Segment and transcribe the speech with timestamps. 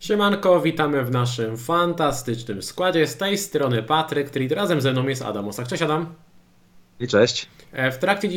[0.00, 3.06] Siemanko, witamy w naszym fantastycznym składzie.
[3.06, 5.68] Z tej strony Patryk, który razem ze mną jest Adam Osak.
[5.68, 6.14] Cześć Adam.
[7.00, 7.46] I cześć.
[7.72, 8.28] E, w trakcie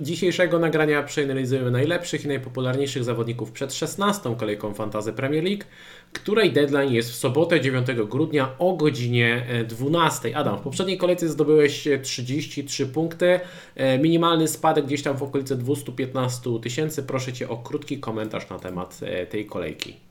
[0.00, 4.36] dzisiejszego nagrania przeanalizujemy najlepszych i najpopularniejszych zawodników przed 16.
[4.36, 5.64] kolejką Fantazy Premier League,
[6.12, 10.36] której deadline jest w sobotę 9 grudnia o godzinie 12.
[10.36, 13.40] Adam, w poprzedniej kolejce zdobyłeś 33 punkty,
[13.74, 17.02] e, minimalny spadek gdzieś tam w okolicy 215 tysięcy.
[17.02, 20.05] Proszę Cię o krótki komentarz na temat e, tej kolejki.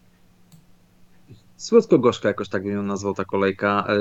[1.58, 3.88] Słodko-gorzka jakoś tak bym ją nazwał ta kolejka.
[3.88, 3.96] E,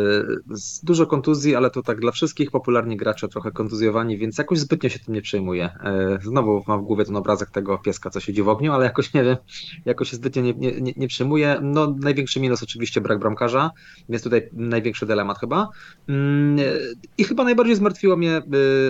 [0.82, 4.98] dużo kontuzji, ale to tak dla wszystkich popularni gracze trochę kontuzjowani, więc jakoś zbytnio się
[4.98, 5.64] tym nie przejmuję.
[5.64, 9.14] E, znowu mam w głowie ten obrazek tego pieska, co siedzi w ogniu, ale jakoś
[9.14, 9.36] nie wiem,
[9.84, 11.58] jakoś się zbytnio nie, nie, nie przejmuję.
[11.62, 13.70] No największy minus oczywiście brak bramkarza,
[14.08, 15.68] więc tutaj największy dylemat chyba.
[16.08, 16.56] Mm,
[17.18, 18.42] I chyba najbardziej zmartwiło mnie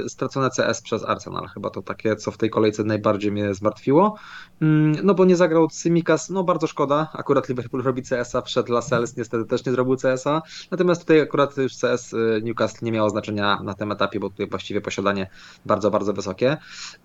[0.05, 1.47] y, stracone CS przez Arsenal.
[1.47, 4.17] Chyba to takie, co w tej kolejce najbardziej mnie zmartwiło.
[4.65, 7.09] Mm, no bo nie zagrał Simikas, no bardzo szkoda.
[7.13, 10.43] Akurat Liverpool robi CS-a przed Lascelles, niestety też nie zrobił CS-a.
[10.71, 14.47] Natomiast tutaj akurat już CS y, Newcastle nie miało znaczenia na tym etapie, bo tutaj
[14.47, 15.31] właściwie posiadanie
[15.67, 16.57] bardzo, bardzo wysokie.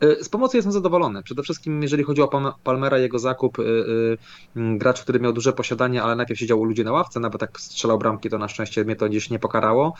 [0.03, 1.23] Y, z pomocy jestem zadowolony.
[1.23, 3.57] Przede wszystkim jeżeli chodzi o Palmera, jego zakup,
[4.55, 7.59] mm, gracz, który miał duże posiadanie, ale najpierw siedział u ludzi na ławce, nawet tak
[7.59, 9.93] strzelał bramki, to na szczęście mnie to gdzieś nie pokarało.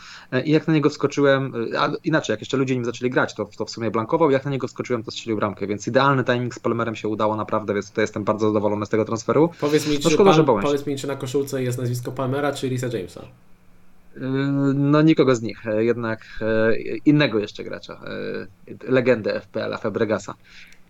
[0.45, 3.65] I jak na niego wskoczyłem, a inaczej, jak jeszcze ludzie nim zaczęli grać, to, to
[3.65, 6.95] w sumie blankował, jak na niego wskoczyłem, to strzelił bramkę, więc idealny timing z Palmerem
[6.95, 9.49] się udało naprawdę, więc tutaj jestem bardzo zadowolony z tego transferu.
[9.59, 12.69] Powiedz mi, no, czy, szkoda, pan, powiedz mi czy na koszulce jest nazwisko Palmera czy
[12.69, 13.21] Risa Jamesa?
[14.15, 14.21] Yy,
[14.73, 20.33] no nikogo z nich, e, jednak e, innego jeszcze gracza, e, legendę FPL-a, Fabregasa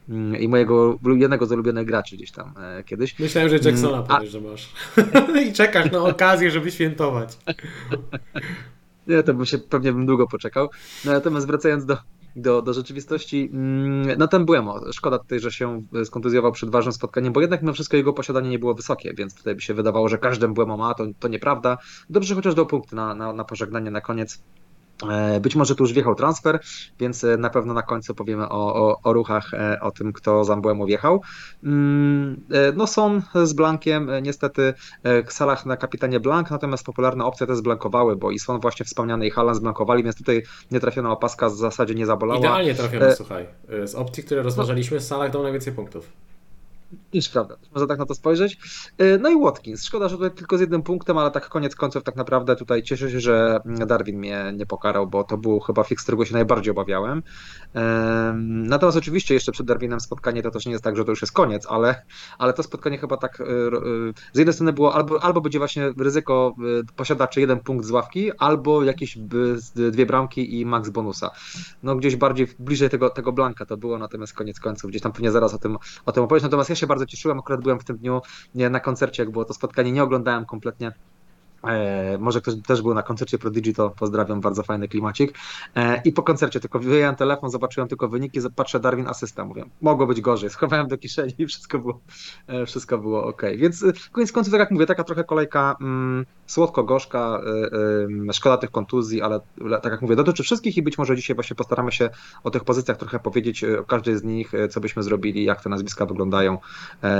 [0.10, 2.54] mm, i mojego jednego z ulubionych graczy gdzieś tam
[2.86, 3.20] kiedyś.
[3.20, 4.74] Myślałem, że Jacksona mm, powiesz, że masz.
[5.48, 7.38] I czekasz na okazję, żeby świętować.
[9.08, 10.70] Nie, to bym się pewnie bym długo poczekał.
[11.06, 11.98] No, natomiast wracając do,
[12.36, 17.34] do, do rzeczywistości, mm, no ten Błemo, szkoda tutaj, że się skontuzjował przed ważnym spotkaniem,
[17.34, 20.18] bo jednak mimo wszystko jego posiadanie nie było wysokie, więc tutaj by się wydawało, że
[20.18, 21.78] każdy Błemo ma, to, to nieprawda.
[22.10, 24.44] Dobrze chociaż do punktu na, na, na pożegnanie na koniec.
[25.08, 26.60] E, być może tu już wjechał transfer,
[27.00, 30.44] więc e, na pewno na końcu powiemy o, o, o ruchach, e, o tym, kto
[30.44, 31.22] za Mbłemu wjechał.
[31.64, 32.42] Mm,
[32.76, 34.74] no są z Blankiem, niestety
[35.28, 39.30] Salah na kapitanie Blank, natomiast popularne opcje te zblankowały, bo i są właśnie wspomniane i
[39.30, 42.40] Haaland zblankowali, więc tutaj nietrafiona opaska w zasadzie nie zabolała.
[42.40, 43.16] Idealnie trafiona, e...
[43.16, 43.46] słuchaj.
[43.86, 46.10] Z opcji, które rozważaliśmy, Salah dał najwięcej punktów.
[47.14, 48.58] Niż prawda, można tak na to spojrzeć.
[48.98, 49.84] E, no i Watkins.
[49.84, 53.12] Szkoda, że tutaj tylko z jednym punktem, ale tak koniec końców tak naprawdę tutaj cieszę
[53.12, 57.24] się, że Darwin mnie nie pokarał, bo to był chyba fix, którego się najbardziej obawiałem.
[58.44, 61.34] Natomiast oczywiście jeszcze przed Darwinem spotkanie to też nie jest tak, że to już jest
[61.34, 62.06] koniec, ale,
[62.38, 63.48] ale to spotkanie chyba tak e, e,
[64.34, 66.56] z jednej strony było albo, albo będzie właśnie ryzyko
[66.96, 69.18] posiadaczy jeden punkt z ławki, albo jakieś
[69.76, 71.32] dwie bramki i max bonusa.
[71.84, 75.32] No gdzieś bardziej bliżej tego, tego Blanka to było, natomiast koniec końców gdzieś tam pewnie
[75.32, 76.44] zaraz o tym, o tym opowiem.
[76.44, 78.22] Natomiast ja się bardzo cieszyłem, akurat byłem w tym dniu
[78.56, 80.92] na koncercie, jak było to spotkanie, nie oglądałem kompletnie
[82.20, 85.34] może ktoś też był na koncercie Prodigy, to pozdrawiam, bardzo fajny klimacik.
[85.76, 90.08] E, I po koncercie tylko wyjąłem telefon, zobaczyłem tylko wyniki, patrzę Darwin asysta, mówię, mogło
[90.08, 92.00] być gorzej, schowałem do kieszeni i wszystko było,
[92.48, 93.42] e, wszystko było ok.
[93.58, 97.42] Więc e, koniec końców, tak jak mówię, taka trochę kolejka mm, słodko-gorzka,
[98.30, 99.40] e, szkoda tych kontuzji, ale
[99.82, 102.10] tak jak mówię, dotyczy wszystkich i być może dzisiaj właśnie postaramy się
[102.44, 106.06] o tych pozycjach trochę powiedzieć, o każdej z nich, co byśmy zrobili, jak te nazwiska
[106.06, 106.58] wyglądają.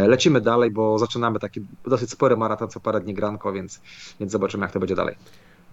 [0.08, 3.82] Lecimy dalej, bo zaczynamy taki dosyć spory maraton co parę dni granko, więc,
[4.20, 5.16] więc więc zobaczymy, jak to będzie dalej.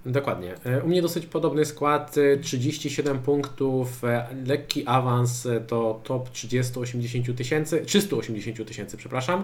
[0.07, 0.55] Dokładnie.
[0.65, 7.35] E, u mnie dosyć podobny skład, 37 e, punktów, e, lekki awans to top 30-80
[7.35, 9.43] tysięcy, 380 tysięcy, przepraszam.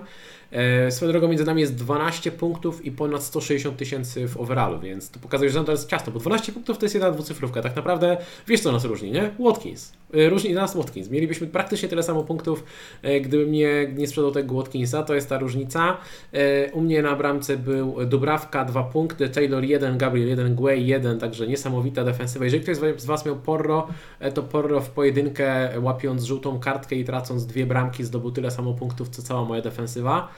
[0.90, 5.20] Swoją drogą między nami jest 12 punktów i ponad 160 tysięcy w overallu, więc to
[5.20, 7.62] pokazuje, że to jest ciasto, bo 12 punktów to jest jedna dwucyfrówka.
[7.62, 8.16] Tak naprawdę
[8.48, 9.30] wiesz co nas różni, nie?
[9.38, 9.92] Watkins.
[10.12, 11.10] Różni nas Watkins.
[11.10, 12.64] Mielibyśmy praktycznie tyle samo punktów,
[13.22, 15.96] gdybym nie, nie sprzedał tego Watkinsa, to jest ta różnica.
[16.72, 21.46] U mnie na bramce był Dubrawka 2 punkty, Taylor 1, Gabriel 1, Guay 1, także
[21.46, 22.44] niesamowita defensywa.
[22.44, 23.88] Jeżeli ktoś z Was miał Porro,
[24.34, 29.08] to Porro w pojedynkę łapiąc żółtą kartkę i tracąc dwie bramki zdobył tyle samo punktów,
[29.08, 30.28] co cała moja defensywa.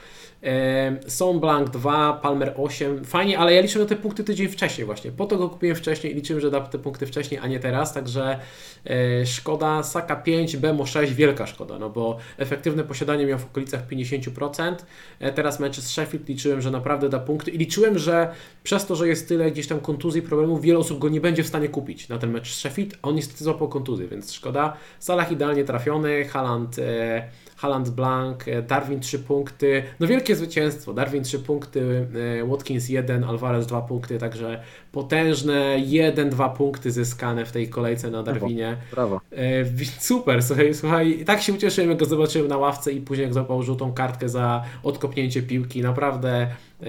[1.07, 3.05] Są Blank 2, Palmer 8.
[3.05, 5.11] Fajnie, ale ja liczyłem te punkty tydzień wcześniej właśnie.
[5.11, 7.93] Po to go kupiłem wcześniej i liczyłem, że da te punkty wcześniej, a nie teraz.
[7.93, 8.39] Także
[8.85, 9.83] e, szkoda.
[9.83, 14.75] Saka 5, Bemo 6, wielka szkoda, no bo efektywne posiadanie miał w okolicach 50%.
[15.19, 18.31] E, teraz mecze z Sheffield liczyłem, że naprawdę da punkty i liczyłem, że
[18.63, 21.47] przez to, że jest tyle gdzieś tam kontuzji, problemów, wiele osób go nie będzie w
[21.47, 24.77] stanie kupić na ten mecz z Sheffield, a on niestety złapał kontuzję, więc szkoda.
[24.99, 26.79] Salah idealnie trafiony, Haaland.
[26.79, 27.29] E,
[27.65, 32.07] Haland Blank, Darwin 3 punkty, no wielkie zwycięstwo, Darwin 3 punkty,
[32.47, 38.77] Watkins 1, Alvarez 2 punkty, także potężne 1-2 punkty zyskane w tej kolejce na Darwinie.
[38.91, 39.21] Brawo.
[39.31, 39.85] brawo.
[39.99, 43.63] Super, słuchaj, słuchaj, tak się ucieszyłem, jak go zobaczyłem na ławce i później jak złapał
[43.63, 46.47] żółtą kartkę za odkopnięcie piłki, naprawdę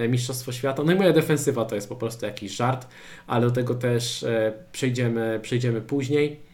[0.09, 0.83] Mistrzostwo Świata.
[0.83, 2.87] No i moja defensywa to jest po prostu jakiś żart,
[3.27, 4.25] ale do tego też
[4.71, 6.47] przejdziemy, przejdziemy później.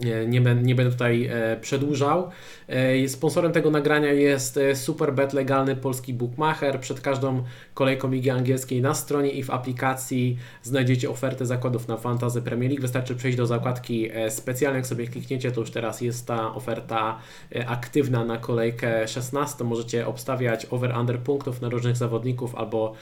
[0.00, 0.26] Nie,
[0.62, 2.30] nie będę tutaj e, przedłużał.
[2.68, 6.80] E, sponsorem tego nagrania jest e, Superbet, legalny polski bookmacher.
[6.80, 7.44] Przed każdą
[7.74, 12.82] kolejką Ligi Angielskiej na stronie i w aplikacji znajdziecie ofertę zakładów na Fantasy Premier League.
[12.82, 17.18] Wystarczy przejść do zakładki specjalnej, jak sobie klikniecie, to już teraz jest ta oferta
[17.66, 19.64] aktywna na kolejkę 16.
[19.64, 22.94] Możecie obstawiać over-under punktów na różnych zawodników albo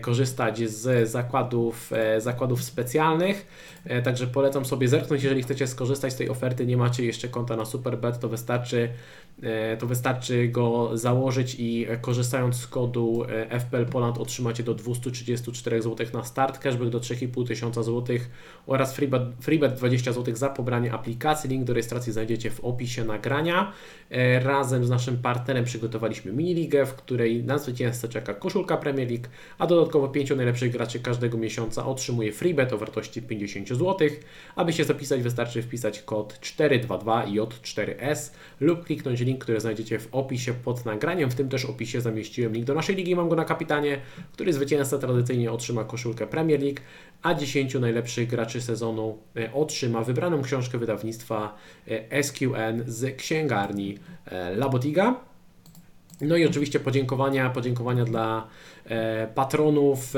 [0.00, 3.46] korzystać z zakładów, zakładów specjalnych.
[4.04, 7.64] Także polecam sobie zerknąć, jeżeli chcecie skorzystać z tej oferty nie macie jeszcze konta na
[7.64, 8.88] Superbet, to wystarczy, e,
[9.78, 16.06] to wystarczy go założyć i korzystając z kodu e, FPL Poland otrzymacie do 234 zł
[16.12, 18.16] na start, cashback do 3,5 tysiąca zł
[18.66, 21.50] oraz freebet, freebet 20 zł za pobranie aplikacji.
[21.50, 23.72] Link do rejestracji znajdziecie w opisie nagrania.
[24.10, 29.26] E, razem z naszym partnerem przygotowaliśmy mini-ligę, w której na zwycięzcę czeka koszulka Premier League,
[29.58, 33.96] a dodatkowo 5 najlepszych graczy każdego miesiąca otrzymuje freebet o wartości 50 zł.
[34.56, 40.84] Aby się zapisać wystarczy wpisać kod 422J4S lub kliknąć link, który znajdziecie w opisie pod
[40.84, 41.30] nagraniem.
[41.30, 44.00] W tym też opisie zamieściłem link do naszej ligi, mam go na kapitanie,
[44.32, 46.80] który zwycięzca tradycyjnie otrzyma koszulkę Premier League,
[47.22, 51.54] a 10 najlepszych graczy sezonu e, otrzyma wybraną książkę wydawnictwa
[51.88, 55.20] e, SQN z księgarni e, Labotiga.
[56.20, 58.46] No i oczywiście podziękowania, podziękowania dla
[59.34, 60.12] patronów.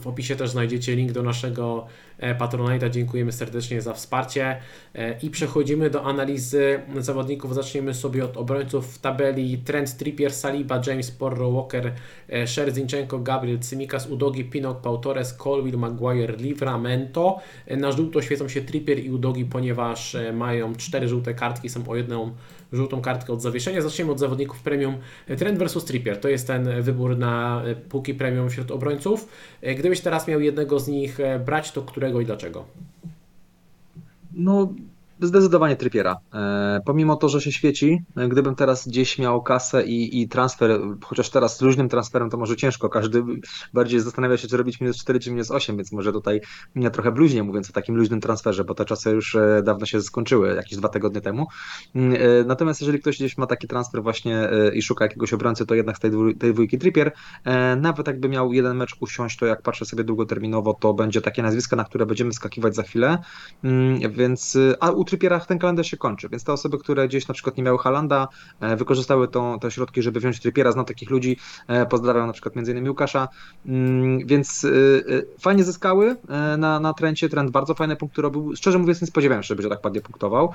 [0.00, 1.86] W opisie też znajdziecie link do naszego
[2.18, 2.90] Patronite'a.
[2.90, 4.56] Dziękujemy serdecznie za wsparcie.
[4.94, 7.54] E, I przechodzimy do analizy zawodników.
[7.54, 9.58] Zaczniemy sobie od obrońców w tabeli.
[9.58, 11.92] Trent Trippier, Saliba, James Porro, Walker,
[12.32, 17.38] e, Szerzinchenko, Gabriel, Cymikas, Udogi, Pinok, Pau Torres, Colville, Maguire, Livramento.
[17.66, 21.96] E, na żółto świecą się Trippier i Udogi, ponieważ mają cztery żółte kartki, są o
[21.96, 22.32] jedną
[22.72, 23.82] żółtą kartkę od zawieszenia.
[23.82, 24.96] Zaczniemy od zawodników premium.
[25.38, 29.28] Trend versus Trippier to jest ten wybór na e, półki premium wśród obrońców.
[29.62, 32.64] E, gdybyś teraz miał jednego z nich e, brać, to którego i dlaczego?
[34.32, 34.74] No,
[35.20, 36.16] Zdecydowanie Trypiera.
[36.34, 40.80] E, pomimo to, że się świeci, e, gdybym teraz gdzieś miał kasę i, i transfer,
[41.04, 43.22] chociaż teraz z luźnym transferem to może ciężko, każdy
[43.74, 46.40] bardziej zastanawia się, czy robić minus 4 czy minus 8, więc może tutaj
[46.76, 50.02] ja trochę bluźnie mówiąc o takim luźnym transferze, bo te czasy już e, dawno się
[50.02, 51.46] skończyły, jakieś dwa tygodnie temu.
[51.94, 55.96] Mm, natomiast jeżeli ktoś gdzieś ma taki transfer właśnie i szuka jakiegoś obrońcy, to jednak
[55.96, 57.12] z tej, dwój, tej dwójki Trippier,
[57.76, 61.76] nawet jakby miał jeden mecz usiąść, to jak patrzę sobie długoterminowo, to będzie takie nazwisko,
[61.76, 63.18] na które będziemy skakiwać za chwilę,
[63.64, 67.34] mm, więc a u Trypierach ten kalendarz się kończy, więc te osoby, które gdzieś na
[67.34, 68.28] przykład nie miały Halanda,
[68.60, 71.36] e, wykorzystały tą, te środki, żeby wziąć Trypiera, znam takich ludzi,
[71.68, 73.28] e, pozdrawiam na przykład między innymi Łukasza,
[73.66, 74.68] mm, więc e,
[75.40, 76.16] fajnie zyskały
[76.58, 79.84] na, na trencie, trend bardzo fajne punkty robił, szczerze mówiąc nie spodziewałem się, żeby tak
[79.84, 80.52] ładnie punktował.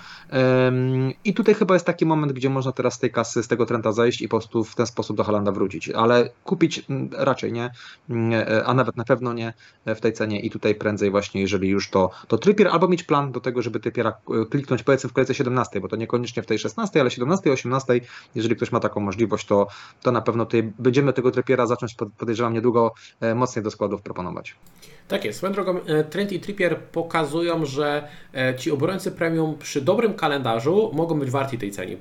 [1.25, 3.91] I tutaj chyba jest taki moment, gdzie można teraz z tej kasy, z tego trenda
[3.91, 7.71] zejść i po prostu w ten sposób do Halanda wrócić, ale kupić mm, raczej nie,
[8.09, 8.31] mm,
[8.65, 9.53] a nawet na pewno nie
[9.85, 10.39] w tej cenie.
[10.39, 13.79] I tutaj prędzej właśnie, jeżeli już to, to Trypier, albo mieć plan do tego, żeby
[13.79, 14.13] Trypiera
[14.45, 17.93] kliknąć powiedzmy w kolejce 17, bo to niekoniecznie w tej 16, ale 17, 18,
[18.35, 19.67] jeżeli ktoś ma taką możliwość, to,
[20.01, 24.55] to na pewno tutaj będziemy tego trepiera zacząć, podejrzewam, niedługo e, mocniej do składów proponować.
[25.07, 25.37] Tak jest.
[25.37, 30.91] Swoją drogą e, Trent i Trippier pokazują, że e, ci obrońcy premium przy dobrym kalendarzu
[30.93, 31.97] mogą być warti tej, ceny,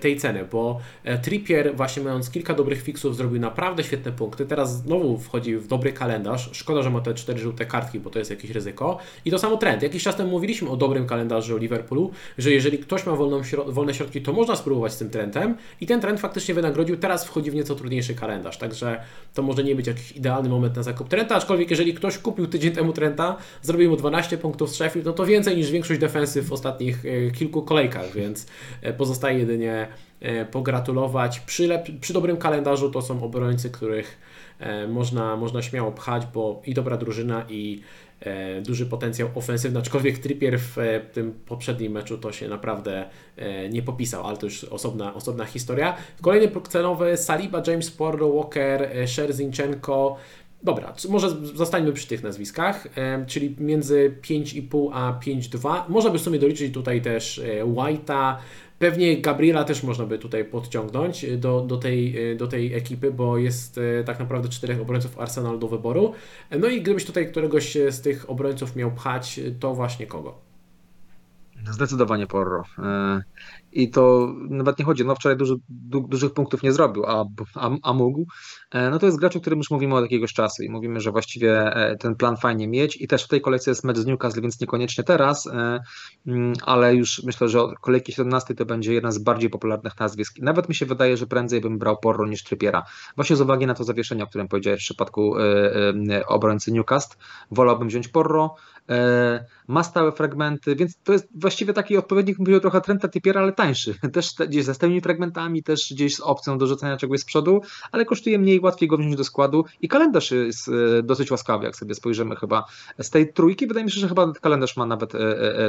[0.00, 0.80] tej ceny, bo
[1.22, 4.46] Trippier właśnie mając kilka dobrych fixów zrobił naprawdę świetne punkty.
[4.46, 6.50] Teraz znowu wchodzi w dobry kalendarz.
[6.52, 8.98] Szkoda, że ma te cztery żółte kartki, bo to jest jakieś ryzyko.
[9.24, 9.82] I to samo Trent.
[9.82, 14.22] Jakiś czas temu mówiliśmy o dobrym kalendarzu Liverpoolu, że jeżeli ktoś ma wolną, wolne środki,
[14.22, 16.96] to można spróbować z tym trendem i ten trend faktycznie wynagrodził.
[16.96, 19.00] Teraz wchodzi w nieco trudniejszy kalendarz, także
[19.34, 22.72] to może nie być jakiś idealny moment na zakup Trenta, aczkolwiek jeżeli ktoś kupił tydzień
[22.72, 26.52] temu Trenta, zrobił mu 12 punktów z Sheffield, no to więcej niż większość defensyw w
[26.52, 28.46] ostatnich e, kilku kolejkach, więc
[28.82, 29.88] e, pozostaje jedynie
[30.20, 31.40] e, pogratulować.
[31.40, 34.18] Przy, przy dobrym kalendarzu to są obrońcy, których
[34.88, 37.80] można, można śmiało pchać, bo i dobra drużyna i
[38.20, 43.04] E, duży potencjał ofensywny, aczkolwiek Trippier w e, tym poprzednim meczu to się naprawdę
[43.36, 45.96] e, nie popisał, ale to już osobna, osobna historia.
[46.20, 50.16] Kolejny próg cenowy Saliba, James Porro, Walker, Szerzinchenko.
[50.62, 52.88] Dobra, może zostańmy przy tych nazwiskach,
[53.26, 55.82] czyli między 5,5 a 5,2.
[55.88, 58.36] Można by w sumie doliczyć tutaj też White'a,
[58.78, 63.78] Pewnie Gabriela też można by tutaj podciągnąć do, do, tej, do tej ekipy, bo jest
[63.78, 66.12] e, tak naprawdę czterech obrońców Arsenal do wyboru.
[66.58, 70.46] No i gdybyś tutaj któregoś z tych obrońców miał pchać, to właśnie kogo?
[71.70, 72.64] Zdecydowanie Porro.
[72.78, 73.22] E,
[73.72, 77.70] I to nawet nie chodzi, no wczoraj duży, du, dużych punktów nie zrobił, a, a,
[77.82, 78.26] a mógł.
[78.76, 81.10] E, no to jest gracz, o którym już mówimy od jakiegoś czasu i mówimy, że
[81.10, 84.40] właściwie e, ten plan fajnie mieć i też w tej kolejce jest mecz z Newcastle,
[84.40, 85.48] więc niekoniecznie teraz,
[86.26, 90.38] mm, ale już myślę, że od kolejki 17 to będzie jeden z bardziej popularnych nazwisk.
[90.38, 92.82] Nawet mi się wydaje, że prędzej bym brał Porro niż Trypiera.
[93.16, 95.34] Właśnie z uwagi na to zawieszenie, o którym powiedziałeś w przypadku
[96.26, 97.16] obrońcy Newcastle,
[97.50, 98.54] wolałbym wziąć Porro,
[98.90, 103.52] E, ma stałe fragmenty, więc to jest właściwie taki odpowiednik, mówię trochę Trenta Tipiera, ale
[103.52, 103.94] tańszy.
[104.12, 107.60] Też gdzieś ze stałymi fragmentami, też gdzieś z opcją do rzucenia czegoś z przodu,
[107.92, 111.76] ale kosztuje mniej, łatwiej go wziąć do składu i kalendarz jest e, dosyć łaskawy, jak
[111.76, 112.64] sobie spojrzymy chyba
[112.98, 113.66] z tej trójki.
[113.66, 115.18] Wydaje mi się, że chyba kalendarz ma nawet e,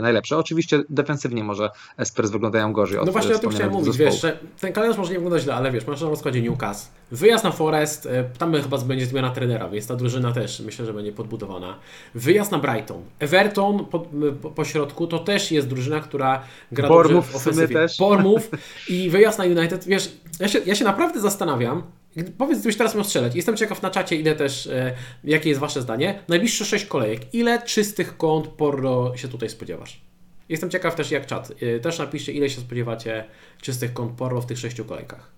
[0.02, 0.38] najlepszy.
[0.38, 1.70] Oczywiście defensywnie może
[2.04, 3.00] Spurs wyglądają gorzej.
[3.06, 5.72] No właśnie o tym chciałem mówić, wiesz, że ten kalendarz może nie wyglądać źle, ale
[5.72, 9.96] wiesz, masz na rozkładzie Newcastle, wyjazd na Forest, tam chyba będzie zmiana trenera, więc ta
[9.96, 11.76] drużyna też myślę, że będzie podbudowana.
[12.16, 14.00] Wyjazd na Brighton, Everton po,
[14.42, 17.76] po, po, środku to też jest drużyna, która gra Bormów dobrze w ofensywie.
[17.76, 17.98] Też.
[17.98, 18.50] Bormów
[18.90, 19.86] i wyjazd na United.
[19.86, 21.84] Wiesz, ja się, ja się naprawdę zastanawiam,
[22.38, 23.36] Powiedz, gdybyś teraz miał strzelać.
[23.36, 24.94] Jestem ciekaw na czacie, ile też, e,
[25.24, 26.20] jakie jest Wasze zdanie.
[26.28, 27.34] Najbliższe 6 kolejek.
[27.34, 30.02] Ile czystych kąt Porro się tutaj spodziewasz?
[30.50, 31.52] Jestem ciekaw też jak czat.
[31.62, 33.26] E, też napiszcie, ile się spodziewacie
[33.62, 35.32] czystych kąt Porro w tych 6 kolejkach.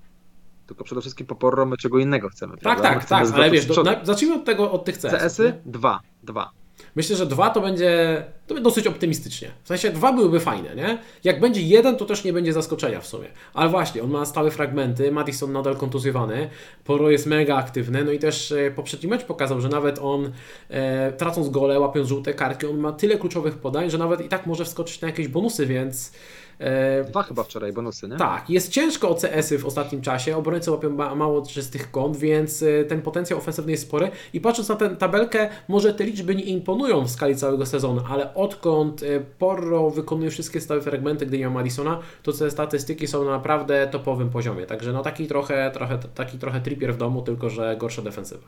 [0.67, 2.53] Tylko przede wszystkim po Porro my czego innego chcemy.
[2.53, 2.83] Tak, prawda?
[2.83, 5.11] tak, tak, ale wiesz, do, na, zacznijmy od tego, od tych CS.
[5.11, 5.53] CS-y?
[5.65, 6.58] Dwa, dwa.
[6.95, 9.51] Myślę, że dwa to będzie, to będzie dosyć optymistycznie.
[9.63, 10.97] W sensie dwa byłyby fajne, nie?
[11.23, 13.27] Jak będzie jeden, to też nie będzie zaskoczenia w sumie.
[13.53, 16.49] Ale właśnie, on ma stałe fragmenty, Madison nadal kontuzjowany,
[16.83, 20.31] Poro jest mega aktywny, no i też e, poprzedni mecz pokazał, że nawet on
[20.69, 24.45] e, tracąc gole, łapiąc żółte kartki, on ma tyle kluczowych podań, że nawet i tak
[24.45, 26.11] może wskoczyć na jakieś bonusy, więc
[27.07, 28.17] Dwa chyba wczoraj bonusy, nie?
[28.17, 32.83] Tak, jest ciężko o CS-y w ostatnim czasie, obrońcy łapią mało czystych kąt, więc e,
[32.83, 37.05] ten potencjał ofensywny jest spory i patrząc na tę tabelkę, może te liczby nie imponują
[37.05, 41.53] w skali całego sezonu, ale odkąd e, Porro wykonuje wszystkie stałe fragmenty, gdy nie ma
[41.53, 46.37] Madisona, to te statystyki są na naprawdę topowym poziomie, także no taki trochę, trochę, taki
[46.37, 48.47] trochę tripier w domu, tylko że gorsza defensywa.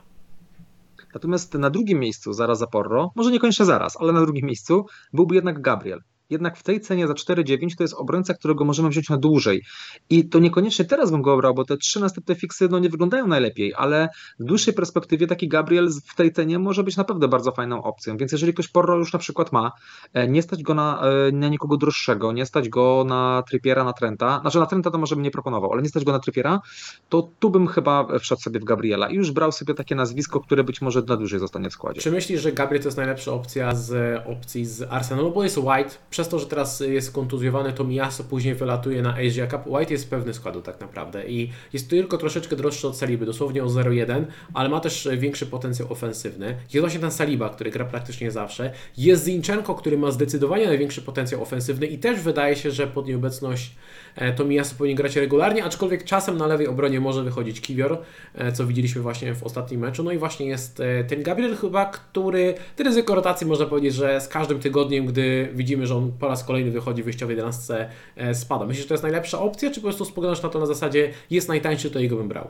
[1.14, 5.36] Natomiast na drugim miejscu, zaraz za Porro, może niekoniecznie zaraz, ale na drugim miejscu byłby
[5.36, 9.18] jednak Gabriel jednak w tej cenie za 4,9 to jest obrońca, którego możemy wziąć na
[9.18, 9.64] dłużej.
[10.10, 13.28] I to niekoniecznie teraz bym go obrał, bo te trzy następne fiksy no, nie wyglądają
[13.28, 14.10] najlepiej, ale
[14.40, 18.18] w dłuższej perspektywie taki Gabriel w tej cenie może być naprawdę bardzo fajną opcją.
[18.18, 19.72] Więc jeżeli ktoś Porro już na przykład ma,
[20.14, 23.94] e, nie stać go na, e, na nikogo droższego, nie stać go na Trypiera, na
[23.94, 26.62] Trenta, znaczy na Trenta to może bym nie proponował, ale nie stać go na Trypiera,
[27.10, 30.64] to tu bym chyba wszedł sobie w Gabriela i już brał sobie takie nazwisko, które
[30.64, 32.02] być może na dłużej zostanie w składzie.
[32.02, 35.90] Czy myślisz, że Gabriel to jest najlepsza opcja z opcji z Arsenalu, bo jest White,
[36.22, 39.62] przez to, że teraz jest kontuzjowany, to Miaso później wylatuje na Asia Cup.
[39.68, 43.68] White jest pewny składu tak naprawdę i jest tylko troszeczkę droższy od Saliby, dosłownie o
[43.68, 46.48] 0,1, ale ma też większy potencjał ofensywny.
[46.48, 48.74] Jest właśnie ten Saliba, który gra praktycznie zawsze.
[48.98, 53.76] Jest Zinchenko, który ma zdecydowanie największy potencjał ofensywny i też wydaje się, że pod nieobecność
[54.16, 57.98] E, to Miasto powinien grać regularnie, aczkolwiek czasem na lewej obronie może wychodzić Kiwior,
[58.36, 60.04] e, co widzieliśmy właśnie w ostatnim meczu.
[60.04, 64.28] No i właśnie jest e, ten Gabriel chyba, który, ryzyko rotacji można powiedzieć, że z
[64.28, 67.90] każdym tygodniem, gdy widzimy, że on po raz kolejny wychodzi w wyjściowej 11
[68.34, 68.66] spada.
[68.66, 71.48] Myślisz, że to jest najlepsza opcja, czy po prostu spoglądasz na to na zasadzie jest
[71.48, 72.48] najtańszy, to jego bym brał?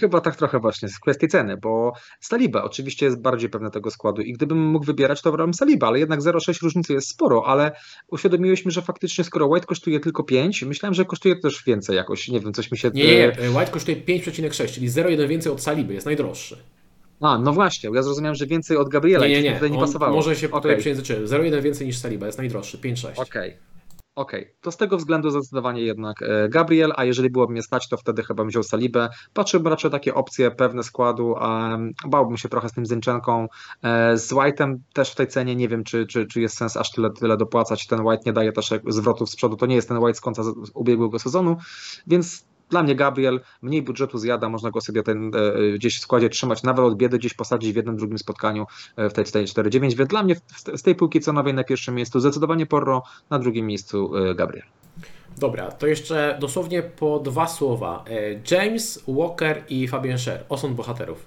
[0.00, 4.22] Chyba tak trochę właśnie z kwestii ceny, bo Saliba oczywiście jest bardziej pewny tego składu
[4.22, 7.72] i gdybym mógł wybierać, to wybrałbym Saliba, ale jednak 0,6 różnicy jest sporo, ale
[8.08, 12.28] uświadomiłeś mi, że faktycznie skoro White kosztuje tylko 5, myślałem, że kosztuje też więcej jakoś,
[12.28, 12.90] nie wiem, coś mi się...
[12.94, 16.56] Nie, nie, White kosztuje 5,6, czyli 0,1 więcej od Saliby, jest najdroższy.
[17.20, 19.54] A, no właśnie, ja zrozumiałem, że więcej od Gabriela nie, nie, nie.
[19.54, 20.16] tutaj nie On pasowało.
[20.16, 20.62] Może się okay.
[20.62, 21.24] tutaj przejęzyczyłem.
[21.24, 23.08] 0,1 więcej niż Saliba, jest najdroższy, 5,6.
[23.12, 23.22] Okej.
[23.22, 23.70] Okay.
[24.14, 24.54] Okej, okay.
[24.60, 28.22] to z tego względu zdecydowanie jednak e, Gabriel, a jeżeli byłoby mnie stać, to wtedy
[28.22, 29.08] chyba bym wziął Salibę.
[29.34, 33.46] Patrzyłbym raczej takie opcje pewne składu, a bałbym się trochę z tym Zinczenką.
[33.82, 36.90] E, z White'em też w tej cenie nie wiem, czy, czy, czy jest sens aż
[36.90, 37.86] tyle, tyle dopłacać.
[37.86, 40.42] Ten White nie daje też zwrotów z przodu, to nie jest ten White z końca
[40.74, 41.56] ubiegłego sezonu,
[42.06, 46.28] więc dla mnie Gabriel mniej budżetu zjada, można go sobie ten, e, gdzieś w składzie
[46.28, 50.10] trzymać, nawet od biedy gdzieś posadzić w jednym, drugim spotkaniu e, w tej 4-9, więc
[50.10, 50.36] dla mnie
[50.76, 54.66] z tej półki cenowej na pierwszym miejscu zdecydowanie Porro, na drugim miejscu e, Gabriel.
[55.38, 58.04] Dobra, to jeszcze dosłownie po dwa słowa.
[58.50, 61.26] James, Walker i Fabian Scher, osąd bohaterów.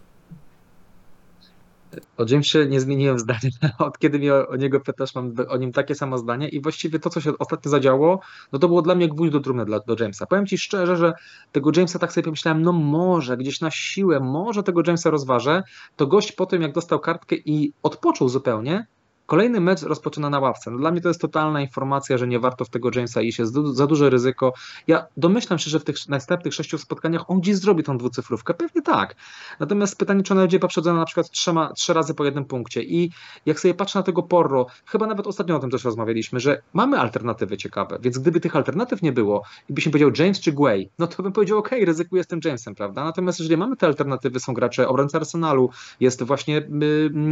[2.17, 3.49] O Jamesie nie zmieniłem zdania.
[3.79, 6.99] Od kiedy mi o, o, niego pytasz, mam o nim takie samo zdanie i właściwie
[6.99, 8.19] to, co się ostatnio zadziało,
[8.51, 10.25] no to było dla mnie gwóźdź do trumny dla, do Jamesa.
[10.25, 11.13] Powiem Ci szczerze, że
[11.51, 15.63] tego Jamesa tak sobie pomyślałem, no może gdzieś na siłę, może tego Jamesa rozważę,
[15.95, 18.85] to gość po tym, jak dostał kartkę i odpoczął zupełnie,
[19.25, 20.71] Kolejny mecz rozpoczyna na ławce.
[20.71, 23.53] No dla mnie to jest totalna informacja, że nie warto w tego Jamesa iść, jest
[23.53, 24.53] za duże ryzyko.
[24.87, 28.81] Ja domyślam się, że w tych następnych sześciu spotkaniach on gdzieś zrobi tą dwucyfrówkę, pewnie
[28.81, 29.15] tak.
[29.59, 33.11] Natomiast pytanie, czy ona będzie poprzedzona na przykład trzema, trzy razy po jednym punkcie i
[33.45, 36.99] jak sobie patrzę na tego Porro, chyba nawet ostatnio o tym też rozmawialiśmy, że mamy
[36.99, 40.89] alternatywy ciekawe, więc gdyby tych alternatyw nie było i byś mi powiedział James czy Guay,
[40.99, 43.03] no to bym powiedział, ok, ryzykuję z tym Jamesem, prawda?
[43.03, 46.57] Natomiast jeżeli mamy te alternatywy, są gracze obrońcy Arsenalu, jest właśnie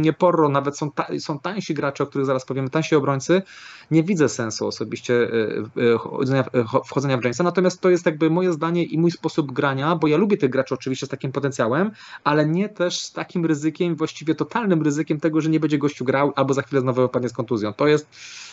[0.06, 3.42] y, Porro, nawet są, ta, są tańsi gracze, o których zaraz powiemy, tańsi obrońcy,
[3.90, 8.84] nie widzę sensu osobiście y, y, wchodzenia w Jamesa, natomiast to jest jakby moje zdanie
[8.84, 11.90] i mój sposób grania, bo ja lubię tych graczy oczywiście z takim potencjałem,
[12.24, 16.32] ale nie też z takim ryzykiem, właściwie totalnym ryzykiem tego, że nie będzie gościu grał
[16.36, 17.72] albo za chwilę znowu wypadnie z kontuzją.
[17.72, 18.06] To jest,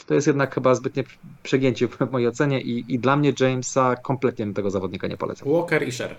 [0.07, 1.03] to jest jednak chyba zbytnie
[1.43, 5.51] przegięcie w mojej ocenie i, i dla mnie Jamesa kompletnie tego zawodnika nie polecam.
[5.51, 6.15] Walker i Sher.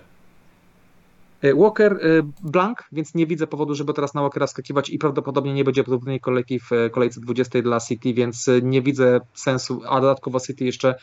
[1.41, 1.97] E, Walker e,
[2.43, 6.19] blank, więc nie widzę powodu, żeby teraz na Walkera skakiwać i prawdopodobnie nie będzie podobnej
[6.19, 10.95] kolejki w e, kolejce 20 dla City, więc nie widzę sensu, a dodatkowo City jeszcze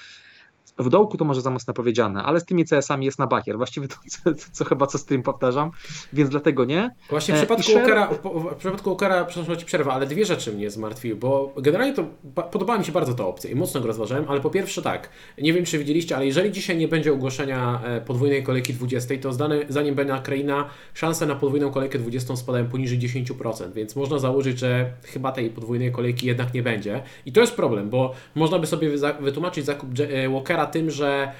[0.79, 3.57] w dołku to może za mocno powiedziane, ale z tymi CS-ami jest na bakier.
[3.57, 5.71] Właściwie to, co, co chyba co z tym powtarzam,
[6.13, 6.95] więc dlatego nie.
[7.11, 7.75] Właśnie w e, przypadku, Sher...
[7.77, 8.09] Walkera,
[8.53, 8.97] w przypadku
[9.29, 12.05] przepraszam, ci przerwa, ale dwie rzeczy mnie zmartwiły, bo generalnie to
[12.43, 15.09] podobała mi się bardzo ta opcja i mocno go rozważałem, ale po pierwsze tak,
[15.39, 19.33] nie wiem czy widzieliście, ale jeżeli dzisiaj nie będzie ogłoszenia e, podwójnej kolejki 20, to
[19.33, 24.59] zdane, zanim będzie kraina, szanse na podwójną kolejkę 20 spadają poniżej 10%, więc można założyć,
[24.59, 27.03] że chyba tej podwójnej kolejki jednak nie będzie.
[27.27, 31.33] I to jest problem, bo można by sobie wytłumaczyć zakup e, Walkera tym, że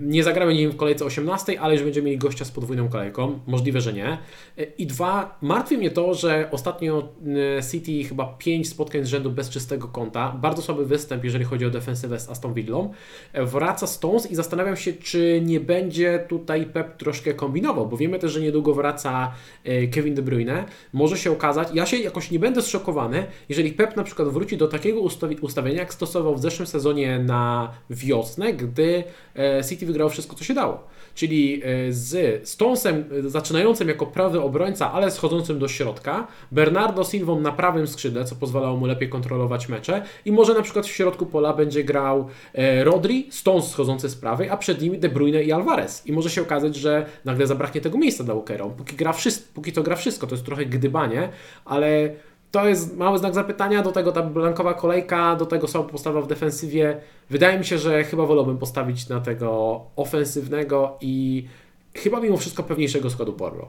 [0.00, 3.40] nie zagramy nim w kolejce 18, ale już będziemy mieli gościa z podwójną kolejką.
[3.46, 4.18] Możliwe, że nie.
[4.58, 7.08] Y, I dwa, martwi mnie to, że ostatnio
[7.58, 10.32] y, City chyba 5 spotkań z rzędu bez czystego konta.
[10.40, 12.92] Bardzo słaby występ, jeżeli chodzi o defensywę z Aston Villą.
[13.34, 18.32] Wraca Stones i zastanawiam się, czy nie będzie tutaj Pep troszkę kombinował, bo wiemy też,
[18.32, 19.32] że niedługo wraca
[19.92, 20.64] Kevin De Bruyne.
[20.92, 24.68] Może się okazać, ja się jakoś nie będę zszokowany, jeżeli Pep na przykład wróci do
[24.68, 25.00] takiego
[25.40, 29.37] ustawienia, jak stosował w zeszłym sezonie na wiosnę, gdy e,
[29.68, 30.84] City wygrało wszystko, co się dało.
[31.14, 37.40] Czyli e, z Stonesem e, zaczynającym jako prawy obrońca, ale schodzącym do środka, Bernardo Silvą
[37.40, 41.26] na prawym skrzydle, co pozwalało mu lepiej kontrolować mecze i może na przykład w środku
[41.26, 42.28] pola będzie grał
[42.82, 46.06] Rodri, Stones schodzący z prawej, a przed nimi De Bruyne i Alvarez.
[46.06, 48.66] I może się okazać, że nagle zabraknie tego miejsca dla Walkera.
[48.66, 51.28] Póki, gra wszystko, póki to gra wszystko, to jest trochę gdybanie,
[51.64, 52.10] ale
[52.50, 56.26] to jest mały znak zapytania, do tego ta blankowa kolejka, do tego słaba postawa w
[56.26, 57.00] defensywie.
[57.30, 61.46] Wydaje mi się, że chyba wolałbym postawić na tego ofensywnego i
[61.94, 63.68] chyba mimo wszystko pewniejszego składu Porro.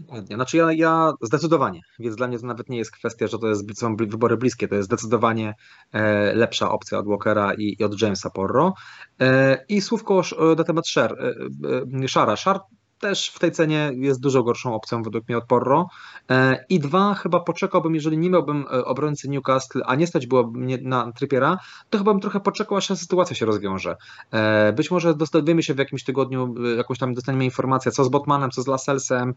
[0.00, 0.36] Dokładnie.
[0.36, 3.78] Znaczy ja, ja zdecydowanie, więc dla mnie to nawet nie jest kwestia, że to jest,
[3.78, 5.54] są wybory bliskie, to jest zdecydowanie
[5.92, 8.74] e, lepsza opcja od Walkera i, i od Jamesa Porro.
[9.20, 10.22] E, I słówko
[10.56, 12.60] na temat Shar, e, e, Shara.
[13.00, 15.88] Też w tej cenie jest dużo gorszą opcją według mnie od Porro.
[16.30, 20.58] E, I dwa, chyba poczekałbym, jeżeli nie miałbym e, obrońcy Newcastle, a nie stać byłoby
[20.58, 21.58] mnie na Trippiera,
[21.90, 23.96] to chyba bym trochę poczekał, aż sytuacja się rozwiąże.
[24.30, 28.50] E, być może dowiemy się w jakimś tygodniu, jakąś tam dostaniemy informację, co z Botmanem,
[28.50, 29.34] co z Laselsem.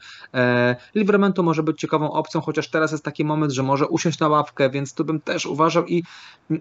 [0.96, 4.70] Livramento może być ciekawą opcją, chociaż teraz jest taki moment, że może usiąść na ławkę,
[4.70, 6.04] więc tu bym też uważał i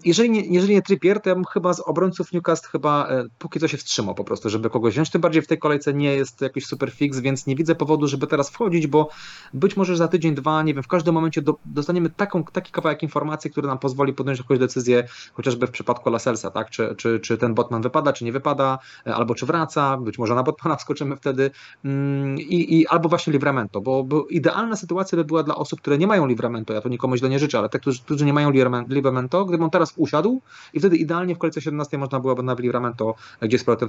[0.04, 3.08] jeżeli nie, jeżeli nie Trippier, to ja bym chyba z obrońców Newcastle chyba
[3.38, 6.14] póki co się wstrzymał po prostu, żeby kogoś wziąć, tym bardziej w tej kolejce nie
[6.14, 9.08] jest jakiś super fix, więc nie widzę powodu, żeby teraz wchodzić, bo
[9.54, 13.02] być może za tydzień, dwa, nie wiem, w każdym momencie do, dostaniemy taką, taki kawałek
[13.02, 16.70] informacji, który nam pozwoli podjąć jakąś decyzję, chociażby w przypadku Laselsa, tak?
[16.70, 20.34] Czy, czy, czy ten botman wypada, czy nie wypada, e, albo czy wraca, być może
[20.34, 21.50] na botmana wskoczymy wtedy
[21.84, 25.98] mm, i, i albo właśnie livramento, bo, bo idealna sytuacja by była dla osób, które
[25.98, 28.50] nie mają livramento, ja to nikomu źle nie życzę, ale te, którzy, którzy nie mają
[28.88, 30.40] livramento, gdyby on teraz usiadł
[30.74, 33.88] i wtedy idealnie w kolejce 17 można byłoby na livramento gdzie z powrotem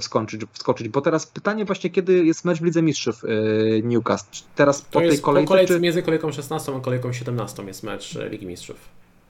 [0.52, 2.91] wskoczyć, bo teraz pytanie właśnie, kiedy jest mecz w Lidze Mistrzów
[3.24, 4.44] Y, Newcastle.
[4.54, 5.46] Teraz po to tej kolejce.
[5.46, 5.80] Po kolejce czy...
[5.80, 8.76] między kolejką 16 a kolejką 17 jest mecz y, Ligi Mistrzów.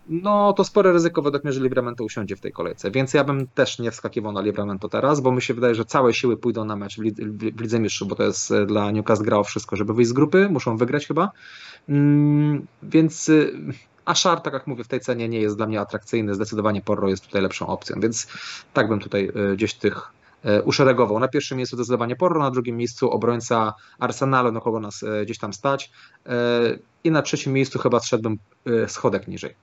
[0.08, 3.46] No to spore ryzyko według mnie, że Livramento usiądzie w tej kolejce, więc ja bym
[3.46, 6.76] też nie wskakiwał na Livramento teraz, bo mi się wydaje, że całe siły pójdą na
[6.76, 10.12] mecz w, Lidze Mistrzów, bo to jest y, dla Newcastle grało wszystko, żeby wyjść z
[10.12, 11.30] grupy, muszą wygrać chyba,
[11.88, 13.30] mm, więc
[14.04, 17.08] a Szar, tak jak mówię, w tej cenie nie jest dla mnie atrakcyjny, zdecydowanie Porro
[17.08, 18.26] jest tutaj lepszą opcją, więc
[18.72, 20.12] tak bym tutaj gdzieś tych
[20.44, 21.18] E, uszeregował.
[21.18, 25.38] Na pierwszym miejscu zdecydowanie Porro, na drugim miejscu obrońca Arsenalu, na kogo nas e, gdzieś
[25.38, 25.90] tam stać
[26.26, 26.30] e,
[27.04, 28.38] i na trzecim miejscu chyba zszedłbym
[28.86, 29.54] schodek niżej.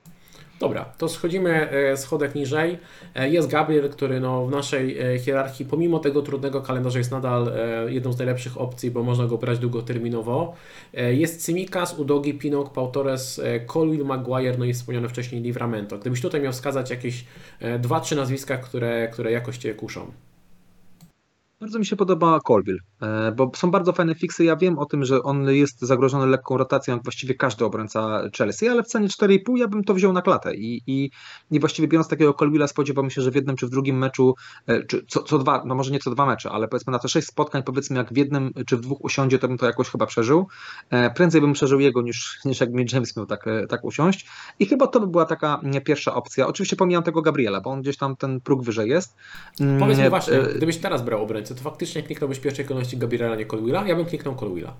[0.60, 2.78] Dobra, to schodzimy schodek niżej.
[3.14, 7.52] Jest Gabriel, który no w naszej hierarchii, pomimo tego trudnego kalendarza, jest nadal
[7.86, 10.54] jedną z najlepszych opcji, bo można go brać długoterminowo.
[10.92, 15.98] Jest Cymikas, Udogi, Pinok, Pautores, Colwell, Maguire, no i wspomniane wcześniej Livramento.
[15.98, 17.24] Gdybyś tutaj miał wskazać jakieś
[17.78, 20.12] dwa, trzy nazwiska, które, które jakoś Cię kuszą.
[21.60, 24.44] Bardzo mi się podoba Colville, e, bo są bardzo fajne fiksy.
[24.44, 28.68] Ja wiem o tym, że on jest zagrożony lekką rotacją, jak właściwie każdy obrońca Chelsea,
[28.68, 30.54] ale w cenie 4,5 ja bym to wziął na klatę.
[30.54, 31.10] I, i,
[31.50, 34.34] i właściwie biorąc takiego Colville'a, spodziewam się, że w jednym czy w drugim meczu,
[34.66, 37.08] e, czy co, co dwa, no może nie co dwa mecze, ale powiedzmy na te
[37.08, 40.06] sześć spotkań, powiedzmy jak w jednym czy w dwóch usiądzie, to bym to jakoś chyba
[40.06, 40.46] przeżył.
[40.90, 44.26] E, prędzej bym przeżył jego niż, niż jak mi James miał tak, tak usiąść.
[44.58, 46.46] I chyba to by była taka pierwsza opcja.
[46.46, 49.16] Oczywiście pomijam tego Gabriela, bo on gdzieś tam ten próg wyżej jest.
[49.78, 53.46] Powiedz mi właśnie, gdybyś teraz brał obrońcę, to faktycznie kliknąłbyś w pierwszej kolejności Gabriela, nie
[53.46, 53.86] Colwilla?
[53.86, 54.74] Ja bym kliknął Colwilla.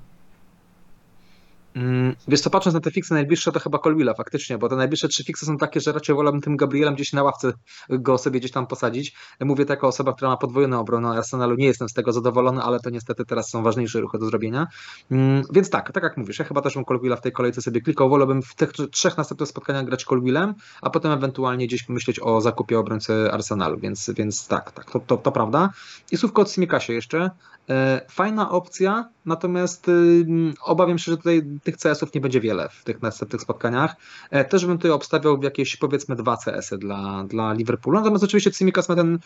[1.75, 5.09] Mm, wiesz co, patrząc na te fiksy najbliższe, to chyba Colwilla faktycznie, bo te najbliższe
[5.09, 7.53] trzy fiksy są takie, że raczej wolałbym tym Gabrielem gdzieś na ławce
[7.89, 9.17] go sobie gdzieś tam posadzić.
[9.41, 12.81] Mówię to jako osoba, która ma podwójną obronę Arsenalu, nie jestem z tego zadowolony, ale
[12.81, 14.67] to niestety teraz są ważniejsze ruchy do zrobienia.
[15.11, 17.81] Mm, więc tak, tak jak mówisz, ja chyba też bym Colwilla w tej kolejce sobie
[17.81, 22.41] klikał, wolałbym w tych trzech następnych spotkaniach grać Colwillem, a potem ewentualnie gdzieś myśleć o
[22.41, 25.71] zakupie obrońcy Arsenalu, więc, więc tak, tak, to, to, to prawda.
[26.13, 27.31] I słówko od Simikasie jeszcze.
[27.71, 30.27] E, fajna opcja, natomiast y,
[30.65, 33.97] obawiam się, że tutaj tych CS-ów nie będzie wiele w tych następnych spotkaniach.
[34.31, 37.99] E, też bym tutaj obstawiał jakieś powiedzmy dwa CS-y dla, dla Liverpoolu.
[37.99, 39.19] Natomiast oczywiście Tsimikas ma ten,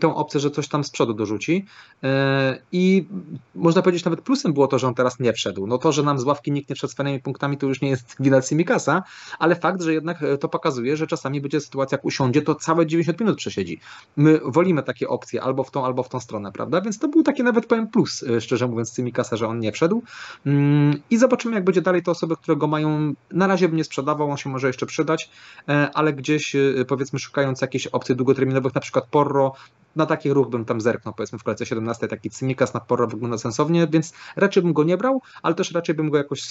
[0.00, 1.66] tę opcję, że coś tam z przodu dorzuci.
[2.02, 3.06] E, I
[3.54, 5.66] można powiedzieć nawet plusem było to, że on teraz nie wszedł.
[5.66, 7.88] No to, że nam z ławki nikt nie wszedł z fajnymi punktami, to już nie
[7.88, 9.02] jest wina Tsimikasa,
[9.38, 13.20] ale fakt, że jednak to pokazuje, że czasami będzie sytuacja, jak usiądzie, to całe 90
[13.20, 13.80] minut przesiedzi.
[14.16, 16.80] My wolimy takie opcje albo w tą, albo w tą stronę, prawda?
[16.80, 20.02] Więc to był taki nawet powiem plus, e, szczerze mówiąc, Tsimikasa, że on nie wszedł.
[20.46, 22.02] Mm, I zobaczymy, jak będzie dalej.
[22.02, 25.30] To osoby, które go mają, na razie bym nie sprzedawał, on się może jeszcze przydać,
[25.68, 29.54] e, ale gdzieś e, powiedzmy szukając jakichś opcji długoterminowych, na przykład Porro,
[29.98, 33.38] na taki ruch bym tam zerknął, powiedzmy w kolejce 17 taki Cymikas na Porro wygląda
[33.38, 36.42] sensownie, więc raczej bym go nie brał, ale też raczej bym go jakoś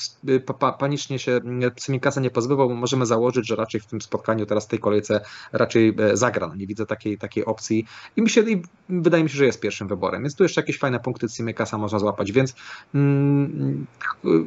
[0.46, 1.40] pa, pa, panicznie się
[1.76, 5.22] Cymikasa nie pozbywał, bo możemy założyć, że raczej w tym spotkaniu teraz w tej kolejce
[5.52, 6.48] raczej zagra.
[6.48, 7.86] No, nie widzę takiej, takiej opcji.
[8.16, 10.80] I, mi się, i wydaje mi się, że jest pierwszym wyborem, więc tu jeszcze jakieś
[10.80, 12.56] fajne punkty Cymikasa można złapać, więc
[12.96, 13.86] mm,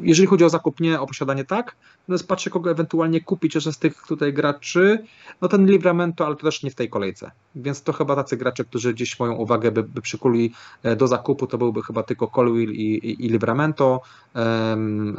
[0.02, 1.76] jeżeli chodzi o zakup nie, o posiadanie tak,
[2.08, 5.04] no patrzę kogo ewentualnie kupić jeszcze z tych tutaj graczy,
[5.40, 8.64] no ten Livramento, ale to też nie w tej kolejce, więc to chyba tacy gracze,
[8.64, 12.72] którzy gdzieś moją uwagę by, by przykuli e, do zakupu, to byłby chyba tylko Colwill
[12.72, 14.00] i, i, i Livramento,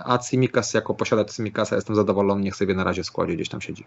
[0.06, 3.62] a Cimikas jako posiadacz Cimikasa jestem zadowolony, niech sobie na razie w składzie gdzieś tam
[3.62, 3.84] siedzi.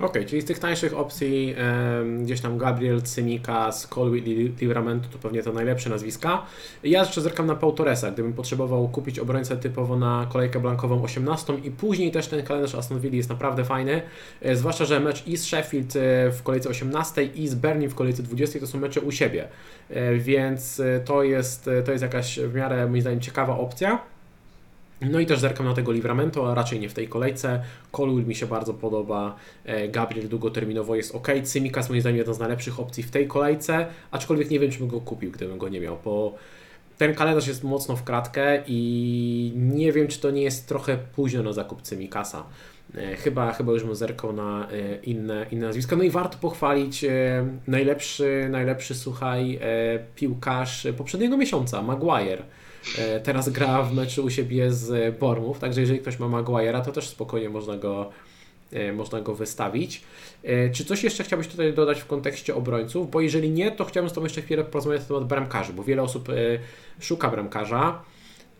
[0.00, 1.54] Okej, okay, czyli z tych tańszych opcji
[2.22, 6.42] gdzieś tam Gabriel, Cymikas, Colwill i Livramento to pewnie to najlepsze nazwiska.
[6.82, 11.54] Ja jeszcze zerkam na Pau Torresa, gdybym potrzebował kupić obrońcę typowo na kolejkę blankową 18
[11.64, 14.02] i później też ten kalendarz Aston Villa jest naprawdę fajny,
[14.42, 17.94] e, zwłaszcza, że mecz i z Sheffield e, w kolejce 18 i z Berlin w
[17.94, 19.48] kolejce 20 to są mecze u siebie,
[19.90, 24.00] e, więc to jest, to jest jakaś w miarę moim zdaniem ciekawa opcja.
[25.00, 27.62] No i też zerkam na tego Livramento, a raczej nie w tej kolejce.
[27.92, 31.28] Colwill mi się bardzo podoba, e, Gabriel długoterminowo jest ok.
[31.44, 34.88] Cymikas moim zdaniem jedna z najlepszych opcji w tej kolejce, aczkolwiek nie wiem, czy bym
[34.88, 36.34] go kupił, gdybym go nie miał, bo
[36.98, 41.42] ten kalendarz jest mocno w kratkę i nie wiem, czy to nie jest trochę późno
[41.42, 42.44] na zakup Cymikasa.
[42.94, 45.96] E, chyba, chyba już bym zerkał na e, inne, inne nazwiska.
[45.96, 47.04] No i warto pochwalić
[47.66, 49.60] najlepszy, najlepszy, słuchaj,
[50.14, 52.42] piłkarz poprzedniego miesiąca, Maguire
[53.24, 57.08] teraz gra w meczu u siebie z Bormów, także jeżeli ktoś ma Maguire'a, to też
[57.08, 58.10] spokojnie można go,
[58.72, 60.02] e, można go wystawić.
[60.42, 63.10] E, czy coś jeszcze chciałbyś tutaj dodać w kontekście obrońców?
[63.10, 66.02] Bo jeżeli nie, to chciałbym z Tobą jeszcze chwilę porozmawiać na temat bramkarzy, bo wiele
[66.02, 66.28] osób
[67.00, 68.02] szuka bramkarza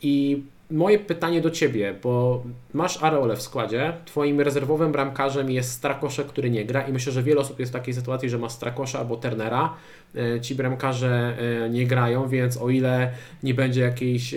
[0.03, 2.43] i moje pytanie do Ciebie, bo
[2.75, 7.23] masz Areole w składzie, Twoim rezerwowym bramkarzem jest Strakosze, który nie gra i myślę, że
[7.23, 9.75] wiele osób jest w takiej sytuacji, że ma Strakosza albo Turnera.
[10.17, 13.11] E, ci bramkarze e, nie grają, więc o ile
[13.43, 14.35] nie będzie jakiejś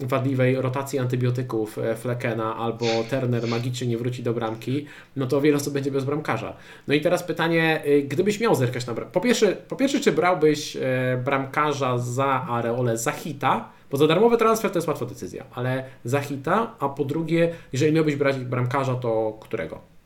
[0.00, 5.56] wadliwej rotacji antybiotyków e, Flekena albo Turner magicznie nie wróci do bramki, no to wiele
[5.56, 6.56] osób będzie bez bramkarza.
[6.88, 9.12] No i teraz pytanie, gdybyś miał zerkać na bramkę.
[9.12, 10.76] Po pierwsze, po pierwsze, czy brałbyś
[11.24, 16.20] bramkarza za Areole, za hita, bo za darmowy transfer to jest łatwa decyzja, ale za
[16.20, 19.96] hita, a po drugie, jeżeli miałbyś brać bramkarza, to którego?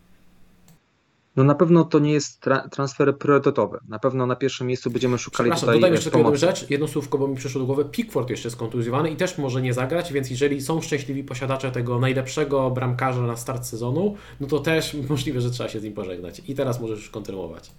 [1.36, 3.78] No na pewno to nie jest tra transfer priorytetowy.
[3.88, 7.28] Na pewno na pierwszym miejscu będziemy szukali tutaj dodaj jeszcze jedną rzecz, jedno słówko, bo
[7.28, 7.84] mi przyszło do głowy.
[7.84, 11.98] Pickford jeszcze jest kontuzjowany i też może nie zagrać, więc jeżeli są szczęśliwi posiadacze tego
[11.98, 16.42] najlepszego bramkarza na start sezonu, no to też możliwe, że trzeba się z nim pożegnać.
[16.48, 17.70] I teraz możesz już kontynuować.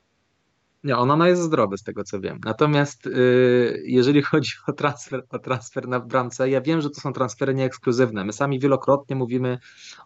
[0.83, 2.39] Nie, ona jest zdrowy z tego co wiem.
[2.45, 7.13] Natomiast yy, jeżeli chodzi o transfer, o transfer na bramce, ja wiem, że to są
[7.13, 8.25] transfery nieekskluzywne.
[8.25, 9.59] My sami wielokrotnie mówimy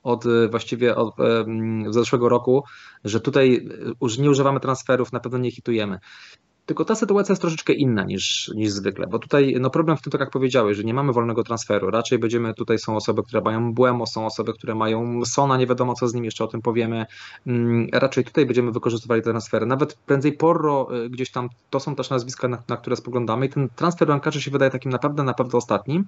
[0.03, 2.63] od y, właściwie od yy, zeszłego roku,
[3.03, 3.67] że tutaj
[4.17, 5.99] y, nie używamy transferów, na pewno nie hitujemy.
[6.65, 10.12] Tylko ta sytuacja jest troszeczkę inna niż, niż zwykle, bo tutaj no problem w tym,
[10.12, 11.91] tak jak powiedziałeś, że nie mamy wolnego transferu.
[11.91, 15.93] Raczej będziemy, tutaj są osoby, które mają Błemo, są osoby, które mają Sona, nie wiadomo
[15.93, 17.06] co z nim, jeszcze o tym powiemy.
[17.47, 19.65] Mm, raczej tutaj będziemy wykorzystywali te transfery.
[19.65, 23.49] Nawet prędzej Porro y, gdzieś tam, to są też nazwiska, na, na które spoglądamy i
[23.49, 26.06] ten transfer bramkarzy się wydaje takim naprawdę, naprawdę ostatnim.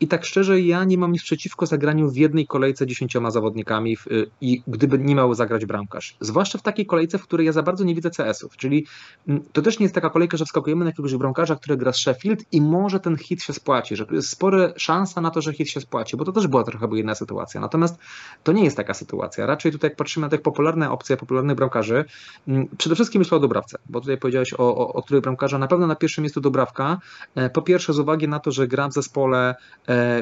[0.00, 4.26] I tak szczerze, ja nie mam nic przeciwko zagraniu w jednej kolejce dziesięcioma zawodnikami y,
[4.40, 6.16] i gdyby nie miał zagrać bramkarz.
[6.20, 8.56] Zwłaszcza w takiej kolejce, w której ja za bardzo nie widzę CS-ów.
[8.56, 8.86] Czyli
[9.28, 11.96] mm, to też nie jest taka kolejka, że wskakujemy na jakiegoś bramkarza, który gra z
[11.96, 15.52] Sheffield i może ten hit się spłaci, że tu jest spora szansa na to, że
[15.52, 17.60] hit się spłaci, bo to też była trochę inna sytuacja.
[17.60, 17.98] Natomiast
[18.42, 19.46] to nie jest taka sytuacja.
[19.46, 22.04] Raczej tutaj jak patrzymy na te popularne opcje popularnych bramkarzy,
[22.48, 25.58] mm, przede wszystkim myślę o Dobrawce, bo tutaj powiedziałeś o, o, o której bramkarza.
[25.58, 26.98] Na pewno na pierwszym miejscu Dobrawka.
[27.34, 29.54] E, po pierwsze z uwagi na to, że gra w zespole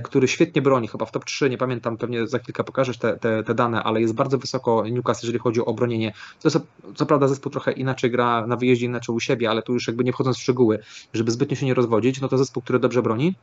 [0.05, 3.45] który świetnie broni, chyba w top 3, nie pamiętam, pewnie za chwilkę pokażesz te, te,
[3.45, 6.13] te dane, ale jest bardzo wysoko Newcastle, jeżeli chodzi o bronienie.
[6.43, 6.59] To jest
[6.95, 10.05] co prawda zespół trochę inaczej gra na wyjeździe, inaczej u siebie, ale tu już jakby
[10.05, 10.79] nie wchodząc w szczegóły,
[11.15, 13.35] żeby zbytnio się nie rozwodzić, no to zespół, który dobrze broni.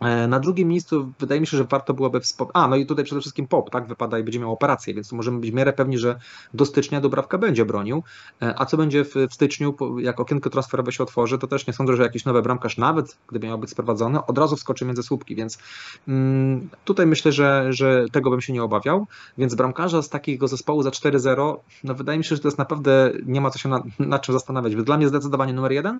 [0.00, 2.52] E, na drugim miejscu wydaje mi się, że warto byłoby wspomnieć.
[2.54, 5.40] A, no i tutaj przede wszystkim POP, tak, wypada i będzie miał operację, więc możemy
[5.40, 6.18] być w miarę pewni, że
[6.54, 8.02] do stycznia Dobrawka będzie bronił.
[8.42, 11.72] E, a co będzie w, w styczniu, jak okienko transferowe się otworzy, to też nie
[11.72, 15.36] sądzę, że jakiś nowy bramkarz, nawet gdyby miał być sprowadzony, od razu wskoczy między słupki,
[15.36, 15.58] więc
[16.08, 19.06] mm, tutaj myślę, że, że tego bym się nie obawiał.
[19.38, 23.12] Więc bramkarza z takiego zespołu za 4-0, no wydaje mi się, że to jest naprawdę,
[23.26, 24.74] nie ma co się na, na czym zastanawiać.
[24.74, 25.98] Dla mnie zdecydowanie numer jeden.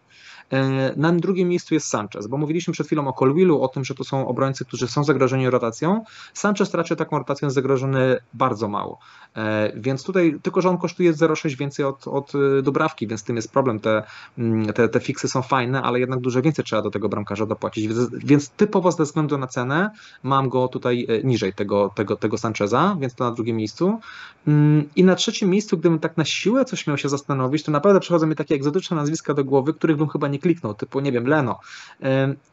[0.50, 3.94] E, na drugim miejscu jest Sanchez, bo mówiliśmy przed chwilą o Colwillu, o tym, że
[3.94, 6.04] to są obrońcy, którzy są zagrożeni rotacją.
[6.34, 8.98] Sanchez raczej taką rotacją zagrożony bardzo mało.
[9.36, 13.36] E, więc tutaj, tylko że on kosztuje 0,6 więcej od, od e, dobrawki, więc tym
[13.36, 13.80] jest problem.
[13.80, 14.02] Te,
[14.38, 17.88] mm, te, te fiksy są fajne, ale jednak dużo więcej trzeba do tego bramkarza dopłacić.
[18.24, 19.90] Więc, typowo ze względu na cenę
[20.22, 24.00] mam go tutaj niżej tego, tego, tego Sancheza, więc to na drugim miejscu.
[24.46, 28.00] Mm, I na trzecim miejscu, gdybym tak na siłę coś miał się zastanowić, to naprawdę
[28.00, 31.26] przychodzą mi takie egzotyczne nazwiska do głowy, których bym chyba nie kliknął, typu, nie wiem,
[31.26, 31.60] Leno.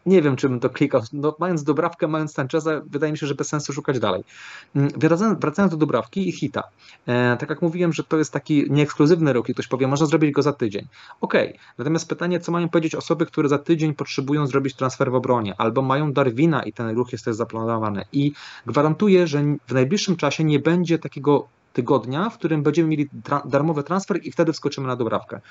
[0.05, 1.01] Nie wiem, czy bym to klikał.
[1.13, 4.23] No, mając dobrawkę, mając Sancheza, wydaje mi się, że bez sensu szukać dalej.
[4.75, 6.63] Mm, wracając, wracając do dobrawki i hita.
[7.07, 10.31] E, tak jak mówiłem, że to jest taki nieekskluzywny ruch i ktoś powie, można zrobić
[10.31, 10.87] go za tydzień.
[11.21, 11.59] Okej, okay.
[11.77, 15.81] natomiast pytanie, co mają powiedzieć osoby, które za tydzień potrzebują zrobić transfer w obronie, albo
[15.81, 18.31] mają Darwina i ten ruch jest też zaplanowany i
[18.65, 23.09] gwarantuję, że w najbliższym czasie nie będzie takiego tygodnia, w którym będziemy mieli
[23.45, 25.41] darmowy transfer i wtedy wskoczymy na dobrawkę.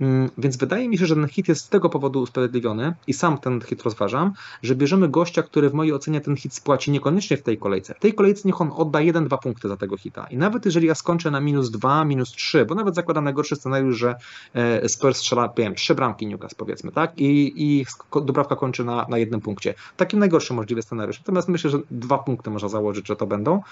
[0.00, 3.38] Mm, więc wydaje mi się, że ten hit jest z tego powodu usprawiedliwiony i sam
[3.38, 7.42] ten hit rozważam, że bierzemy gościa, który w mojej ocenie ten hit spłaci niekoniecznie w
[7.42, 7.94] tej kolejce.
[7.94, 10.26] W tej kolejce niech on odda 1-2 punkty za tego hita.
[10.30, 13.98] I nawet jeżeli ja skończę na minus 2, minus 3, bo nawet zakładam najgorszy scenariusz,
[13.98, 14.14] że
[14.54, 17.12] e, Spurs strzela, wiem, 3 bramki Newcastle powiedzmy, tak?
[17.18, 17.86] I, i
[18.24, 19.74] dobrawka kończy na, na jednym punkcie.
[19.96, 21.18] Taki najgorszy możliwy scenariusz.
[21.18, 23.62] Natomiast myślę, że dwa punkty można założyć, że to będą.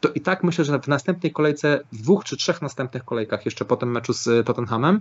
[0.00, 3.44] To i tak myślę, że w następnej kolejce kolejce, w dwóch czy trzech następnych kolejkach,
[3.44, 5.00] jeszcze po tym meczu z Tottenhamem,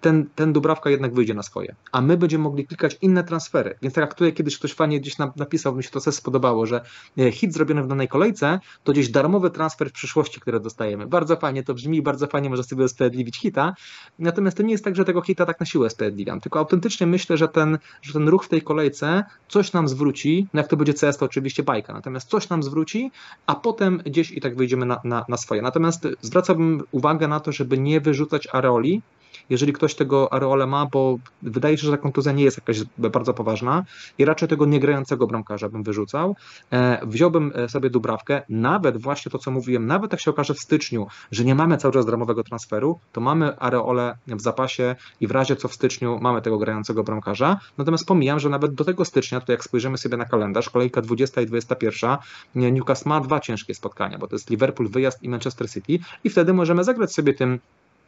[0.00, 1.74] ten, ten Dubrawka jednak wyjdzie na swoje.
[1.92, 3.78] A my będziemy mogli klikać inne transfery.
[3.82, 6.80] Więc tak jak tutaj kiedyś ktoś fajnie gdzieś napisał, mi się to też spodobało, że
[7.18, 11.06] e, hit zrobiony w danej kolejce to gdzieś darmowy transfer w przyszłości, który dostajemy.
[11.06, 13.74] Bardzo fajnie to brzmi, bardzo fajnie może sobie usprawiedliwić hita.
[14.18, 17.36] Natomiast to nie jest tak, że tego hita tak na siłę usprawiedliwiam, tylko autentycznie myślę,
[17.36, 20.94] że ten, że ten ruch w tej kolejce coś nam zwróci, no jak to będzie
[20.94, 23.10] CS, to oczywiście bajka, natomiast coś nam zwróci,
[23.46, 25.62] a potem gdzieś i tak wyjdziemy na, na, na swoje.
[25.62, 29.02] Natomiast Natomiast zwracałbym uwagę na to, żeby nie wyrzucać areoli,
[29.50, 33.34] jeżeli ktoś tego areole ma, bo wydaje się, że ta kontuzja nie jest jakaś bardzo
[33.34, 33.84] poważna
[34.18, 36.36] i raczej tego niegrającego bramkarza bym wyrzucał.
[36.72, 40.60] E, wziąłbym e, sobie Dubrawkę, nawet właśnie to, co mówiłem, nawet jak się okaże w
[40.60, 45.30] styczniu, że nie mamy cały czas darmowego transferu, to mamy areole w zapasie i w
[45.30, 47.60] razie co w styczniu mamy tego grającego bramkarza.
[47.78, 51.40] Natomiast pomijam, że nawet do tego stycznia, to jak spojrzymy sobie na kalendarz, kolejka 20
[51.40, 52.16] i 21,
[52.54, 56.52] Newcastle ma dwa ciężkie spotkania, bo to jest Liverpool wyjazd i Manchester City i wtedy
[56.52, 57.60] możemy zagrać sobie tym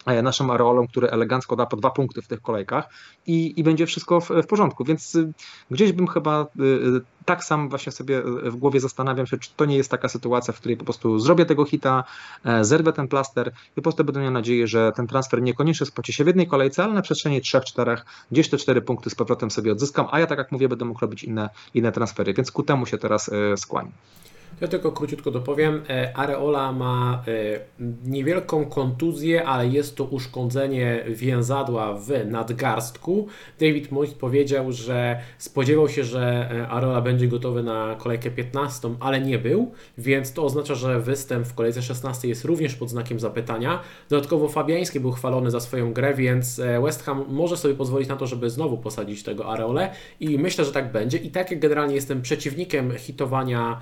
[0.07, 2.88] naszym areolą, który elegancko da po dwa punkty w tych kolejkach
[3.27, 4.85] i, i będzie wszystko w, w porządku.
[4.85, 5.33] Więc y,
[5.71, 9.64] gdzieś bym chyba y, y, tak sam właśnie sobie w głowie zastanawiam się, czy to
[9.64, 12.05] nie jest taka sytuacja, w której po prostu zrobię tego hita,
[12.45, 16.12] e, zerwę ten plaster i po prostu będę miał nadzieję, że ten transfer niekoniecznie spłaci
[16.12, 17.97] się w jednej kolejce, ale na przestrzeni 3-4,
[18.33, 21.01] gdzieś te 4 punkty z powrotem sobie odzyskam, a ja tak jak mówię, będę mógł
[21.01, 23.92] robić inne, inne transfery, więc ku temu się teraz skłaniam.
[24.61, 25.82] Ja tylko króciutko dopowiem.
[25.88, 27.61] E, Areola ma e,
[28.04, 33.26] niewielką kontuzję, ale jest to uszkodzenie więzadła w nadgarstku.
[33.61, 39.20] David Moyes powiedział, że spodziewał się, że e, Areola będzie gotowy na kolejkę 15, ale
[39.20, 43.80] nie był, więc to oznacza, że występ w kolejce 16 jest również pod znakiem zapytania.
[44.09, 48.26] Dodatkowo Fabiański był chwalony za swoją grę, więc West Ham może sobie pozwolić na to,
[48.26, 51.18] żeby znowu posadzić tego Areole i myślę, że tak będzie.
[51.18, 53.80] I tak jak generalnie jestem przeciwnikiem hitowania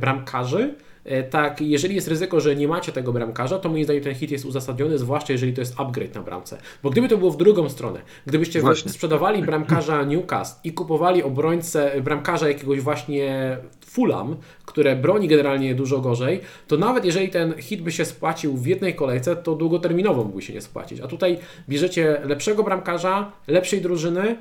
[0.00, 0.74] bramkarzy,
[1.08, 4.30] E, tak, jeżeli jest ryzyko, że nie macie tego bramkarza, to moim zdaniem ten hit
[4.30, 6.58] jest uzasadniony, zwłaszcza jeżeli to jest upgrade na bramce.
[6.82, 8.90] Bo gdyby to było w drugą stronę, gdybyście właśnie.
[8.90, 13.56] sprzedawali bramkarza Newcastle i kupowali obrońcę, bramkarza jakiegoś właśnie
[13.86, 18.66] Fulham, które broni generalnie dużo gorzej, to nawet jeżeli ten hit by się spłacił w
[18.66, 21.00] jednej kolejce, to długoterminowo mógłby się nie spłacić.
[21.00, 24.36] A tutaj bierzecie lepszego bramkarza, lepszej drużyny,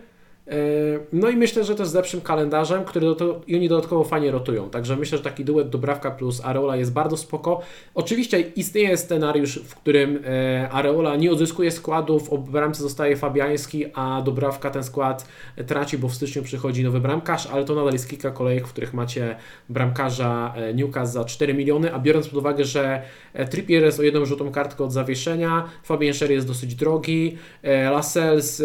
[1.13, 4.69] no i myślę, że to z lepszym kalendarzem, który to, i oni dodatkowo fajnie rotują.
[4.69, 7.62] Także myślę, że taki duet Dobrawka plus Areola jest bardzo spoko.
[7.95, 14.21] Oczywiście istnieje scenariusz, w którym e, Areola nie odzyskuje składów, w bramce zostaje Fabiański, a
[14.21, 15.27] Dobrawka ten skład
[15.67, 18.93] traci, bo w styczniu przychodzi nowy bramkarz, ale to nadal jest kilka kolejek, w których
[18.93, 19.36] macie
[19.69, 23.01] bramkarza e, Newcastle za 4 miliony, a biorąc pod uwagę, że
[23.33, 28.63] e, Trippier jest o jedną żółtą kartkę od zawieszenia, Fabian Sher jest dosyć drogi, Lascelles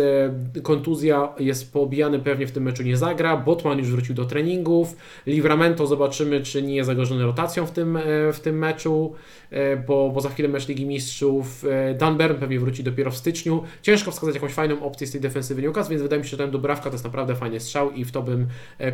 [0.62, 3.36] kontuzja jest poobijany pewnie w tym meczu nie zagra.
[3.36, 4.96] Botman już wrócił do treningów.
[5.26, 8.00] Livramento zobaczymy, czy nie jest zagrożony rotacją w tym, e,
[8.32, 9.14] w tym meczu,
[9.50, 11.64] e, bo, bo za chwilę mecz Ligi Mistrzów.
[11.64, 13.62] E, Dan Bern pewnie wróci dopiero w styczniu.
[13.82, 16.50] Ciężko wskazać jakąś fajną opcję z tej defensywy Newcastle, więc wydaje mi się, że ten
[16.50, 18.46] Dobrawka to jest naprawdę fajny strzał i w to bym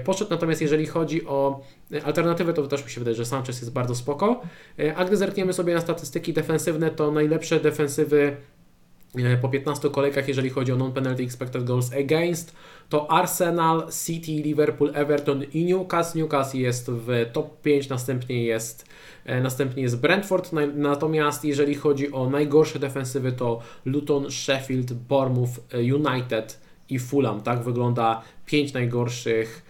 [0.04, 0.30] poszedł.
[0.30, 1.60] Natomiast jeżeli chodzi o
[2.04, 4.40] alternatywę, to też mi się wydaje, że Sanchez jest bardzo spoko.
[4.96, 8.36] A gdy zerkniemy sobie na statystyki defensywne, to najlepsze defensywy
[9.40, 12.56] po 15 kolejkach, jeżeli chodzi o non-penalty expected goals against,
[12.88, 16.18] to Arsenal, City, Liverpool, Everton i Newcastle.
[16.18, 18.86] Newcastle jest w top 5, następnie jest,
[19.24, 20.50] e, następnie jest Brentford.
[20.74, 27.40] Natomiast jeżeli chodzi o najgorsze defensywy, to Luton, Sheffield, Bournemouth, e, United i Fulham.
[27.40, 29.67] Tak wygląda 5 najgorszych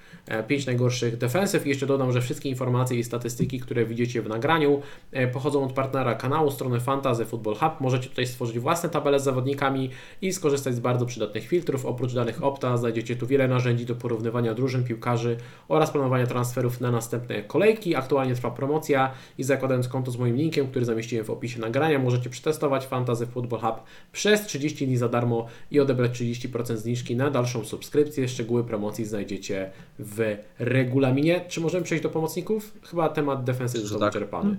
[0.49, 1.67] 5 e, najgorszych defensyw.
[1.67, 5.73] I jeszcze dodam, że wszystkie informacje i statystyki, które widzicie w nagraniu, e, pochodzą od
[5.73, 7.81] partnera kanału, strony Fantasy Football Hub.
[7.81, 9.91] Możecie tutaj stworzyć własne tabele z zawodnikami
[10.23, 11.87] i skorzystać z bardzo przydatnych filtrów.
[11.87, 15.37] Oprócz danych Opta znajdziecie tu wiele narzędzi do porównywania drużyn, piłkarzy
[15.69, 17.97] oraz planowania transferów na następne kolejki.
[17.97, 22.31] Aktualnie trwa promocja i zakładając konto z moim linkiem, który zamieściłem w opisie nagrania, możecie
[22.31, 27.65] przetestować Fantasy Football Hub przez 30 dni za darmo i odebrać 30% zniżki na dalszą
[27.65, 28.29] subskrypcję.
[28.29, 31.45] Szczegóły promocji znajdziecie w w regulaminie.
[31.49, 32.73] Czy możemy przejść do pomocników?
[32.83, 34.13] Chyba temat defensywy został tak.
[34.13, 34.43] wyczerpany.
[34.43, 34.59] Hmm.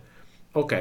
[0.53, 0.73] Ok,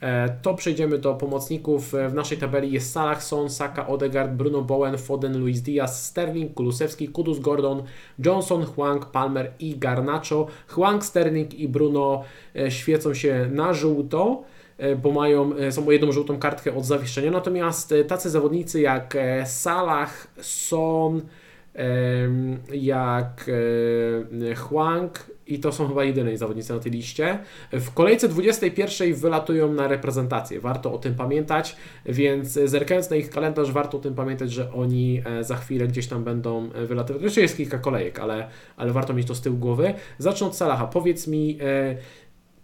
[0.00, 1.94] e, to przejdziemy do pomocników.
[1.94, 6.54] E, w naszej tabeli jest Salah, Son, Saka, Odegaard, Bruno Bowen, Foden, Luis Diaz, Sterling,
[6.54, 7.82] Kulusewski, Kudus, Gordon,
[8.18, 10.46] Johnson, Huang, Palmer i Garnacho.
[10.68, 12.24] Huang, Sterling i Bruno
[12.56, 14.42] e, świecą się na żółto
[15.02, 17.30] bo mają, są o jedną żółtą kartkę od zawieszenia.
[17.30, 21.22] Natomiast tacy zawodnicy jak Salah, Son,
[22.72, 23.50] jak
[24.50, 27.38] e, Huang i to są chyba jedyne zawodnicy na tej liście.
[27.72, 30.60] W kolejce 21 wylatują na reprezentację.
[30.60, 35.22] Warto o tym pamiętać, więc zerkając na ich kalendarz, warto o tym pamiętać, że oni
[35.24, 37.22] e, za chwilę gdzieś tam będą wylatywać.
[37.22, 39.94] Jeszcze jest kilka kolejek, ale, ale warto mieć to z tyłu głowy.
[40.18, 40.86] Zacznę od Salaha.
[40.86, 41.96] Powiedz mi, e,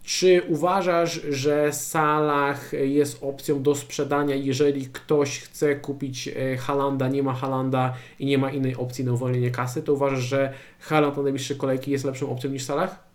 [0.03, 7.23] czy uważasz, że Salah jest opcją do sprzedania, jeżeli ktoś chce kupić e, Halanda, nie
[7.23, 11.23] ma Halanda i nie ma innej opcji na uwolnienie kasy, to uważasz, że Haland na
[11.23, 13.10] najbliższe kolejki jest lepszą opcją niż Salah?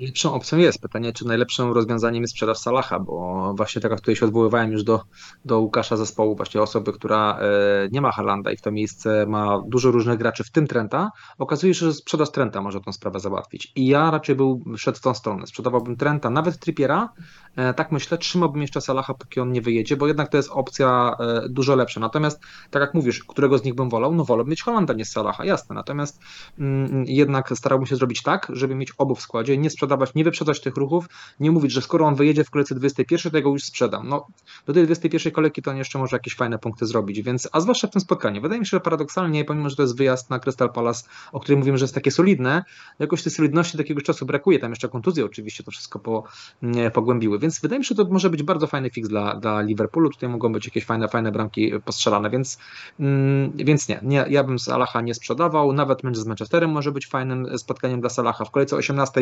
[0.00, 0.80] Lepszą opcją jest.
[0.80, 4.84] Pytanie, czy najlepszym rozwiązaniem jest sprzedaż Salaha, bo właśnie tak jak tutaj się odwoływałem już
[4.84, 5.00] do,
[5.44, 9.62] do Łukasza zespołu, właśnie osoby, która e, nie ma Halanda i w to miejsce ma
[9.66, 13.72] dużo różnych graczy, w tym Trenta, okazuje się, że sprzedaż Trenta może tą sprawę załatwić.
[13.76, 15.46] I ja raczej był szedł w tą stronę.
[15.46, 17.12] Sprzedawałbym Trenta, nawet Trippiera,
[17.56, 21.16] e, tak myślę, trzymałbym jeszcze Salaha, póki on nie wyjedzie, bo jednak to jest opcja
[21.18, 22.00] e, dużo lepsza.
[22.00, 24.14] Natomiast, tak jak mówisz, którego z nich bym wolał?
[24.14, 25.74] No wolę mieć Halanda, nie Salaha, jasne.
[25.74, 26.20] Natomiast
[26.58, 30.24] mm, jednak starałbym się zrobić tak, żeby mieć obu w składzie, nie sprzedawać sprzedawać, nie
[30.24, 31.08] wyprzedać tych ruchów,
[31.40, 34.08] nie mówić, że skoro on wyjedzie w kolejce 21, to ja go już sprzedam.
[34.08, 34.26] No,
[34.66, 37.88] do tej 21 kolejki to on jeszcze może jakieś fajne punkty zrobić, więc, a zwłaszcza
[37.88, 38.42] w tym spotkaniu.
[38.42, 41.58] Wydaje mi się, że paradoksalnie, pomimo, że to jest wyjazd na Crystal Palace, o którym
[41.58, 42.64] mówimy, że jest takie solidne,
[42.98, 46.24] jakoś tej solidności takiego czasu brakuje, tam jeszcze kontuzje oczywiście to wszystko po,
[46.62, 49.60] nie, pogłębiły, więc wydaje mi się, że to może być bardzo fajny fix dla, dla
[49.60, 52.58] Liverpoolu, tutaj mogą być jakieś fajne, fajne bramki postrzelane, więc,
[53.00, 57.06] mm, więc nie, nie, ja bym Salaha nie sprzedawał, nawet mecz z Manchesterem może być
[57.06, 59.20] fajnym spotkaniem dla Salaha, w kolejce 18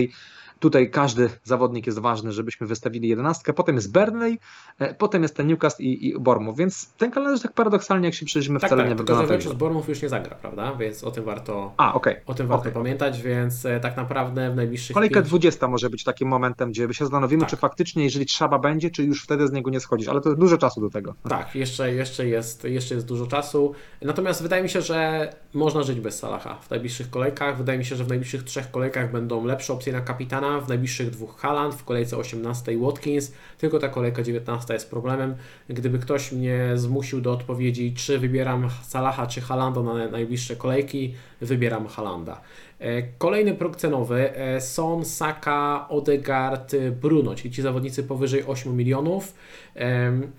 [0.61, 3.53] Tutaj każdy zawodnik jest ważny, żebyśmy wystawili jedenastkę.
[3.53, 4.39] Potem jest Burnley,
[4.79, 8.27] e, potem jest ten Newcastle i, i Bournemouth, więc ten kalendarz tak paradoksalnie, jak się
[8.27, 9.43] przyjrzymy, tak, wcale tak, nie wygląda tak.
[9.43, 10.75] Że Bournemouth już nie zagra, prawda?
[10.75, 12.21] Więc o tym warto, A, okay.
[12.27, 12.73] o tym warto okay.
[12.73, 15.29] pamiętać, więc e, tak naprawdę w najbliższych Kolejka pięć...
[15.29, 17.51] 20 może być takim momentem, gdzie się zastanowimy, tak.
[17.51, 20.41] czy faktycznie, jeżeli trzeba będzie, czy już wtedy z niego nie schodzisz, ale to jest
[20.41, 21.15] dużo czasu do tego.
[21.29, 23.75] Tak, jeszcze, jeszcze, jest, jeszcze jest dużo czasu.
[24.03, 27.57] Natomiast wydaje mi się, że można żyć bez Salaha w najbliższych kolejkach.
[27.57, 31.11] Wydaje mi się, że w najbliższych trzech kolejkach będą lepsze opcje na kapitana, w najbliższych
[31.11, 35.35] dwóch Haaland, w kolejce 18 Watkins, tylko ta kolejka 19 jest problemem.
[35.69, 41.87] Gdyby ktoś mnie zmusił do odpowiedzi, czy wybieram Salaha czy Halanda na najbliższe kolejki, wybieram
[41.87, 42.41] Halanda.
[42.81, 49.35] E, kolejny próg cenowy e, Son, Saka, Odegaard, Bruno, czyli ci zawodnicy powyżej 8 milionów.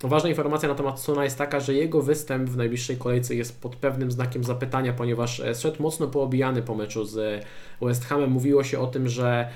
[0.03, 3.75] Ważna informacja na temat Sona jest taka, że jego występ w najbliższej kolejce jest pod
[3.75, 7.45] pewnym znakiem zapytania, ponieważ szedł mocno poobijany po meczu z
[7.81, 8.31] West Hamem.
[8.31, 9.49] Mówiło się o tym, że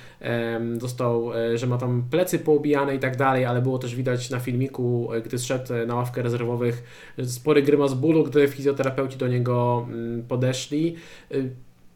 [0.76, 5.10] dostał, że ma tam plecy poobijane i tak dalej, ale było też widać na filmiku,
[5.26, 6.84] gdy zszedł na ławkę rezerwowych,
[7.26, 10.96] spory grymas bólu, gdy fizjoterapeuci do niego mm, podeszli.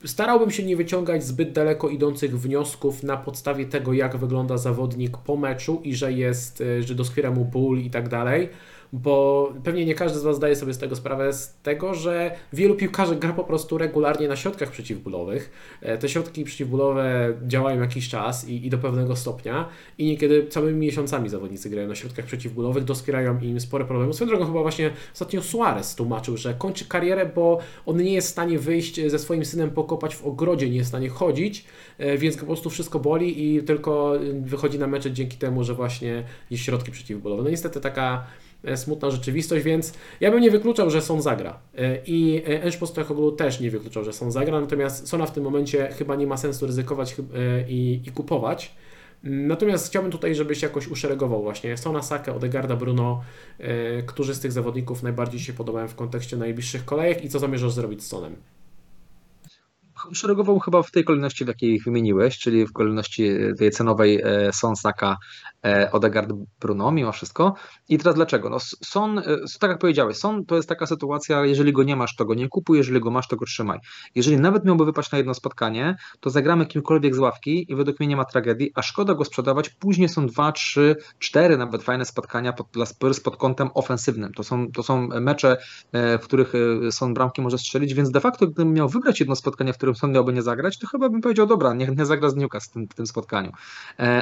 [0.05, 5.37] Starałbym się nie wyciągać zbyt daleko idących wniosków na podstawie tego, jak wygląda zawodnik po
[5.37, 8.49] meczu i że jest, e, że doskwiera mu ból i tak dalej
[8.93, 12.75] bo pewnie nie każdy z Was zdaje sobie z tego sprawę, z tego, że wielu
[12.75, 15.51] piłkarzy gra po prostu regularnie na środkach przeciwbólowych.
[15.81, 20.79] E, te środki przeciwbólowe działają jakiś czas i, i do pewnego stopnia i niekiedy całymi
[20.79, 24.13] miesiącami zawodnicy grają na środkach przeciwbólowych, doskwierają im spore problemy.
[24.13, 28.31] Swoją drogą chyba właśnie ostatnio Suarez tłumaczył, że kończy karierę, bo on nie jest w
[28.31, 31.65] stanie wyjść ze swoim synem pokopać w ogrodzie, nie jest w stanie chodzić,
[31.97, 36.23] e, więc po prostu wszystko boli i tylko wychodzi na mecze dzięki temu, że właśnie
[36.49, 37.43] jest środki przeciwbólowe.
[37.43, 38.27] No niestety taka
[38.75, 41.59] smutna rzeczywistość, więc ja bym nie wykluczał, że Son zagra.
[41.77, 45.89] E, I Enż Postecoglou też nie wykluczał, że Son zagra, natomiast Sona w tym momencie
[45.97, 48.75] chyba nie ma sensu ryzykować e, i, i kupować.
[49.23, 53.23] Natomiast chciałbym tutaj, żebyś jakoś uszeregował właśnie Sona, Saka, Odegarda, Bruno,
[54.05, 58.03] którzy z tych zawodników najbardziej się podobają w kontekście najbliższych kolejek i co zamierzasz zrobić
[58.03, 58.35] z Sonem?
[60.13, 65.17] szeregował chyba w tej kolejności, w jakiej wymieniłeś, czyli w kolejności tej cenowej Son, Saka,
[65.56, 65.56] E,
[65.91, 66.29] Odegaard
[66.59, 67.53] Bruno mimo wszystko.
[67.89, 68.49] I teraz dlaczego?
[68.49, 69.23] No Son, e,
[69.59, 72.47] tak jak powiedziałeś, Son to jest taka sytuacja, jeżeli go nie masz, to go nie
[72.47, 73.79] kupuj, jeżeli go masz, to go trzymaj.
[74.15, 78.07] Jeżeli nawet miałby wypaść na jedno spotkanie, to zagramy kimkolwiek z ławki i według mnie
[78.07, 79.69] nie ma tragedii, a szkoda go sprzedawać.
[79.69, 84.33] Później są dwa, trzy, cztery nawet fajne spotkania pod, dla Spurs pod kątem ofensywnym.
[84.33, 85.57] To są, to są mecze,
[85.91, 86.53] e, w których
[86.91, 90.11] Son bramki może strzelić, więc de facto gdybym miał wygrać jedno spotkanie, w którym Son
[90.11, 92.87] miałby nie zagrać, to chyba bym powiedział, dobra, niech nie zagra z Newcastle w tym,
[92.87, 93.51] w tym spotkaniu.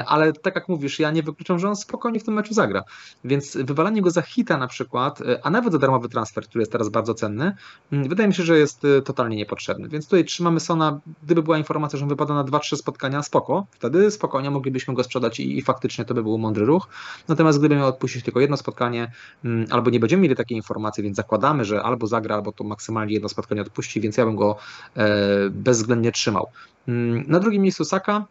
[0.06, 2.82] Ale tak jak mówisz, ja nie wykluczam, że on spokojnie w tym meczu zagra.
[3.24, 6.72] Więc wywalanie go za hita na przykład, e, a nawet za darmowy transfer, który jest
[6.72, 7.56] teraz bardzo cenny,
[7.92, 9.88] mm, wydaje mi się, że jest e, totalnie niepotrzebny.
[9.88, 14.10] Więc tutaj trzymamy Sona, gdyby była informacja, że on wypada na 2-3 spotkania, spoko, wtedy
[14.10, 16.88] spokojnie moglibyśmy go sprzedać i, i faktycznie to by był mądry ruch.
[17.28, 19.12] Natomiast gdyby miał odpuścić tylko jedno spotkanie,
[19.44, 23.14] mm, albo nie będziemy mieli takiej informacji, więc zakładamy, że albo zagra, albo to maksymalnie
[23.14, 24.56] jedno spotkanie odpuści, więc ja bym go
[24.96, 25.06] e,
[25.50, 26.48] bezwzględnie trzymał.
[26.88, 28.24] Mm, na drugim miejscu Saka.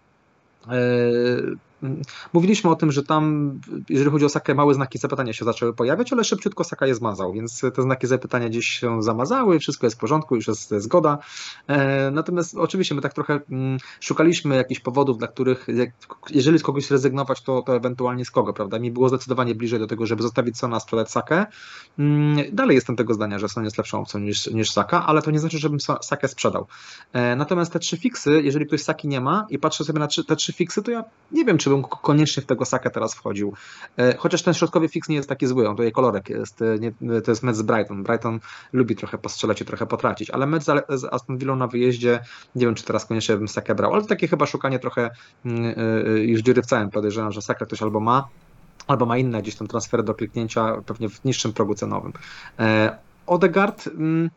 [2.33, 3.53] Mówiliśmy o tym, że tam,
[3.89, 7.33] jeżeli chodzi o Sakę, małe znaki zapytania się zaczęły pojawiać, ale szybciutko Saka je zmazał,
[7.33, 11.17] więc te znaki zapytania gdzieś się zamazały, wszystko jest w porządku, już jest zgoda.
[11.67, 15.67] E, natomiast oczywiście my tak trochę mm, szukaliśmy jakichś powodów, dla których,
[16.29, 18.79] jeżeli z kogoś rezygnować, to, to ewentualnie z kogo, prawda?
[18.79, 21.45] Mi było zdecydowanie bliżej do tego, żeby zostawić Sona, sprzedać Sakę.
[21.99, 25.31] Mm, dalej jestem tego zdania, że Son jest lepszą opcją niż, niż Saka, ale to
[25.31, 26.67] nie znaczy, żebym Sakę sprzedał.
[27.13, 30.35] E, natomiast te trzy fiksy, jeżeli ktoś Saki nie ma i patrzę sobie na te
[30.35, 33.53] trzy fiksy, to ja nie wiem, czy bym koniecznie w tego Saka teraz wchodził.
[33.97, 37.21] E, chociaż ten środkowy fix nie jest taki zły, on tutaj kolorek jest, e, nie,
[37.21, 38.03] to jest mecz z Brighton.
[38.03, 38.39] Brighton
[38.73, 42.19] lubi trochę postrzelać i trochę potracić, ale mecz z Aston Villa na wyjeździe,
[42.55, 45.09] nie wiem czy teraz koniecznie bym Sakę brał, ale takie chyba szukanie trochę
[45.45, 48.27] mm, e, już dziury w całym, podejrzewam, że Saka ktoś albo ma,
[48.87, 52.13] albo ma inne gdzieś tam transfery do kliknięcia, pewnie w niższym progu cenowym.
[53.27, 53.87] Odegaard...
[53.87, 54.29] Mm,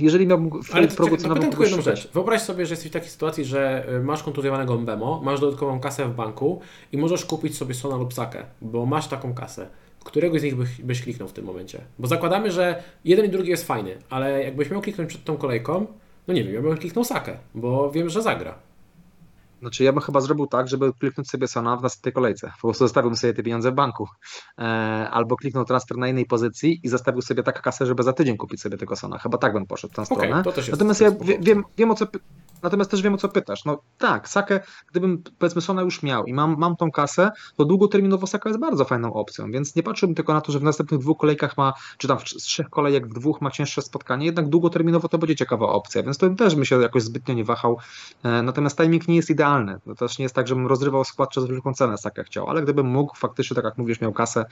[0.00, 2.08] jeżeli miałbym w Ale progu cenowym tylko jedną rzecz.
[2.12, 6.08] Wyobraź sobie, że jesteś w takiej sytuacji, że y, masz kontuzjowanego Mbemo, masz dodatkową kasę
[6.08, 6.60] w banku
[6.92, 9.68] i możesz kupić sobie Sona lub Sakę, bo masz taką kasę.
[10.04, 11.80] Którego z nich byś, byś kliknął w tym momencie?
[11.98, 15.86] Bo zakładamy, że jeden i drugi jest fajny, ale jakbyś miał kliknąć przed tą kolejką,
[16.28, 18.54] no nie wiem, ja bym kliknął Sakę, bo wiem, że zagra.
[19.60, 22.52] Znaczy ja bym chyba zrobił tak, żeby kliknąć sobie Sona w następnej kolejce.
[22.60, 24.08] Po prostu zostawiłbym sobie te pieniądze w banku.
[24.58, 24.62] E,
[25.10, 28.60] albo kliknął transfer na innej pozycji i zostawił sobie taką kasę, żeby za tydzień kupić
[28.60, 29.18] sobie tego Sona.
[29.18, 30.42] Chyba tak bym poszedł w tę okay, stronę.
[30.70, 32.06] Natomiast ja wiem, wiem, o co
[32.62, 33.64] Natomiast też wiem o co pytasz.
[33.64, 38.26] No tak, Sakę, gdybym powiedzmy Sona już miał i mam, mam tą kasę, to długoterminowo
[38.26, 41.18] Saka jest bardzo fajną opcją, więc nie patrzyłbym tylko na to, że w następnych dwóch
[41.18, 45.18] kolejkach ma, czy tam z trzech kolejek w dwóch ma cięższe spotkanie, jednak długoterminowo to
[45.18, 47.78] będzie ciekawa opcja, więc to też bym się jakoś zbytnio nie wahał.
[48.22, 49.78] E, natomiast timing nie jest idealny.
[49.84, 52.86] To też nie jest tak, żebym rozrywał skład przez wielką cenę Sakę chciał, ale gdybym
[52.86, 54.44] mógł faktycznie, tak jak mówisz, miał kasę,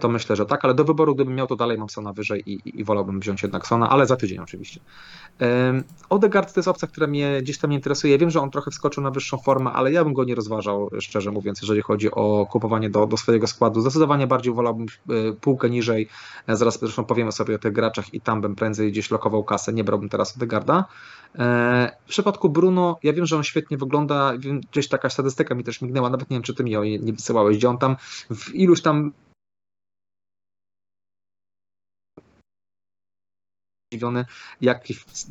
[0.00, 2.52] to myślę, że tak, ale do wyboru, gdybym miał, to dalej mam Sona wyżej i,
[2.52, 4.80] i, i wolałbym wziąć jednak Sona, ale za tydzień oczywiście.
[6.08, 8.18] Odegaard to jest opcja, która mnie gdzieś tam nie interesuje.
[8.18, 11.30] Wiem, że on trochę wskoczył na wyższą formę, ale ja bym go nie rozważał, szczerze
[11.30, 13.80] mówiąc, jeżeli chodzi o kupowanie do, do swojego składu.
[13.80, 16.08] Zdecydowanie bardziej wolałbym e, półkę niżej.
[16.46, 19.72] E, zaraz zresztą powiemy sobie o tych graczach i tam bym prędzej gdzieś lokował kasę.
[19.72, 20.84] Nie brałbym teraz Odegarda.
[21.38, 24.32] E, w przypadku Bruno, ja wiem, że on świetnie wygląda.
[24.72, 27.56] Gdzieś taka statystyka mi też mignęła, nawet nie wiem, czy ty mi ją nie wysyłałeś,
[27.56, 27.96] gdzie on tam
[28.30, 29.12] w iluś tam
[33.90, 34.24] zdziwiony,
[34.60, 34.84] jak,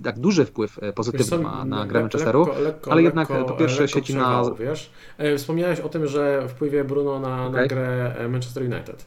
[0.05, 4.15] jak duży wpływ pozytywny ma na grę Manchesteru, lekko, lekko, ale jednak po pierwsze sieci
[4.15, 4.43] na...
[4.59, 4.91] Wiesz?
[5.37, 7.61] Wspomniałeś o tym, że wpływie Bruno na, okay.
[7.61, 9.05] na grę Manchester United.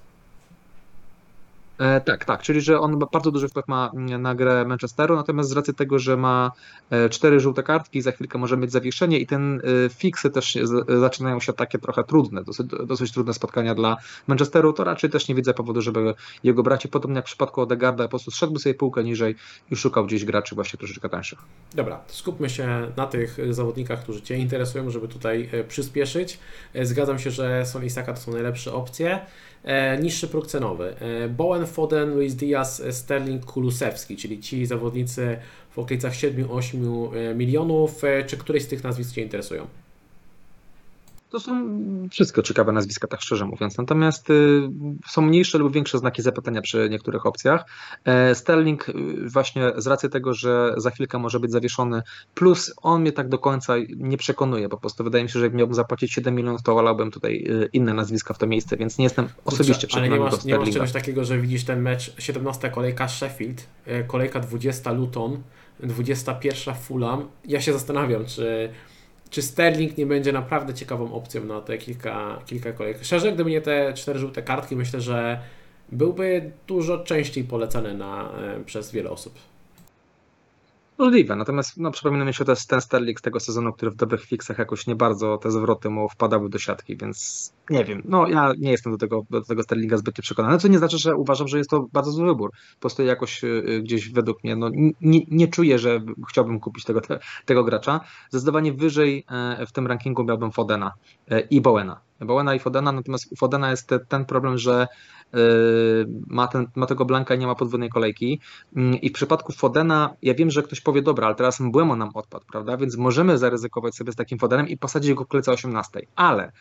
[1.82, 5.48] E, tak, tak, czyli że on bardzo duży wpływ ma mm, na grę Manchesteru, natomiast
[5.48, 6.52] z racji tego, że ma
[6.90, 10.58] e, cztery żółte kartki, za chwilkę może mieć zawieszenie i ten e, fiksy też
[11.00, 15.34] zaczynają się takie trochę trudne, dosyć, dosyć trudne spotkania dla Manchesteru, to raczej też nie
[15.34, 16.14] widzę powodu, żeby
[16.44, 19.34] jego braci, podobnie jak w przypadku Odegarda, po prostu szedłby sobie półkę niżej
[19.70, 21.38] i szukał gdzieś graczy właśnie troszeczkę tańszych.
[21.74, 26.38] Dobra, skupmy się na tych zawodnikach, którzy Cię interesują, żeby tutaj przyspieszyć.
[26.82, 29.20] Zgadzam się, że Son Isaka to są najlepsze opcje.
[29.64, 30.94] E, niższy próg cenowy.
[31.00, 35.36] E, Bowen, Foden, Luis Diaz, Sterling, Kulusewski, czyli ci zawodnicy
[35.70, 38.02] w okolicach 7-8 e, milionów.
[38.26, 39.66] Czy któryś z tych nazwisk Cię interesują?
[41.32, 41.78] To są
[42.10, 43.78] wszystko ciekawe nazwiska, tak szczerze mówiąc.
[43.78, 44.62] Natomiast y,
[45.08, 47.64] są mniejsze lub większe znaki zapytania przy niektórych opcjach.
[48.04, 48.92] E, Sterling y,
[49.28, 52.02] właśnie z racji tego, że za chwilkę może być zawieszony,
[52.34, 54.68] plus on mnie tak do końca nie przekonuje.
[54.68, 57.68] Po prostu wydaje mi się, że jak miałbym zapłacić 7 milionów, to wolałbym tutaj y,
[57.72, 60.70] inne nazwiska w to miejsce, więc nie jestem osobiście przekonany ale nie masz, nie masz
[60.70, 63.66] czegoś takiego, że widzisz ten mecz 17 kolejka Sheffield,
[64.06, 65.42] kolejka 20 Luton,
[65.80, 67.28] 21 Fulham.
[67.44, 68.68] Ja się zastanawiam, czy
[69.32, 73.04] czy Sterling nie będzie naprawdę ciekawą opcją na te kilka, kilka kolejek.
[73.04, 75.40] Szczerze, gdyby nie te cztery żółte kartki, myślę, że
[75.92, 79.34] byłby dużo częściej polecany na, e, przez wiele osób.
[80.98, 84.24] Możliwe, natomiast no, przypomina mi się też ten Sterling z tego sezonu, który w dobrych
[84.24, 88.02] fixach jakoś nie bardzo te zwroty mu wpadały do siatki, więc nie wiem.
[88.04, 91.16] No ja nie jestem do tego, do tego Sterlinga zbyt przekonany, co nie znaczy, że
[91.16, 92.50] uważam, że jest to bardzo zły wybór.
[92.50, 94.70] Po prostu jakoś y, gdzieś według mnie no,
[95.00, 97.00] nie, nie czuję, że chciałbym kupić tego,
[97.44, 98.00] tego gracza.
[98.30, 100.92] Zdecydowanie wyżej e, w tym rankingu miałbym Fodena
[101.30, 102.00] e, i Bowena.
[102.20, 104.86] Bowena i Fodena, natomiast u Fodena jest ten problem, że
[105.34, 105.38] y,
[106.26, 108.40] ma, ten, ma tego Blanka i nie ma podwójnej kolejki.
[108.76, 112.10] Mm, I w przypadku Fodena, ja wiem, że ktoś powie, dobra, ale teraz Mbłemo nam
[112.14, 112.76] odpadł, prawda?
[112.76, 116.00] Więc możemy zaryzykować sobie z takim Fodenem i posadzić go w kolejce 18.
[116.16, 116.52] Ale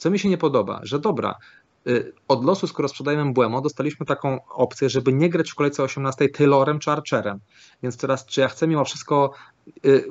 [0.00, 1.34] co mi się nie podoba, że dobra,
[1.86, 6.28] y, od losu, skoro sprzedajemy Błemo, dostaliśmy taką opcję, żeby nie grać w kolejce 18
[6.28, 7.40] Taylorem czy Archerem.
[7.82, 9.32] Więc teraz, czy ja chcę mimo wszystko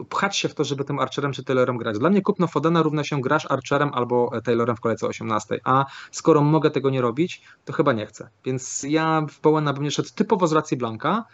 [0.10, 2.00] pchać się w to, żeby tym Archerem czy Taylorem grać.
[2.00, 6.42] Dla mnie kupno Fodena równa się grasz Archerem albo Taylorem w kolejce 18, a skoro
[6.42, 8.30] mogę tego nie robić, to chyba nie chcę.
[8.46, 11.26] Więc ja w Bowena bym nie szedł typowo z racji Blanka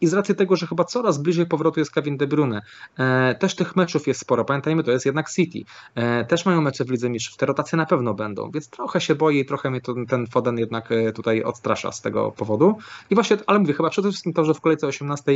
[0.00, 2.62] i z racji tego, że chyba coraz bliżej powrotu jest Kevin De Bruyne.
[2.98, 5.58] E, też tych meczów jest sporo, pamiętajmy, to jest jednak City.
[5.94, 9.14] E, też mają mecze w Lidze Mistrzów, te rotacje na pewno będą, więc trochę się
[9.14, 12.78] boję i trochę mnie ten Foden jednak e, tutaj odstrasza z tego powodu.
[13.10, 15.32] I właśnie, ale mówię, chyba przede wszystkim to, że w kolejce 18,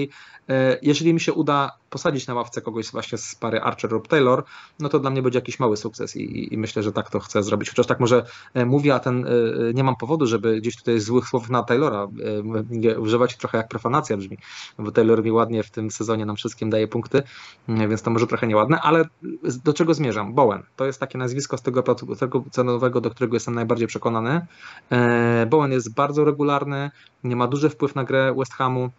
[0.82, 4.44] jeżeli mi się uda posadzić na ławce kogoś właśnie z pary Archer lub Taylor,
[4.80, 7.42] no to dla mnie będzie jakiś mały sukces i, i myślę, że tak to chcę
[7.42, 7.68] zrobić.
[7.68, 8.24] Chociaż tak może
[8.54, 9.30] e, mówię, a ten e,
[9.74, 12.08] nie mam powodu, żeby gdzieś tutaj złych słów na Taylora
[12.84, 14.38] e, używać, trochę jak profanacja brzmi,
[14.78, 17.22] bo Taylor mi ładnie w tym sezonie nam wszystkim daje punkty,
[17.68, 19.04] więc to może trochę nieładne, ale
[19.64, 20.34] do czego zmierzam?
[20.34, 20.62] Bowen.
[20.76, 21.82] To jest takie nazwisko z tego,
[22.18, 24.46] tego cenowego, do którego jestem najbardziej przekonany.
[25.46, 26.90] Bowen jest bardzo regularny,
[27.24, 28.90] nie ma duży wpływ na grę West Hamu,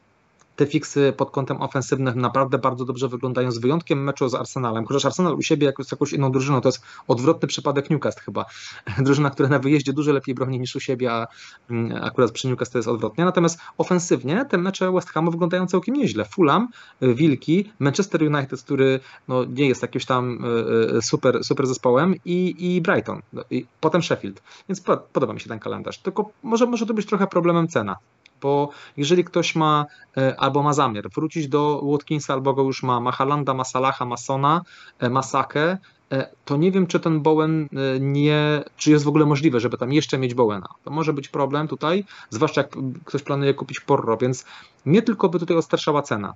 [0.57, 4.85] te fiksy pod kątem ofensywnym naprawdę bardzo dobrze wyglądają, z wyjątkiem meczu z Arsenalem.
[4.85, 8.45] Chociaż Arsenal u siebie jak z jakąś inną drużyną, to jest odwrotny przypadek Newcastle chyba.
[9.05, 11.27] Drużyna, która na wyjeździe dużo lepiej broni niż u siebie, a
[11.69, 13.25] mm, akurat przy Newcastle jest odwrotnie.
[13.25, 16.25] Natomiast ofensywnie te mecze West Hamu wyglądają całkiem nieźle.
[16.25, 16.67] Fulham,
[17.01, 22.55] Wilki, Manchester United, który no, nie jest jakimś tam e, e, super, super zespołem i,
[22.59, 24.43] i Brighton, no, i potem Sheffield.
[24.69, 24.81] Więc
[25.13, 25.97] podoba mi się ten kalendarz.
[25.97, 27.95] Tylko może, może to być trochę problemem cena
[28.41, 29.85] bo jeżeli ktoś ma
[30.17, 34.05] e, albo ma zamiar wrócić do Watkinsa, albo go już ma, ma Halanda, ma Salaha,
[34.05, 34.61] ma Sona,
[34.99, 35.77] e, ma Sakę,
[36.11, 37.69] e, to nie wiem, czy ten Bowen
[37.99, 40.67] nie, czy jest w ogóle możliwe, żeby tam jeszcze mieć Bowena.
[40.83, 42.75] To może być problem tutaj, zwłaszcza jak
[43.05, 44.45] ktoś planuje kupić Porro, więc
[44.85, 46.33] nie tylko by tutaj ostarszała cena.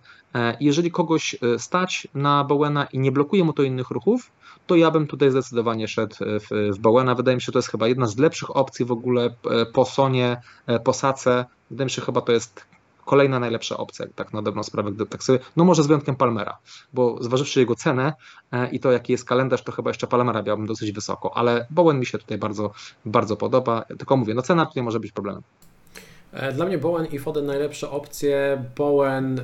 [0.60, 4.32] Jeżeli kogoś stać na Bowena i nie blokuje mu to innych ruchów,
[4.68, 7.16] to ja bym tutaj zdecydowanie szedł w, w Bowena.
[7.16, 9.36] Wydaje mi się, że to jest chyba jedna z lepszych opcji w ogóle
[9.74, 10.42] po Sonie,
[10.84, 12.66] po Sace, Wydaje mi się, chyba to jest
[13.06, 16.58] kolejna najlepsza opcja, tak na dobrą sprawę, gdy tak sobie, no może z wyjątkiem Palmera,
[16.94, 18.14] bo zważywszy jego cenę
[18.52, 22.00] e, i to jaki jest kalendarz, to chyba jeszcze Palmera miałbym dosyć wysoko, ale Bowen
[22.00, 22.72] mi się tutaj bardzo,
[23.06, 25.42] bardzo podoba, tylko mówię, no cena tutaj może być problemem.
[26.34, 28.64] E, dla mnie Bowen i Foden najlepsze opcje.
[28.78, 29.44] Bowen e,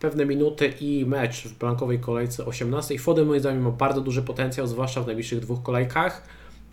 [0.00, 2.98] pewne minuty i mecz w blankowej kolejce 18.
[2.98, 6.22] Foden moim zdaniem ma bardzo duży potencjał, zwłaszcza w najbliższych dwóch kolejkach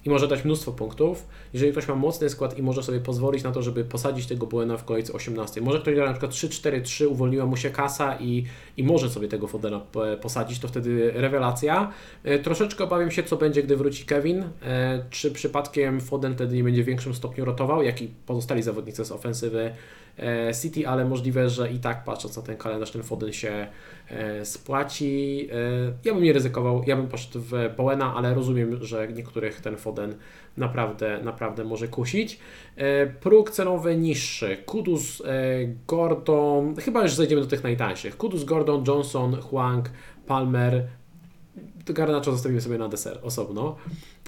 [0.06, 1.28] i może dać mnóstwo punktów.
[1.54, 4.78] Jeżeli ktoś ma mocny skład i może sobie pozwolić na to, żeby posadzić tego Buena
[4.78, 5.62] w kolejce 18.
[5.62, 8.46] Może ktoś gra na przykład 3-4-3, uwolniła mu się kasa i,
[8.78, 9.82] i może sobie tego Fodena
[10.22, 11.92] posadzić, to wtedy rewelacja.
[12.24, 14.44] E, troszeczkę obawiam się, co będzie, gdy wróci Kevin.
[14.64, 19.06] E, czy przypadkiem Foden wtedy nie będzie w większym stopniu rotował, jak i pozostali zawodnicy
[19.06, 19.72] z ofensywy
[20.62, 23.68] City, ale możliwe, że i tak patrząc na ten kalendarz, ten Foden się
[24.44, 25.48] spłaci.
[26.06, 30.16] Ja bym nie ryzykował, ja bym poszedł w Bowena, ale rozumiem, że niektórych ten Foden
[30.58, 32.40] naprawdę, naprawdę może kusić.
[33.20, 34.58] Próg cenowy niższy.
[34.66, 35.24] Kudus,
[35.88, 38.18] Gordon, chyba już zejdziemy do tych najtańszych.
[38.18, 39.90] Kudus, Gordon, Johnson, Huang,
[40.28, 40.88] Palmer,
[41.86, 43.76] Garnaczo zostawimy sobie na deser osobno.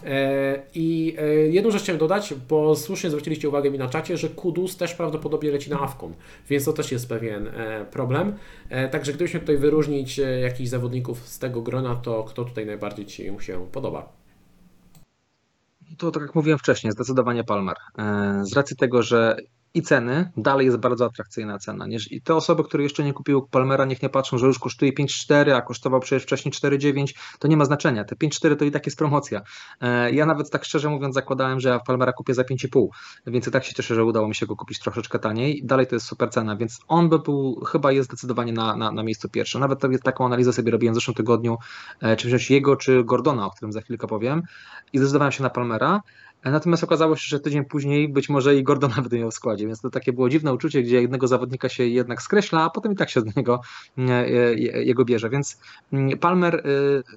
[0.05, 4.29] E, I e, jedną rzecz chciałem dodać, bo słusznie zwróciliście uwagę mi na czacie, że
[4.29, 6.13] Kudus też prawdopodobnie leci na Afkon,
[6.49, 8.35] więc to też jest pewien e, problem.
[8.91, 13.67] Także gdybyśmy tutaj wyróżnić jakichś zawodników z tego grona, to kto tutaj najbardziej Ci się
[13.71, 14.09] podoba?
[15.97, 17.75] To tak jak mówiłem wcześniej, zdecydowanie Palmer.
[18.41, 19.37] Z racji tego, że
[19.73, 21.85] i ceny, dalej jest bardzo atrakcyjna cena.
[22.11, 25.51] I te osoby, które jeszcze nie kupiły Palmera, niech nie patrzą, że już kosztuje 5,4,
[25.51, 28.03] a kosztował przecież wcześniej 4,9, to nie ma znaczenia.
[28.03, 29.41] Te 5,4 to i tak jest promocja.
[29.81, 32.87] E, ja nawet tak szczerze mówiąc zakładałem, że ja Palmera kupię za 5,5,
[33.27, 35.61] więc i tak się cieszę, że udało mi się go kupić troszeczkę taniej.
[35.65, 39.03] Dalej to jest super cena, więc on by był, chyba jest zdecydowanie na, na, na
[39.03, 39.61] miejscu pierwszym.
[39.61, 41.57] Nawet taką analizę sobie robiłem w zeszłym tygodniu,
[42.01, 44.41] e, czy wziąć jego, czy Gordona, o którym za chwilkę powiem
[44.93, 46.01] i zdecydowałem się na Palmera.
[46.51, 49.81] Natomiast okazało się, że tydzień później być może i Gordona będę miał w składzie, więc
[49.81, 53.09] to takie było dziwne uczucie, gdzie jednego zawodnika się jednak skreśla, a potem i tak
[53.09, 53.61] się z niego
[53.97, 55.29] e, e, jego bierze.
[55.29, 55.59] Więc
[55.93, 56.61] mm, Palmer, e,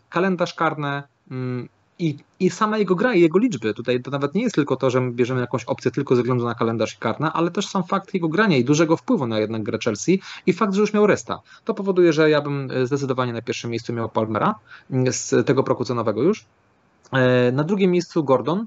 [0.09, 1.69] kalendarz karne mm,
[1.99, 3.75] i, i sama jego gra i jego liczby.
[3.75, 6.45] Tutaj to nawet nie jest tylko to, że my bierzemy jakąś opcję tylko ze względu
[6.45, 9.63] na kalendarz i karne, ale też sam fakt jego grania i dużego wpływu na jednak
[9.63, 11.41] grę Chelsea i fakt, że już miał resta.
[11.65, 14.55] To powoduje, że ja bym zdecydowanie na pierwszym miejscu miał Palmera
[14.91, 16.45] mm, z tego proku cenowego już.
[17.53, 18.67] Na drugim miejscu Gordon,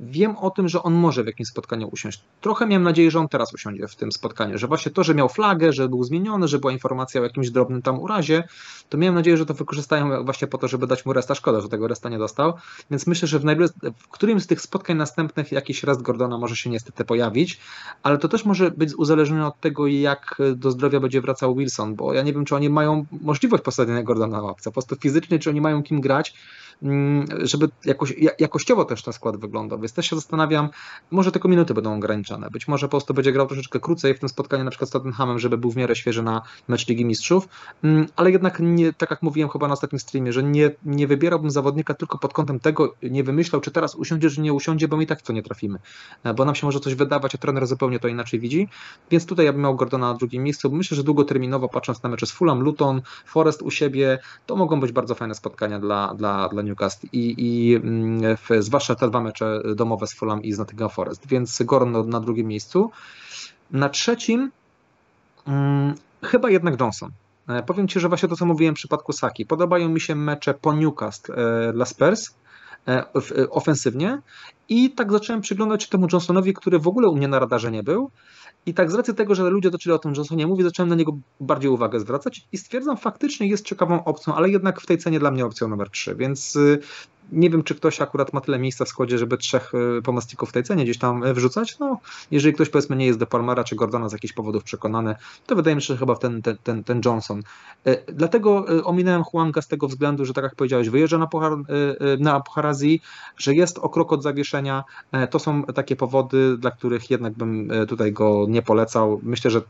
[0.00, 2.20] wiem o tym, że on może w jakimś spotkaniu usiąść.
[2.40, 5.28] Trochę miałem nadzieję, że on teraz usiądzie w tym spotkaniu, że właśnie to, że miał
[5.28, 8.44] flagę, że był zmieniony, że była informacja o jakimś drobnym tam urazie,
[8.88, 11.34] to miałem nadzieję, że to wykorzystają właśnie po to, żeby dać mu resta.
[11.34, 12.52] Szkoda, że tego resta nie dostał.
[12.90, 13.44] Więc myślę, że w,
[13.96, 17.60] w którymś z tych spotkań następnych jakiś rest Gordona może się niestety pojawić,
[18.02, 22.14] ale to też może być uzależnione od tego, jak do zdrowia będzie wracał Wilson, bo
[22.14, 25.50] ja nie wiem, czy oni mają możliwość posadzenia Gordona na ławce, po prostu fizycznie, czy
[25.50, 26.34] oni mają kim grać
[26.82, 29.78] Mm, żeby jakoś, jakościowo też ten skład wyglądał.
[29.90, 30.68] Więc też się zastanawiam,
[31.10, 32.50] może tylko minuty będą ograniczone.
[32.50, 35.38] Być może po prostu będzie grał troszeczkę krócej w tym spotkaniu na przykład z Tottenhamem,
[35.38, 37.48] żeby był w miarę świeży na mecz Ligi Mistrzów,
[37.84, 41.50] mm, ale jednak nie, tak jak mówiłem chyba na ostatnim streamie, że nie, nie wybierałbym
[41.50, 45.02] zawodnika tylko pod kątem tego, nie wymyślał, czy teraz usiądzie, czy nie usiądzie, bo my
[45.02, 45.78] i tak w to nie trafimy.
[46.24, 48.68] E, bo nam się może coś wydawać, a trener zupełnie to inaczej widzi.
[49.10, 50.70] Więc tutaj ja bym miał Gordona na drugim miejscu.
[50.72, 54.92] Myślę, że długoterminowo patrząc na mecze z Fulham, Luton, Forest u siebie, to mogą być
[54.92, 60.06] bardzo fajne spotkania dla, dla, dla Newcastle i, i mm, zwłaszcza te dwa mecze domowe
[60.06, 62.90] z Fulham i z Nottingham Forest, więc Gorn na drugim miejscu.
[63.70, 64.50] Na trzecim
[65.44, 67.10] hmm, chyba jednak Johnson.
[67.48, 69.46] E, powiem Ci, że właśnie to, co mówiłem w przypadku Saki.
[69.46, 72.30] Podobają mi się mecze po Newcastle e, dla Spurs
[72.88, 73.04] e,
[73.50, 74.18] ofensywnie
[74.68, 77.82] i tak zacząłem przyglądać się temu Johnsonowi, który w ogóle u mnie na radarze nie
[77.82, 78.10] był
[78.66, 81.12] i tak z racji tego, że ludzie zaczęli o tym Johnsonie mówić, zacząłem na niego
[81.40, 85.30] bardziej uwagę zwracać i stwierdzam, faktycznie jest ciekawą opcją, ale jednak w tej cenie dla
[85.30, 86.78] mnie opcją numer 3, więc y,
[87.32, 90.52] nie wiem, czy ktoś akurat ma tyle miejsca w składzie, żeby trzech y, pomocników w
[90.52, 91.78] tej cenie gdzieś tam y, wrzucać.
[91.78, 92.00] No,
[92.30, 95.14] jeżeli ktoś powiedzmy nie jest do Palmera czy Gordona z jakichś powodów przekonany,
[95.46, 97.42] to wydaje mi się, że chyba ten, ten, ten, ten Johnson.
[98.06, 101.52] Dlatego ominąłem Huanga z tego względu, że tak jak powiedziałeś, wyjeżdża na, Puchar,
[102.18, 103.02] na Puchar Azji,
[103.36, 104.84] że jest o krok od zawieszenia.
[105.30, 109.20] To są takie powody, dla których jednak bym tutaj go nie polecał.
[109.22, 109.62] Myślę, że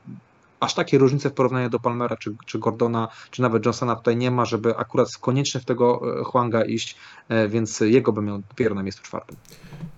[0.61, 4.30] aż takiej różnicy w porównaniu do Palmera, czy, czy Gordona, czy nawet Johnsona tutaj nie
[4.30, 6.96] ma, żeby akurat koniecznie w tego e, Huanga iść,
[7.28, 9.36] e, więc jego bym miał dopiero na miejscu czwartym.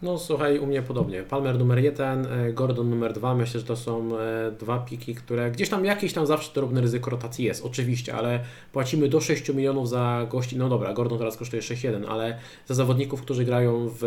[0.02, 1.22] No słuchaj, u mnie podobnie.
[1.22, 3.34] Palmer numer jeden, e, Gordon numer dwa.
[3.34, 4.10] Myślę, że to są
[4.58, 8.40] dwa piki, które gdzieś tam jakieś tam zawsze drobne ryzyko rotacji jest, oczywiście, ale
[8.72, 10.56] płacimy do 6 milionów za gości.
[10.56, 14.04] No dobra, Gordon teraz kosztuje 6,1, ale za zawodników, którzy grają w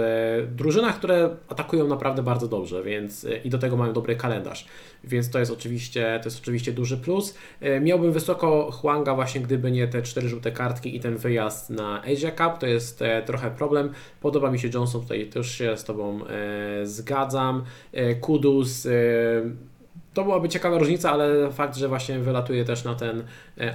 [0.56, 4.68] drużynach, które atakują naprawdę bardzo dobrze, więc i do tego mają dobry kalendarz.
[5.08, 7.36] Więc to jest oczywiście, to jest oczywiście duży plus.
[7.62, 12.02] E, miałbym wysoko Huanga właśnie gdyby nie te cztery żółte kartki i ten wyjazd na
[12.02, 13.90] Asia Cup, to jest e, trochę problem.
[14.22, 17.64] Podoba mi się Johnson, tutaj też się z Tobą e, zgadzam.
[18.22, 18.88] Kudus
[20.14, 23.24] to byłaby ciekawa różnica, ale fakt, że właśnie wylatuje też na ten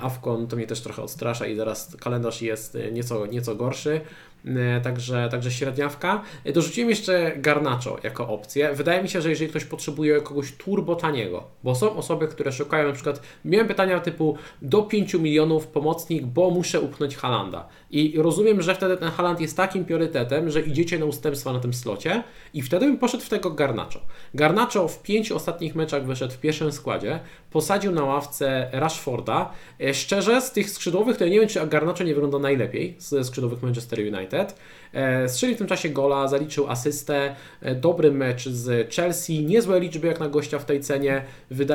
[0.01, 4.01] Afcon, to mnie też trochę odstrasza i zaraz kalendarz jest nieco, nieco gorszy.
[4.47, 6.23] E, także, także średniawka.
[6.45, 8.75] E, dorzuciłem jeszcze Garnacho jako opcję.
[8.75, 12.89] Wydaje mi się, że jeżeli ktoś potrzebuje kogoś turbo taniego, bo są osoby, które szukają
[12.89, 17.69] na przykład, miałem pytania typu do 5 milionów pomocnik, bo muszę upchnąć Halanda.
[17.91, 21.75] I rozumiem, że wtedy ten Haland jest takim priorytetem, że idziecie na ustępstwa na tym
[21.75, 22.23] slocie
[22.55, 24.01] i wtedy bym poszedł w tego Garnacho.
[24.35, 27.21] Garnacho w pięciu ostatnich meczach wyszedł w pierwszym składzie,
[27.51, 29.53] posadził na ławce Rashforda.
[29.81, 33.25] E, szczerze, z tych skrzydłowych to ja nie wiem, czy Garnacho nie wygląda najlepiej ze
[33.25, 34.55] skrzydłowych Manchester United.
[34.93, 40.07] E, strzelił w tym czasie gola, zaliczył asystę, e, dobry mecz z Chelsea, niezłe liczby
[40.07, 41.25] jak na gościa w tej cenie.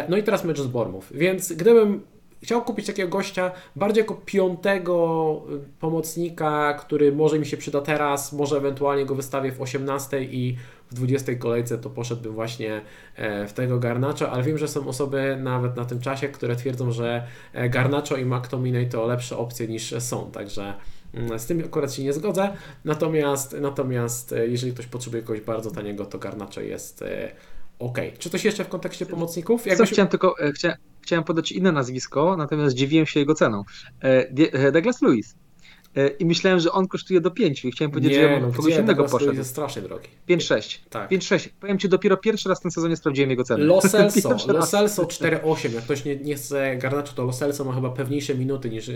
[0.09, 1.07] No i teraz mecz z Bournemouth.
[1.11, 2.01] Więc gdybym
[2.43, 5.41] chciał kupić takiego gościa bardziej jako piątego
[5.79, 10.55] pomocnika, który może mi się przyda teraz, może ewentualnie go wystawię w 18 i
[10.91, 12.81] w 20 kolejce to poszedłbym właśnie
[13.15, 16.91] e, w tego Garnacza, ale wiem, że są osoby nawet na tym czasie, które twierdzą,
[16.91, 20.73] że e, Garnaczo i McTominay to lepsze opcje niż są, także
[21.13, 22.49] mm, z tym akurat się nie zgodzę.
[22.85, 27.03] Natomiast, natomiast e, jeżeli ktoś potrzebuje kogoś bardzo taniego, to Garnaczo jest
[27.79, 27.97] ok.
[28.19, 29.65] Czy coś jeszcze w kontekście pomocników?
[29.65, 29.89] Jakbyś...
[29.89, 33.63] Co chciałem tylko, chciałem, chciałem podać inne nazwisko, natomiast zdziwiłem się jego ceną.
[34.73, 35.35] Douglas Lewis.
[35.95, 38.51] E, i myślałem, że on kosztuje do 5 i chciałem powiedzieć, nie, że ja no,
[38.51, 39.33] kogoś innego poszedł.
[39.33, 40.07] jest strasznie drogi.
[40.29, 40.79] 5-6.
[40.89, 41.11] Tak.
[41.11, 41.49] 5-6.
[41.59, 43.63] Powiem Ci, dopiero pierwszy raz w tym sezonie sprawdziłem jego cenę.
[43.73, 45.73] Lo Celso, Lo Celso 4-8.
[45.73, 48.93] Jak ktoś nie, nie chce Garnaczo, to Lo Celso ma chyba pewniejsze minuty niż e,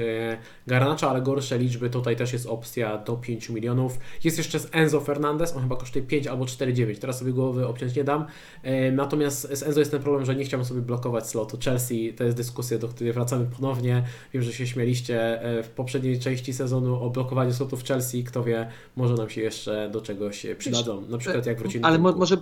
[0.68, 1.89] Garnaczo, ale gorsze liczby.
[1.89, 3.97] Tutaj też jest opcja do 5 milionów.
[4.24, 6.97] Jest jeszcze z Enzo Fernandez, on chyba kosztuje 5 albo 4,9.
[6.97, 8.26] Teraz sobie głowy obciąć nie dam.
[8.64, 12.14] E, natomiast z Enzo jest ten problem, że nie chciałbym sobie blokować slotu Chelsea.
[12.14, 14.04] To jest dyskusja, do której wracamy ponownie.
[14.34, 18.44] Wiem, że się śmieliście e, w poprzedniej części sezonu o blokowaniu slotu w Chelsea, kto
[18.44, 21.02] wie, może nam się jeszcze do czegoś przydadzą.
[21.02, 21.86] Na przykład jak wrócimy.
[21.86, 22.38] Ale mo może,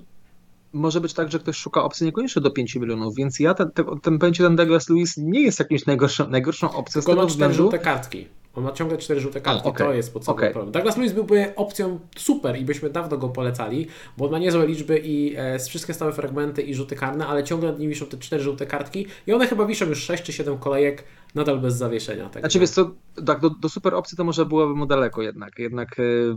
[0.73, 3.71] może być tak, że ktoś szuka opcji niekoniecznie do 5 milionów, więc ja ten,
[4.01, 7.01] ten, ten, Douglas Lewis nie jest jakimś najgorszą, najgorszą opcją.
[7.01, 7.55] Tylko tego względu...
[7.55, 8.27] żółte kartki.
[8.57, 9.87] On ma ciągle cztery żółte kartki, A, okay.
[9.87, 10.53] to jest podstawowy okay.
[10.53, 10.71] problem.
[10.71, 13.87] Douglas Lewis byłby opcją super i byśmy dawno go polecali,
[14.17, 17.69] bo on ma niezłe liczby i e, wszystkie stałe fragmenty i rzuty karne, ale ciągle
[17.69, 20.57] nad nim wiszą te cztery żółte kartki i one chyba wiszą już 6 czy 7
[20.57, 21.03] kolejek
[21.35, 22.29] nadal bez zawieszenia.
[22.29, 22.91] Tak znaczy, wiesz co,
[23.25, 25.59] tak, do, do, super opcji to może byłoby mu daleko jednak.
[25.59, 26.35] Jednak y,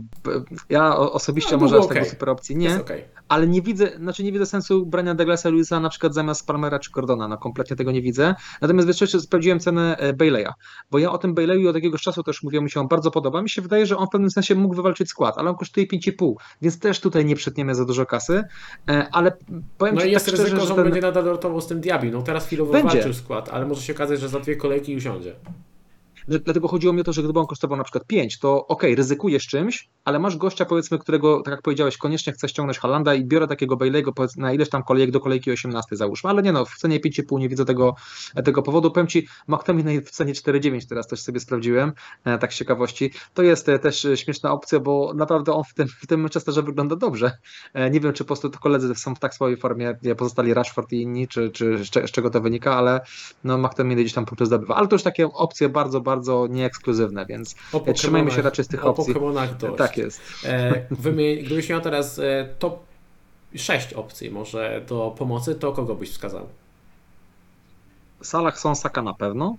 [0.69, 1.97] ja osobiście no, może aż okay.
[1.97, 3.03] tego super opcji nie, okay.
[3.27, 6.91] ale nie widzę, znaczy nie widzę sensu brania Douglasa Luisa na przykład zamiast Palmera czy
[6.91, 8.35] Cordona, no kompletnie tego nie widzę.
[8.61, 10.49] Natomiast wiesz, jeszcze sprawdziłem cenę e, Bayleya,
[10.91, 13.41] bo ja o tym Bayleyu od jakiegoś czasu też mówiłem, mi się on bardzo podoba.
[13.41, 16.33] Mi się wydaje, że on w pewnym sensie mógł wywalczyć skład, ale on kosztuje 5,5,
[16.61, 18.43] więc też tutaj nie przytniemy za dużo kasy,
[18.89, 19.31] e, ale
[19.77, 20.85] powiem No i jest tak ryzyko, szczerze, że on ten...
[20.85, 22.11] będzie nadal rotował z tym Diabi.
[22.11, 25.35] No teraz chwilowo wywalczył skład, ale może się okazać, że za dwie kolejki usiądzie.
[26.27, 29.47] Dlatego chodziło mi o to, że gdyby on kosztował na przykład 5, to ok, ryzykujesz
[29.47, 33.47] czymś, ale masz gościa, powiedzmy, którego, tak jak powiedziałeś, koniecznie chcesz ściągnąć Halanda i biorę
[33.47, 36.99] takiego Bailey'ego na ileś tam kolejek do kolejki 18 załóżmy, ale nie no, w cenie
[36.99, 37.95] 5,5 nie widzę tego,
[38.45, 38.91] tego powodu.
[38.91, 41.93] Powiem Ci, McTominay w cenie 4,9 teraz też sobie sprawdziłem,
[42.25, 43.11] e, tak z ciekawości.
[43.33, 46.95] To jest e, też śmieszna opcja, bo naprawdę on w tym, w tym Manchesterze wygląda
[46.95, 47.37] dobrze.
[47.73, 50.91] E, nie wiem, czy po prostu to koledzy są w tak swojej formie, pozostali Rashford
[50.91, 53.01] i inni, czy, czy z czego to wynika, ale
[53.43, 54.75] no McTominay gdzieś tam punkty zdobywa.
[54.75, 57.55] Ale to już takie opcje bardzo, bardzo bardzo nieekskluzywne, więc
[57.95, 59.15] trzymajmy się raczej z tych opcji.
[59.15, 60.21] O Tak jest.
[60.45, 62.79] E, wymień, gdybyś miał teraz e, top
[63.55, 66.47] 6 opcji może do pomocy, to kogo byś wskazał?
[68.21, 69.57] Salah są Saka na pewno.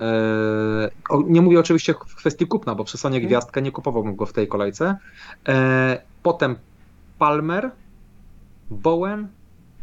[0.00, 0.90] E,
[1.26, 3.28] nie mówię oczywiście w kwestii kupna, bo przy Sonie mhm.
[3.28, 4.96] Gwiazdkę nie kupowałbym go w tej kolejce.
[5.48, 6.56] E, potem
[7.18, 7.70] Palmer,
[8.70, 9.28] Bowen,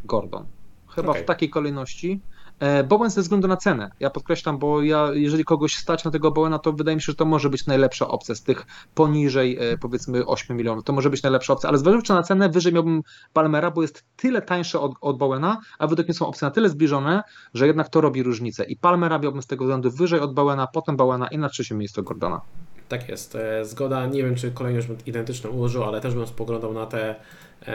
[0.05, 0.45] Gordon.
[0.87, 1.23] Chyba okay.
[1.23, 2.19] w takiej kolejności.
[2.59, 3.91] E, Bowen ze względu na cenę.
[3.99, 7.15] Ja podkreślam, bo ja, jeżeli kogoś stać na tego Bowena, to wydaje mi się, że
[7.15, 10.83] to może być najlepsza opcja z tych poniżej e, powiedzmy 8 milionów.
[10.83, 13.01] To może być najlepsza opcja, ale zważywszy na cenę, wyżej miałbym
[13.33, 16.69] Palmera, bo jest tyle tańszy od, od Bowena, a według mnie są opcje na tyle
[16.69, 18.63] zbliżone, że jednak to robi różnicę.
[18.63, 22.03] I Palmera miałbym z tego względu wyżej od Bowena, potem Bowena i na trzecim miejscu
[22.03, 22.41] Gordona.
[22.89, 23.35] Tak jest.
[23.35, 24.05] E, zgoda.
[24.05, 27.15] Nie wiem, czy kolejność bym identyczną ułożył, ale też bym spoglądał na te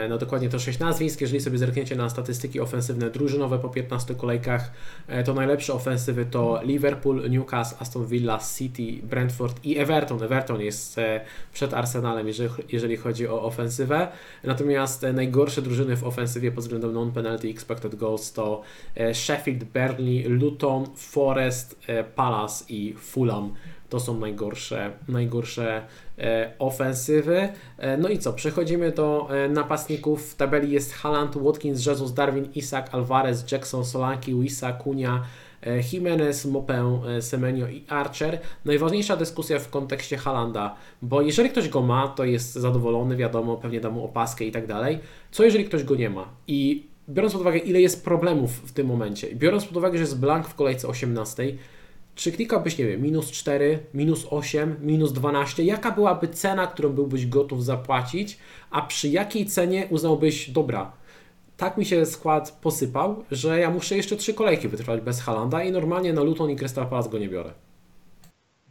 [0.09, 1.21] no dokładnie to 6 nazwisk.
[1.21, 4.71] Jeżeli sobie zerkniecie na statystyki ofensywne drużynowe po 15 kolejkach,
[5.07, 10.23] e, to najlepsze ofensywy to Liverpool, Newcastle, Aston Villa, City, Brentford i Everton.
[10.23, 10.99] Everton jest
[11.53, 14.07] przed Arsenalem, jeżeli, jeżeli chodzi o ofensywę.
[14.43, 18.61] Natomiast najgorsze drużyny w ofensywie pod względem non-penalty expected goals to
[19.13, 21.79] Sheffield, Burnley, Luton, Forest,
[22.15, 23.53] Palace i Fulham
[23.93, 25.85] to są najgorsze, najgorsze
[26.17, 27.49] e, ofensywy.
[27.77, 28.33] E, no i co?
[28.33, 30.31] Przechodzimy do e, napastników.
[30.31, 35.23] W tabeli jest Haaland, Watkins, Jesus, Darwin, Isak, Alvarez, Jackson, Solanki, Wisa, Kunia,
[35.91, 38.39] Jimenez, Mopę, Semenio i Archer.
[38.65, 43.79] Najważniejsza dyskusja w kontekście Halanda, bo jeżeli ktoś go ma, to jest zadowolony, wiadomo, pewnie
[43.79, 44.99] da mu opaskę i tak dalej.
[45.31, 46.29] Co jeżeli ktoś go nie ma?
[46.47, 50.19] I biorąc pod uwagę, ile jest problemów w tym momencie, biorąc pod uwagę, że jest
[50.19, 51.43] blank w kolejce 18,
[52.15, 55.63] czy klikałbyś, nie wiem, minus 4, minus 8, minus 12?
[55.63, 58.37] Jaka byłaby cena, którą byłbyś gotów zapłacić,
[58.71, 60.91] a przy jakiej cenie uznałbyś, dobra,
[61.57, 65.71] tak mi się skład posypał, że ja muszę jeszcze trzy kolejki wytrwać bez Halanda i
[65.71, 67.53] normalnie na Luton i Crystal Palace go nie biorę.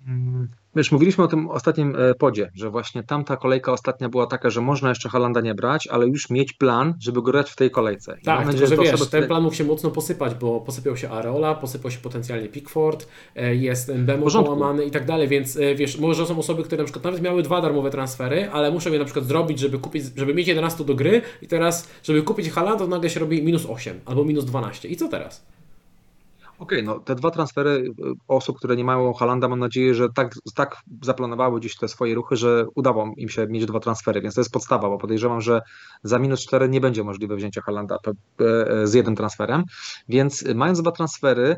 [0.06, 4.50] Mm, Wiesz, mówiliśmy o tym ostatnim e, podzie, że właśnie tamta kolejka ostatnia była taka,
[4.50, 8.16] że można jeszcze Halanda nie brać, ale już mieć plan, żeby grać w tej kolejce.
[8.22, 11.54] I tak, tylko, że wiesz, ten plan mógł się mocno posypać, bo posypiał się Areola,
[11.54, 16.26] posypał się potencjalnie Pickford, e, jest Mbemo połamany i tak dalej, więc e, wiesz, może
[16.26, 19.24] są osoby, które na przykład nawet miały dwa darmowe transfery, ale muszą je na przykład
[19.24, 23.10] zrobić, żeby kupić, żeby mieć 11 do gry i teraz, żeby kupić Halanda, to nagle
[23.10, 24.88] się robi minus 8 albo minus 12.
[24.88, 25.44] I co teraz?
[26.62, 27.92] Okej, okay, no te dwa transfery y,
[28.28, 32.36] osób, które nie mają Halanda, mam nadzieję, że tak, tak zaplanowały dziś te swoje ruchy,
[32.36, 35.60] że udało im się mieć dwa transfery, więc to jest podstawa, bo podejrzewam, że
[36.02, 39.64] za minus 4 nie będzie możliwe wzięcie Halanda e, z jednym transferem,
[40.08, 41.56] więc mając dwa transfery,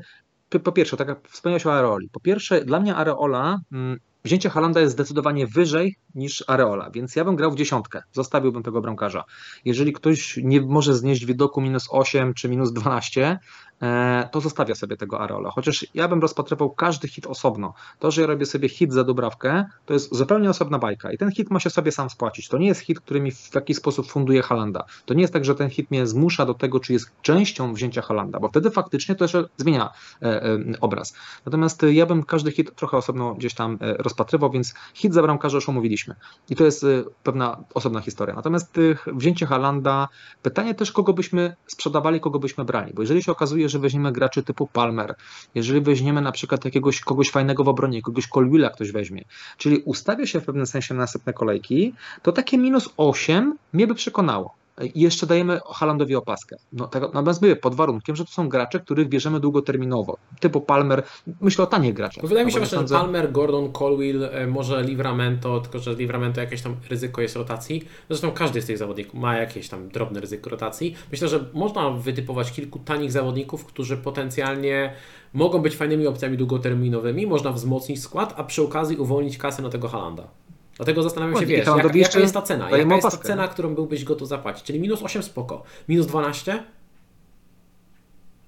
[0.64, 4.80] po pierwsze, tak jak wspomniałeś o Areoli, po pierwsze dla mnie Areola mm, Wzięcie Halanda
[4.80, 9.24] jest zdecydowanie wyżej niż Areola, więc ja bym grał w dziesiątkę, zostawiłbym tego bramkarza.
[9.64, 13.38] Jeżeli ktoś nie może znieść widoku minus 8 czy minus 12,
[13.82, 15.50] E, to zostawia sobie tego Areola.
[15.50, 17.74] Chociaż ja bym rozpatrywał każdy hit osobno.
[17.98, 21.32] To, że ja robię sobie hit za Dubrawkę, to jest zupełnie osobna bajka i ten
[21.32, 22.48] hit ma się sobie sam spłacić.
[22.48, 24.84] To nie jest hit, który mi w jakiś sposób funduje Halanda.
[25.06, 28.02] To nie jest tak, że ten hit mnie zmusza do tego, czy jest częścią wzięcia
[28.02, 29.90] Halanda, bo wtedy faktycznie to jeszcze zmienia
[30.22, 31.14] e, e, obraz.
[31.46, 34.13] Natomiast ja bym każdy hit trochę osobno gdzieś tam rozpatrywał,
[34.52, 36.14] więc hit za bramkarza już omówiliśmy.
[36.50, 36.86] I to jest
[37.22, 38.34] pewna osobna historia.
[38.34, 40.08] Natomiast wzięcie Halanda,
[40.42, 44.42] pytanie też, kogo byśmy sprzedawali, kogo byśmy brali, bo jeżeli się okazuje, że weźmiemy graczy
[44.42, 45.14] typu Palmer,
[45.54, 49.24] jeżeli weźmiemy na przykład jakiegoś kogoś fajnego w obronie, kogoś Colwilla ktoś weźmie,
[49.58, 53.94] czyli ustawia się w pewnym sensie na następne kolejki, to takie minus 8 mnie by
[53.94, 54.54] przekonało.
[54.82, 56.56] I jeszcze dajemy Halandowi opaskę.
[56.72, 60.16] No, tak, natomiast mówię, pod warunkiem, że to są gracze, których bierzemy długoterminowo.
[60.40, 61.02] Typu Palmer,
[61.40, 62.22] myślę o tanich graczach.
[62.22, 62.94] No, wydaje mi się, że sądzę...
[62.94, 67.84] Palmer, Gordon, Colwill, e, może Livramento, tylko że Livramento jakieś tam ryzyko jest rotacji.
[68.08, 70.94] Zresztą każdy z tych zawodników ma jakieś tam drobne ryzyko rotacji.
[71.12, 74.94] Myślę, że można wytypować kilku tanich zawodników, którzy potencjalnie
[75.32, 77.26] mogą być fajnymi opcjami długoterminowymi.
[77.26, 80.28] Można wzmocnić skład, a przy okazji uwolnić kasę na tego Halanda.
[80.76, 82.70] Dlatego zastanawiam się, wiesz, jak, jaka jest ta cena?
[82.70, 84.64] Jaka jest ta cena, którą byłbyś gotów zapłacić?
[84.64, 85.62] Czyli minus 8 spoko.
[85.88, 86.62] Minus 12?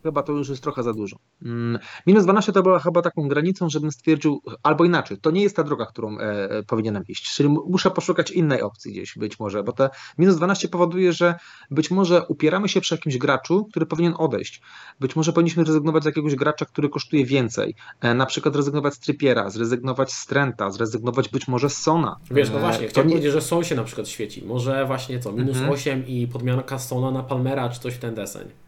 [0.06, 1.16] Chyba to już jest trochę za dużo.
[1.42, 5.56] Mm, minus 12 to była chyba taką granicą, żebym stwierdził, albo inaczej, to nie jest
[5.56, 7.34] ta droga, którą e, e powinienem iść.
[7.34, 11.34] Czyli muszę poszukać innej opcji gdzieś być może, bo te minus 12 powoduje, że
[11.70, 14.62] być może upieramy się przy jakimś graczu, który powinien odejść.
[15.00, 17.74] Być może powinniśmy rezygnować z jakiegoś gracza, który kosztuje więcej.
[18.00, 22.16] E, na przykład zrezygnować z Trypiera, zrezygnować z Trenta, zrezygnować być może z Sona.
[22.30, 23.14] Wiesz, no e, właśnie, e, chciałem nie...
[23.14, 24.44] powiedzieć, że Son się na przykład świeci.
[24.44, 25.70] Może właśnie co, minus mhm.
[25.72, 28.65] 8 i podmianka Sona na Palmera, czy coś w ten deseń.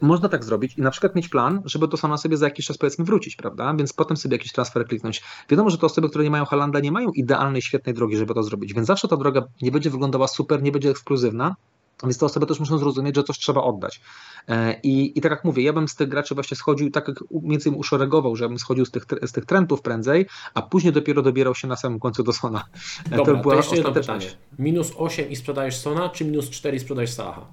[0.00, 2.78] Można tak zrobić i na przykład mieć plan, żeby do Sana sobie za jakiś czas
[2.78, 3.74] powiedzmy wrócić, prawda?
[3.74, 5.22] Więc potem sobie jakiś transfer kliknąć.
[5.50, 8.42] Wiadomo, że te osoby, które nie mają Halanda, nie mają idealnej, świetnej drogi, żeby to
[8.42, 11.56] zrobić, więc zawsze ta droga nie będzie wyglądała super, nie będzie ekskluzywna,
[12.02, 14.00] więc te osoby też muszą zrozumieć, że coś trzeba oddać.
[14.48, 17.24] E, I, I tak jak mówię, ja bym z tych graczy właśnie schodził, tak jak
[17.30, 20.92] między innymi uszeregował, że ja bym schodził z tych, z tych trendów prędzej, a później
[20.92, 22.64] dopiero dobierał się na samym końcu do Sona.
[23.06, 24.26] E, Dobra, to była to jeszcze jedno pytanie.
[24.58, 27.46] Minus 8 i sprzedajesz Sona, czy minus 4 i sprzedajesz Salaha?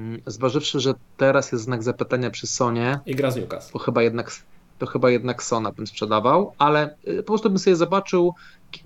[0.00, 3.00] Mm, zważywszy, że teraz jest znak zapytania przy Sonie.
[3.06, 3.72] I gra z Newcastle.
[3.72, 4.30] To chyba jednak,
[4.78, 8.34] to chyba jednak Sona bym sprzedawał, ale y, po prostu bym sobie zobaczył,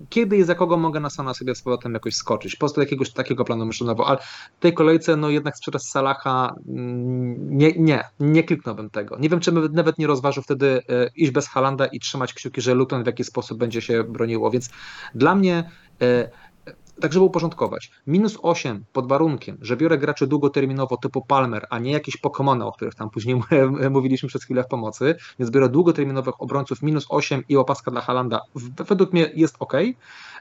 [0.09, 2.55] kiedy i za kogo mogę na Sona sobie z powrotem jakoś skoczyć.
[2.55, 4.17] Po prostu jakiegoś takiego planu myślowego, ale
[4.57, 9.17] w tej kolejce no jednak sprzedaż Salaha mm, nie, nie, nie kliknąłbym tego.
[9.19, 12.73] Nie wiem, czy nawet nie rozważył wtedy y, iść bez Halanda i trzymać kciuki, że
[12.73, 14.69] Luton w jakiś sposób będzie się broniło, więc
[15.15, 15.69] dla mnie
[16.01, 16.29] y,
[17.01, 17.91] tak żeby uporządkować.
[18.07, 22.71] Minus 8 pod warunkiem, że biorę graczy długoterminowo typu Palmer, a nie jakieś Pokemony, o
[22.71, 23.41] których tam później
[23.89, 28.41] mówiliśmy przez chwilę w pomocy, więc biorę długoterminowych obrońców minus 8 i opaska dla Halanda.
[28.87, 29.73] Według mnie jest ok.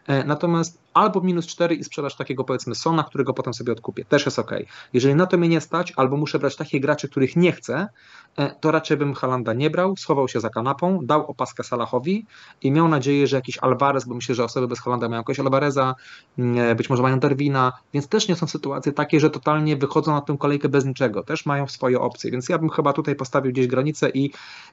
[0.06, 4.04] E, natomiast albo minus 4 i sprzedaż takiego powiedzmy Sona, którego potem sobie odkupię.
[4.04, 4.50] Też jest ok.
[4.92, 7.88] Jeżeli na to mnie nie stać, albo muszę brać takich graczy, których nie chcę,
[8.36, 12.26] e, to raczej bym Halanda nie brał, schował się za kanapą, dał opaskę Salahowi
[12.62, 15.94] i miał nadzieję, że jakiś Alvarez, bo myślę, że osoby bez Halanda mają jakoś Alvareza,
[16.38, 20.20] mm, być może mają Darwina, więc też nie są sytuacje takie, że totalnie wychodzą na
[20.20, 21.22] tę kolejkę bez niczego.
[21.22, 24.30] Też mają swoje opcje, więc ja bym chyba tutaj postawił gdzieś granicę i,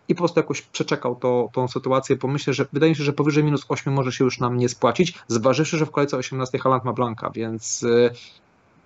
[0.08, 3.14] i po prostu jakoś przeczekał to, tą sytuację, bo myślę, że wydaje mi się, że
[3.14, 6.84] powyżej minus 8 może się już nam nie spłacić, zważywszy, że w kolejce 18 Haland
[6.84, 8.12] ma Blanka, więc y,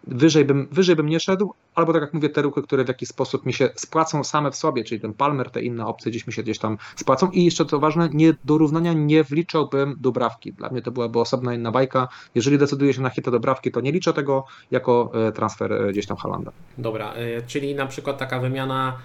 [0.08, 3.10] wyżej bym, wyżej bym nie szedł, albo tak jak mówię, te ruchy, które w jakiś
[3.10, 6.34] sposób mi się spłacą same w sobie, czyli ten Palmer, te inne opcje gdzieś mi
[6.34, 10.54] się gdzieś tam spłacą i jeszcze co ważne, nie, do równania nie wliczałbym dobrawki.
[10.54, 12.08] Dla mnie to byłaby osobna inna bajka.
[12.36, 16.06] Jeżeli decyduję się na hitę dobrawki, to nie liczę tego jako e, transfer e, gdzieś
[16.08, 16.52] tam Halanda.
[16.78, 18.98] Dobra, e, czyli na przykład taka wymiana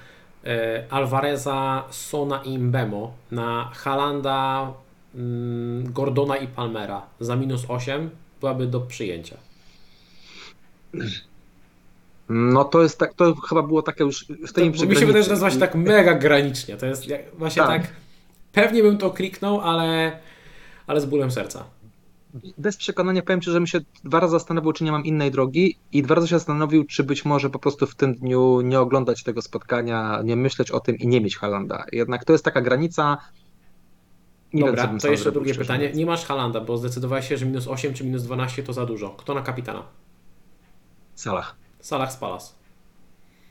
[0.91, 4.73] Alvareza, Sona i Mbemo na Halanda,
[5.85, 9.37] Gordona i Palmera za minus 8 byłaby do przyjęcia.
[12.29, 15.31] No to jest tak, to chyba było takie już w tej Mi się wydaje, że
[15.31, 16.77] jest właśnie tak mega granicznie.
[16.77, 17.07] To jest
[17.39, 17.83] właśnie tak.
[17.83, 17.93] tak
[18.53, 20.19] pewnie bym to kliknął, ale,
[20.87, 21.65] ale z bólem serca.
[22.59, 25.79] Bez przekonania powiem Ci, że mi się dwa razy zastanowił, czy nie mam innej drogi
[25.93, 29.23] i dwa razy się zastanowił, czy być może po prostu w tym dniu nie oglądać
[29.23, 31.85] tego spotkania, nie myśleć o tym i nie mieć Halanda.
[31.93, 33.19] Jednak to jest taka granica.
[34.55, 35.93] Dobra, to jeszcze drugie pytanie.
[35.93, 39.11] Nie masz Halanda, bo zdecydowałeś się, że minus 8 czy minus 12 to za dużo.
[39.11, 39.83] Kto na kapitana?
[41.15, 41.57] Salah.
[41.81, 42.59] Salah z Palas.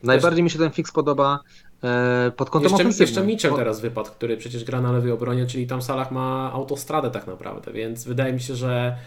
[0.03, 1.39] Najbardziej mi się ten fix podoba
[1.83, 3.07] e, pod kątem jeszcze, ofensywnym.
[3.07, 7.11] Jeszcze Mitchell teraz wypadł, który przecież gra na lewej obronie, czyli tam Salah ma autostradę
[7.11, 8.97] tak naprawdę, więc wydaje mi się, że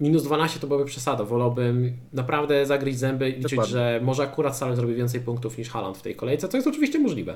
[0.00, 1.24] minus 12 to byłaby przesada.
[1.24, 3.72] Wolałbym naprawdę zagryźć zęby i liczyć, Dokładnie.
[3.72, 6.98] że może akurat Salah zrobi więcej punktów niż Haaland w tej kolejce, co jest oczywiście
[6.98, 7.34] możliwe.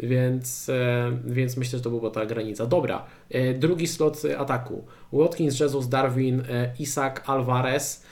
[0.00, 2.66] Więc, e, więc myślę, że to była ta granica.
[2.66, 4.84] Dobra, e, drugi slot ataku.
[5.12, 8.08] Watkins, Jesus, Darwin, e, Isak, Alvarez.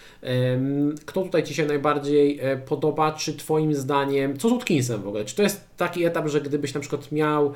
[1.07, 3.13] Kto tutaj Ci się najbardziej podoba?
[3.13, 5.25] Czy Twoim zdaniem, co z Watkinsem w ogóle?
[5.25, 7.53] Czy to jest taki etap, że gdybyś na przykład miał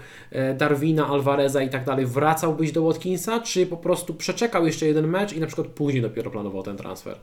[0.58, 5.32] Darwina, Alvareza i tak dalej, wracałbyś do Watkinsa, czy po prostu przeczekał jeszcze jeden mecz
[5.32, 7.16] i na przykład później dopiero planował ten transfer?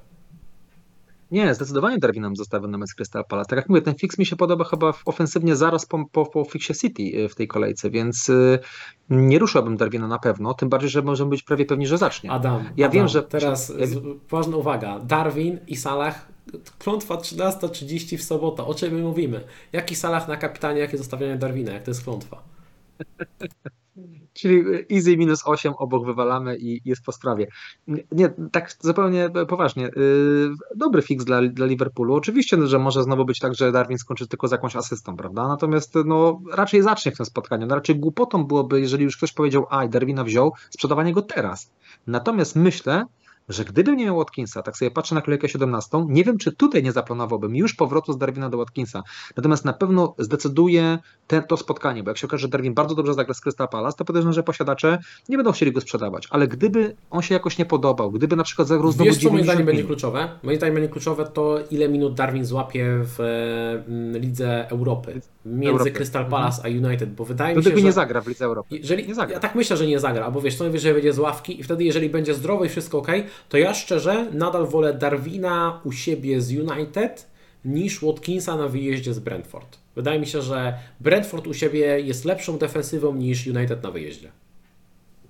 [1.32, 3.50] Nie, zdecydowanie Darwinem zostawiam na mecz Crystal Palace.
[3.50, 6.76] Tak jak mówię, ten fix mi się podoba chyba ofensywnie zaraz po, po, po fixie
[6.76, 8.60] City y, w tej kolejce, więc y,
[9.10, 12.32] nie ruszałbym Darwina na pewno, tym bardziej, że możemy być prawie pewni, że zacznie.
[12.32, 13.24] Adam, ja Adam, wiem, że...
[13.24, 13.86] Teraz ja...
[14.30, 16.28] ważna uwaga, Darwin i Salah
[16.80, 19.44] klątwa 13.30 w sobotę, o czym my mówimy?
[19.74, 22.44] Jaki Salah na kapitanie, jakie zostawianie Darwina, jak to jest klątwa?
[24.38, 27.48] Czyli easy minus 8 obok wywalamy i jest po sprawie.
[28.12, 29.88] Nie, tak zupełnie poważnie.
[29.88, 32.14] Y, dobry fix dla, dla Liverpoolu.
[32.16, 35.48] Oczywiście, że może znowu być tak, że Darwin skończy tylko z jakąś asystą, prawda?
[35.48, 37.68] Natomiast no, raczej zacznie w tym spotkaniu.
[37.68, 41.72] No, raczej głupotą byłoby, jeżeli już ktoś powiedział, a Darwina wziął, sprzedawanie go teraz.
[42.08, 43.06] Natomiast myślę,
[43.50, 46.84] że gdybym nie miał Watkinsa, tak sobie patrzę na kolejkę 17, nie wiem, czy tutaj
[46.84, 49.04] nie zaplanowałbym już powrotu z Darwina do Watkinsa.
[49.38, 53.14] Natomiast na pewno zdecyduje ten, to spotkanie, bo jak się okaże, że Darwin bardzo dobrze
[53.14, 56.28] zagra z Crystal Palace, to podejrzewam, że posiadacze nie będą chcieli go sprzedawać.
[56.30, 59.44] Ale gdyby on się jakoś nie podobał, gdyby na przykład zagrał znowu Wiesz, co moim
[59.44, 60.30] zdaniem będzie kluczowe?
[60.44, 63.20] Moim zdaniem będzie kluczowe to, ile minut Darwin złapie w
[63.88, 65.92] mm, Lidze Europy między Europy.
[65.92, 66.42] Crystal mhm.
[66.42, 67.82] Palace a United, bo wydaje mi się, że...
[67.82, 68.78] nie zagra w Lidze Europy.
[68.78, 69.34] Jeżeli, nie zagra.
[69.34, 71.84] Ja tak myślę, że nie zagra, bo wiesz, co najwyżej będzie z ławki i wtedy
[71.84, 73.08] jeżeli będzie zdrowy i wszystko ok,
[73.50, 77.28] to ja szczerze nadal wolę Darwina u siebie z United
[77.66, 79.78] niż Watkinsa na wyjeździe z Brentford.
[79.96, 84.32] Wydaje mi się, że Brentford u siebie jest lepszą defensywą niż United na wyjeździe.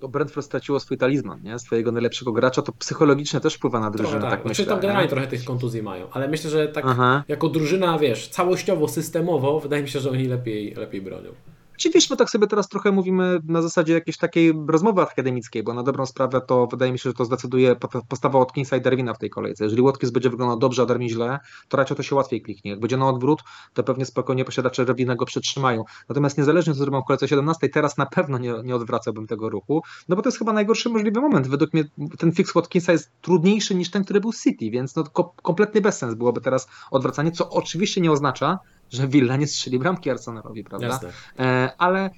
[0.01, 1.59] Brentford straciło swój talizman, nie?
[1.59, 4.65] swojego najlepszego gracza, to psychologicznie też wpływa na drużynę, trochę tak, tak myślę.
[4.65, 7.23] tam generalnie trochę tych kontuzji mają, ale myślę, że tak Aha.
[7.27, 11.29] jako drużyna, wiesz, całościowo, systemowo, wydaje mi się, że oni lepiej, lepiej bronią.
[11.77, 15.83] Oczywiście my tak sobie teraz trochę mówimy na zasadzie jakiejś takiej rozmowy akademickiej, bo na
[15.83, 17.75] dobrą sprawę to wydaje mi się, że to zdecyduje
[18.09, 19.63] postawa Watkinsa i Darwina w tej kolejce.
[19.63, 22.71] Jeżeli Watkins będzie wyglądał dobrze, a Darwin źle, to raczej to się łatwiej kliknie.
[22.71, 25.83] Jak będzie na odwrót, to pewnie spokojnie posiadacze Darwina go przetrzymają.
[26.09, 29.81] Natomiast niezależnie co zrobią w kolejce 17, teraz na pewno nie, nie odwracałbym tego ruchu,
[30.09, 31.47] no bo to jest chyba najgorszy możliwy moment.
[31.47, 31.83] Według mnie
[32.17, 35.03] ten fix Watkinsa jest trudniejszy niż ten, który był City, więc no,
[35.43, 38.59] kompletny bezsens byłoby teraz odwracanie, co oczywiście nie oznacza,
[38.91, 40.87] że Villa nie strzeli bramki Arsenalowi, prawda?
[40.87, 41.09] Jasne.
[41.39, 42.09] E, ale,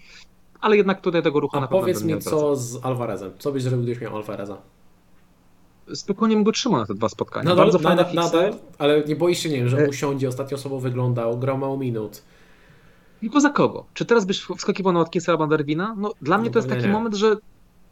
[0.61, 3.31] ale jednak tutaj tego ruchu A na pewno powiedz mi, co z Alvarezem?
[3.39, 4.57] Co byś zrobił, gdybyś miał Alvareza?
[5.93, 7.49] Spokojnie bym go trzymał na te dwa spotkania.
[7.49, 10.57] Nadal, Bardzo fajne nadal, nadal, ale nie boisz się, nie wiem, że e- usiądzie, ostatnio
[10.57, 12.21] osobą wyglądał, grał mało minut.
[13.19, 13.85] Tylko za kogo?
[13.93, 15.95] Czy teraz byś wskakiwał na Watkinsa albo Darwina?
[15.97, 16.91] No dla mnie no, to jest taki nie.
[16.91, 17.35] moment, że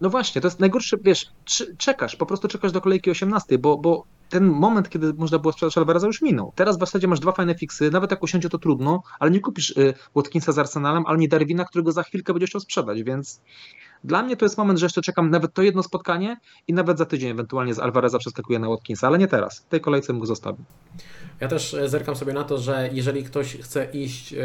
[0.01, 1.31] no właśnie, to jest najgorsze, wiesz,
[1.77, 5.77] czekasz, po prostu czekasz do kolejki 18, bo, bo ten moment, kiedy można było sprzedać
[5.77, 6.53] Alvareza już minął.
[6.55, 9.69] Teraz w zasadzie masz dwa fajne fiksy, nawet jak usiądzie to trudno, ale nie kupisz
[9.69, 13.41] y, Watkinsa z Arsenalem, ale nie Darwina, którego za chwilkę będziesz chciał sprzedać, więc
[14.03, 17.05] dla mnie to jest moment, że jeszcze czekam nawet to jedno spotkanie i nawet za
[17.05, 19.59] tydzień ewentualnie z Alvareza przeskakuję na Watkinsa, ale nie teraz.
[19.59, 20.65] W tej kolejce bym go zostawił.
[21.39, 24.37] Ja też e, zerkam sobie na to, że jeżeli ktoś chce iść e,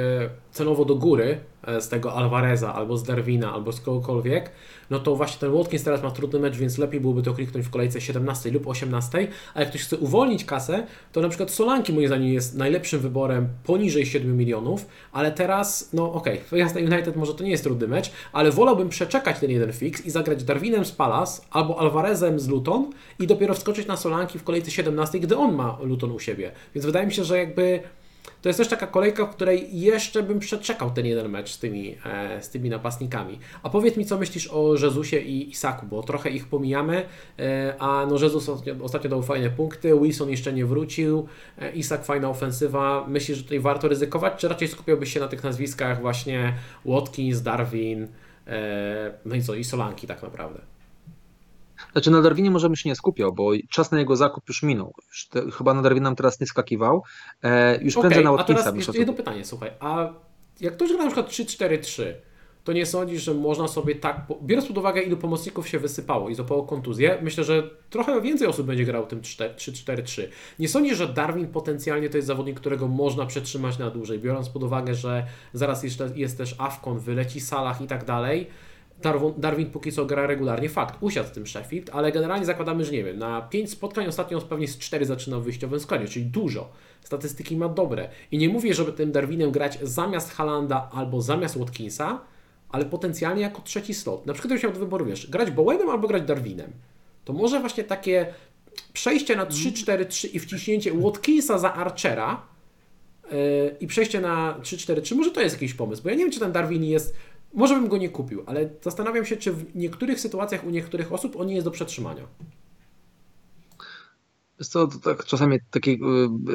[0.50, 4.50] cenowo do góry e, z tego Alvareza albo z Darwina albo z kogokolwiek,
[4.90, 7.70] no to właśnie ten Watkins teraz ma trudny mecz, więc lepiej byłoby to kliknąć w
[7.70, 12.06] kolejce 17 lub 18, a jak ktoś chce uwolnić kasę, to na przykład Solanki moim
[12.06, 17.34] zdaniem jest najlepszym wyborem poniżej 7 milionów, ale teraz, no okej, okay, na United może
[17.34, 20.92] to nie jest trudny mecz, ale wolałbym przeczekać ten jeden fix i zagrać Darwinem z
[20.92, 25.54] Palace albo Alvarezem z Luton i dopiero wskoczyć na Solanki w kolejce 17, gdy on
[25.54, 26.41] ma Luton u siebie.
[26.74, 27.80] Więc wydaje mi się, że jakby
[28.42, 31.96] to jest też taka kolejka, w której jeszcze bym przeczekał ten jeden mecz z tymi,
[32.04, 33.38] e, z tymi napastnikami.
[33.62, 37.04] A powiedz mi, co myślisz o Jezusie i Isaku, bo trochę ich pomijamy,
[37.38, 41.26] e, a no Jezus ostatnio, ostatnio dał fajne punkty, Wilson jeszcze nie wrócił,
[41.58, 43.06] e, Isak fajna ofensywa.
[43.08, 48.08] Myślisz, że tutaj warto ryzykować, czy raczej skupiałbyś się na tych nazwiskach właśnie Watkins, Darwin,
[49.24, 50.71] no i co, i Solanki tak naprawdę?
[51.92, 54.94] Znaczy na Darwinie możemy się nie skupiał, bo czas na jego zakup już minął.
[55.08, 57.02] Już te, chyba na Darwina teraz nie skakiwał.
[57.42, 58.60] E, już okay, prędzej na Watkinsa.
[58.60, 59.70] A teraz jeszcze jedno pytanie, słuchaj.
[59.80, 60.12] A
[60.60, 62.02] jak ktoś gra na przykład 3-4-3,
[62.64, 66.34] to nie sądzisz, że można sobie tak, biorąc pod uwagę ilu pomocników się wysypało i
[66.34, 70.22] złapało kontuzję, myślę, że trochę więcej osób będzie grało tym 3-4-3.
[70.58, 74.62] Nie sądzisz, że Darwin potencjalnie to jest zawodnik, którego można przetrzymać na dłużej, biorąc pod
[74.62, 78.46] uwagę, że zaraz jeszcze jest też Afkon, wyleci Salah i tak dalej.
[79.38, 83.04] Darwin póki co gra regularnie, fakt, usiadł z tym Sheffield, ale generalnie zakładamy, że nie
[83.04, 86.70] wiem, na 5 spotkań ostatnio pewnie z 4 zaczynał w wyjściowym składzie, czyli dużo.
[87.00, 88.08] Statystyki ma dobre.
[88.30, 92.20] I nie mówię, żeby tym Darwinem grać zamiast Halanda albo zamiast Watkinsa,
[92.68, 94.26] ale potencjalnie jako trzeci slot.
[94.26, 96.72] Na przykład gdybyś miał do wyboru, wiesz, grać Bowenem albo grać Darwinem.
[97.24, 98.34] To może właśnie takie
[98.92, 102.42] przejście na 3-4-3 i wciśnięcie Watkinsa za Archera
[103.24, 106.40] yy, i przejście na 3-4-3, może to jest jakiś pomysł, bo ja nie wiem, czy
[106.40, 107.14] ten Darwin jest
[107.54, 111.36] może bym go nie kupił, ale zastanawiam się, czy w niektórych sytuacjach u niektórych osób
[111.36, 112.22] on nie jest do przetrzymania.
[114.58, 115.98] Jest to, to tak, czasami takie y,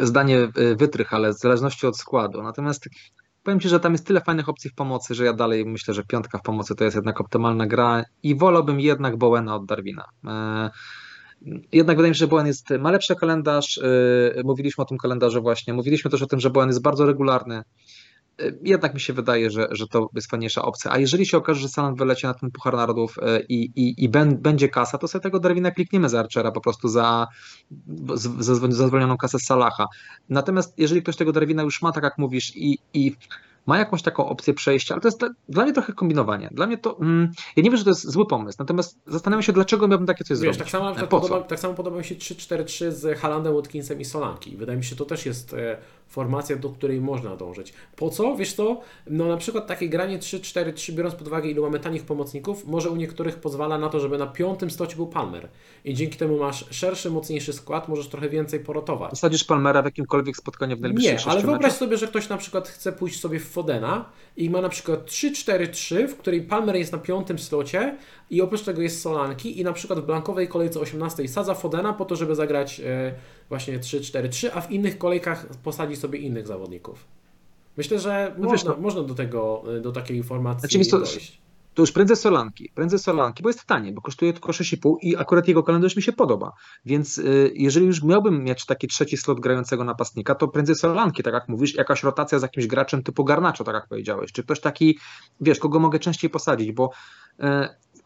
[0.07, 2.43] zdanie y, wytrych, ale w zależności od składu.
[2.43, 2.89] Natomiast
[3.43, 6.03] powiem Ci, że tam jest tyle fajnych opcji w pomocy, że ja dalej myślę, że
[6.03, 10.05] piątka w pomocy to jest jednak optymalna gra i wolałbym jednak Bowena od Darwina.
[10.27, 10.69] E,
[11.71, 13.77] jednak wydaje mi się, że Bowen jest, ma lepszy kalendarz.
[13.77, 15.73] Y, mówiliśmy o tym kalendarzu właśnie.
[15.73, 17.63] Mówiliśmy też o tym, że Bowen jest bardzo regularny
[18.61, 20.91] jednak mi się wydaje, że, że to jest fajniejsza opcja.
[20.91, 24.09] A jeżeli się okaże, że Salan wyleci na ten Puchar Narodów e, i, i, i
[24.37, 27.27] będzie kasa, to sobie tego Darwina klikniemy za Archera po prostu za,
[28.13, 28.29] za,
[28.69, 29.87] za zwolnioną kasę z Salaha.
[30.29, 33.15] Natomiast jeżeli ktoś tego Darwina już ma, tak jak mówisz, i, i
[33.67, 36.49] ma jakąś taką opcję przejścia, ale to jest dla mnie trochę kombinowanie.
[36.51, 39.53] Dla mnie to, mm, ja nie wiem, że to jest zły pomysł, natomiast zastanawiam się,
[39.53, 40.59] dlaczego miałbym takie coś Wiesz, zrobić.
[40.59, 44.57] Tak samo, e, podoba, tak samo podoba mi się 3-4-3 z Halandem, Watkinsem i Solanki.
[44.57, 45.77] Wydaje mi się, że to też jest e,
[46.07, 47.73] formacja, do której można dążyć.
[47.95, 48.35] Po co?
[48.35, 48.81] Wiesz co?
[49.07, 52.95] No na przykład takie granie 3-4-3, biorąc pod uwagę ilu mamy tanich pomocników, może u
[52.95, 55.49] niektórych pozwala na to, żeby na piątym stocie był Palmer.
[55.85, 59.13] I dzięki temu masz szerszy, mocniejszy skład, możesz trochę więcej porotować.
[59.13, 62.67] Wsadzisz Palmera w jakimkolwiek spotkaniu w najbliższych Nie, ale wyobraź sobie, że ktoś na przykład
[62.67, 64.05] chce pójść sobie w Fodena
[64.37, 67.97] i ma na przykład 3-4-3, w której Palmer jest na piątym slocie
[68.29, 72.05] i oprócz tego jest Solanki i na przykład w blankowej kolejce 18 sadza Fodena po
[72.05, 73.13] to, żeby zagrać e,
[73.49, 77.05] właśnie 3-4-3, a w innych kolejkach posadzi sobie innych zawodników.
[77.77, 81.41] Myślę, że no można, wiesz, no, można do tego, e, do takiej informacji znaczy, dojść.
[81.77, 85.47] To już prędzej Solanki, prędzej Solanki, bo jest tanie, bo kosztuje tylko 6,5 i akurat
[85.47, 86.51] jego kalendarz mi się podoba.
[86.85, 91.33] Więc y, jeżeli już miałbym mieć taki trzeci slot grającego napastnika, to prędzej Solanki, tak
[91.33, 94.99] jak mówisz, jakaś rotacja z jakimś graczem typu Garnaczo, tak jak powiedziałeś, czy ktoś taki,
[95.41, 96.89] wiesz, kogo mogę częściej posadzić, bo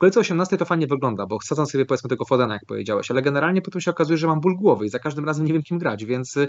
[0.02, 3.62] kolejce 18 to fajnie wygląda, bo wsadzam sobie powiedzmy tego Fodena, jak powiedziałeś, ale generalnie
[3.62, 6.06] potem się okazuje, że mam ból głowy i za każdym razem nie wiem kim grać,
[6.06, 6.48] więc y,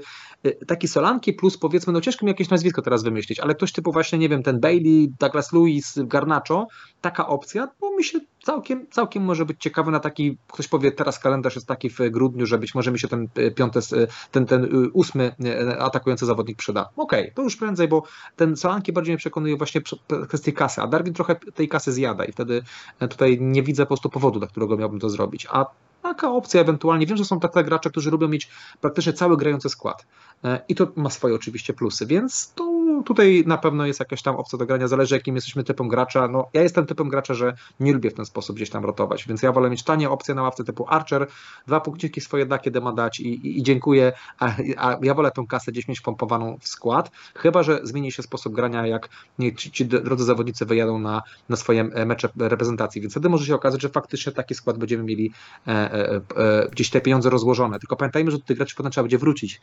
[0.66, 4.18] taki Solanki plus powiedzmy, no ciężko mi jakieś nazwisko teraz wymyślić, ale ktoś typu właśnie,
[4.18, 6.66] nie wiem, ten Bailey, Douglas Lewis, Garnacho,
[7.00, 11.18] taka opcja, bo mi się całkiem, całkiem może być ciekawy na taki, ktoś powie, teraz
[11.18, 14.46] kalendarz jest taki w grudniu, że być może mi się ten y, piąty, y, ten,
[14.46, 15.34] ten ósmy
[15.78, 16.88] atakujący zawodnik przyda.
[16.96, 18.03] Okej, okay, to już prędzej, bo
[18.36, 19.80] ten Solanki bardziej mnie przekonuje właśnie
[20.28, 22.62] kwestię kasy, a Darwin trochę tej kasy zjada i wtedy
[22.98, 25.47] tutaj nie widzę po prostu powodu, dla którego miałbym to zrobić.
[25.51, 25.66] A
[26.03, 28.49] taka opcja ewentualnie, wiem, że są takie gracze, którzy lubią mieć
[28.80, 30.07] praktycznie cały grający skład.
[30.45, 32.71] E, I to ma swoje oczywiście plusy, więc to
[33.07, 36.28] tutaj na pewno jest jakaś tam opcja do grania, zależy jakim jesteśmy typem gracza.
[36.28, 39.43] No, ja jestem typem gracza, że nie lubię w ten sposób gdzieś tam rotować, więc
[39.43, 41.26] ja wolę mieć tanie opcje na ławce typu Archer,
[41.66, 45.30] dwa punkciki swoje da, kiedy ma dać i, i, i dziękuję, a, a, ja wolę
[45.30, 49.55] tą kasę gdzieś mieć pompowaną w skład, chyba, że zmieni się sposób grania, jak nie,
[49.55, 53.55] ci, ci drodzy zawodnicy wyjadą na, na swoje e, mecze reprezentacji, więc wtedy może się
[53.55, 55.32] okazać, że faktycznie taki skład będziemy mieli
[55.66, 59.03] e, e, e, gdzieś te pieniądze rozłożone, tylko pamiętajmy, że do tych graczy potem trzeba
[59.03, 59.61] będzie wrócić,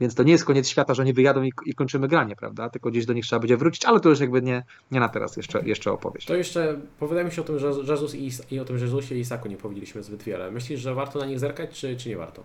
[0.00, 2.90] więc to nie jest koniec świata, że oni wyjadą i, i kończymy granie, prawda, tylko
[2.90, 5.62] gdzieś do nich trzeba będzie wrócić, ale to już jakby nie, nie na teraz jeszcze,
[5.64, 6.26] jeszcze opowieść.
[6.26, 7.58] To jeszcze powiadajmy się o tym,
[7.88, 10.50] Jezus i, i o tym Jezusie i Isaku nie powiedzieliśmy zbyt wiele.
[10.50, 12.44] Myślisz, że warto na nich zerkać, czy, czy nie warto?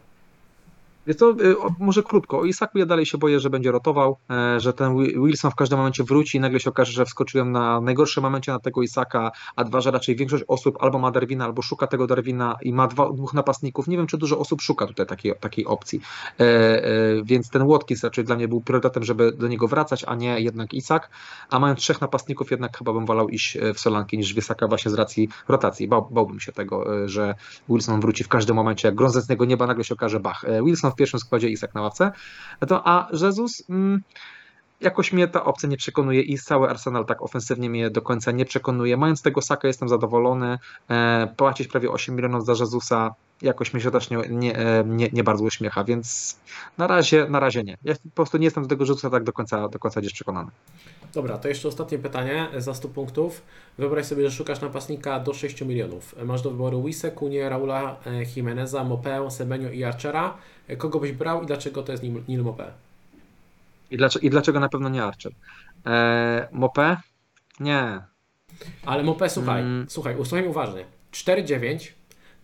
[1.07, 2.39] Więc to y, może krótko.
[2.39, 5.77] O Isaku ja dalej się boję, że będzie rotował, e, że ten Wilson w każdym
[5.77, 9.63] momencie wróci i nagle się okaże, że wskoczyłem na najgorszym momencie na tego Isaka, a
[9.63, 13.11] dwa, że raczej większość osób albo ma Darwina, albo szuka tego Darwina i ma dwa,
[13.11, 13.87] dwóch napastników.
[13.87, 16.01] Nie wiem, czy dużo osób szuka tutaj takiej, takiej opcji.
[16.39, 20.15] E, e, więc ten Watkins raczej dla mnie był priorytetem, żeby do niego wracać, a
[20.15, 21.09] nie jednak Isak.
[21.49, 24.91] A mając trzech napastników, jednak chyba bym wolał iść w Solanki niż w Isaka właśnie
[24.91, 25.87] z racji rotacji.
[25.87, 27.35] Bał, bałbym się tego, że
[27.69, 30.45] Wilson wróci w każdym momencie, jak niego nieba nagle się okaże, bach.
[30.65, 32.11] Wilson pierwszym składzie Isak na ławce,
[32.67, 34.01] to, a Jezus mm,
[34.81, 38.45] jakoś mnie ta opcja nie przekonuje i cały Arsenal tak ofensywnie mnie do końca nie
[38.45, 38.97] przekonuje.
[38.97, 43.91] Mając tego Saka jestem zadowolony, e, płacić prawie 8 milionów za Jezusa jakoś mi się
[43.91, 46.37] też nie, nie, e, nie, nie, bardzo uśmiecha, więc
[46.77, 47.77] na razie, na razie nie.
[47.83, 50.51] Ja po prostu nie jestem do tego Jezusa tak do końca, do końca gdzieś przekonany.
[51.13, 53.41] Dobra, to jeszcze ostatnie pytanie za 100 punktów.
[53.77, 56.15] Wyobraź sobie, że szukasz napastnika do 6 milionów.
[56.25, 60.37] Masz do wyboru Wise, Kunie, Raula, e, Jimeneza, Mopę, Semenio i Archera.
[60.77, 62.71] Kogo byś brał i dlaczego to jest Nil Mopę?
[63.91, 65.31] I dlaczego, I dlaczego na pewno nie Archer?
[65.85, 66.97] Eee, Mopę?
[67.59, 67.99] Nie.
[68.85, 69.85] Ale Mopé, słuchaj, Mm.
[69.89, 70.85] słuchaj, usłuchaj uważnie.
[71.11, 71.93] 4-9,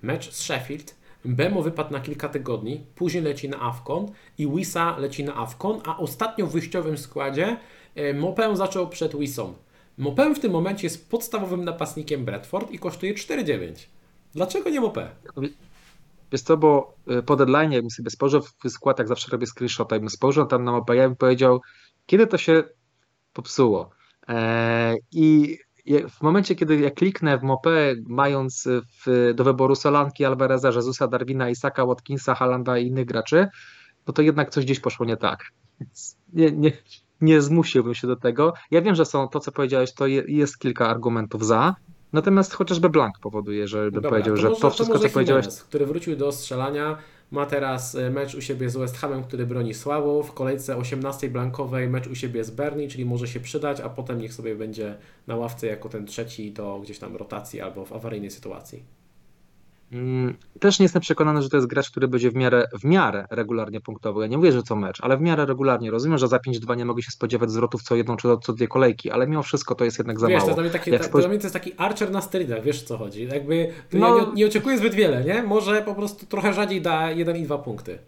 [0.01, 0.95] mecz z Sheffield,
[1.25, 5.97] Bemo wypadł na kilka tygodni, później leci na Afcon i Wisa leci na Afcon, a
[5.97, 7.57] ostatnio w wyjściowym składzie
[7.95, 9.53] e, Mopę zaczął przed Wisą.
[9.97, 13.73] Mopę w tym momencie jest podstawowym napastnikiem Bradford i kosztuje 4-9.
[14.35, 15.07] Dlaczego nie Mopé?
[16.33, 19.95] Wiesz co, bo y, po deadline, jakbym sobie spojrzał w skład, jak zawsze robię screenshota,
[19.95, 21.61] jakbym spojrzał tam na mapę, ja bym powiedział,
[22.05, 22.63] kiedy to się
[23.33, 23.89] popsuło.
[24.27, 25.57] Eee, I
[26.09, 28.67] w momencie, kiedy ja kliknę w mopę, mając
[29.05, 33.47] w, do wyboru Solanki, Alvareza, Jezusa, Darwina, Isaka, Watkinsa, Halanda i innych graczy,
[34.07, 35.43] no to jednak coś gdzieś poszło nie tak.
[36.33, 36.71] Nie, nie,
[37.21, 38.53] nie zmusiłbym się do tego.
[38.71, 41.75] Ja wiem, że są to, co powiedziałeś, to je, jest kilka argumentów za,
[42.13, 45.45] natomiast chociażby Blank powoduje, że bym Dobra, powiedział, że może- to wszystko, może co powiedziałeś,
[45.45, 46.97] Jimenez, który wrócił do strzelania,
[47.31, 50.23] ma teraz e, mecz u siebie z West Hamem, który broni słabo.
[50.23, 54.19] W kolejce 18 blankowej mecz u siebie z Bernie, czyli może się przydać, a potem
[54.19, 54.95] niech sobie będzie
[55.27, 58.83] na ławce jako ten trzeci do gdzieś tam rotacji albo w awaryjnej sytuacji.
[59.93, 63.27] Mm, Też nie jestem przekonany, że to jest gracz, który będzie w miarę, w miarę
[63.29, 64.21] regularnie punktowy.
[64.21, 65.91] Ja nie mówię, że co mecz, ale w miarę regularnie.
[65.91, 69.11] Rozumiem, że za 5-2 nie mogę się spodziewać zwrotów co jedną czy co dwie kolejki,
[69.11, 70.49] ale mimo wszystko to jest jednak za wiesz, to mało.
[70.49, 73.27] jest dla mnie, taki, ta, to jest taki Archer na sterydach, wiesz o co chodzi.
[73.27, 75.43] Jakby to No- ja nie, nie oczekuję zbyt wiele, nie?
[75.43, 77.99] Może po prostu trochę rzadziej da 1 i 2 punkty.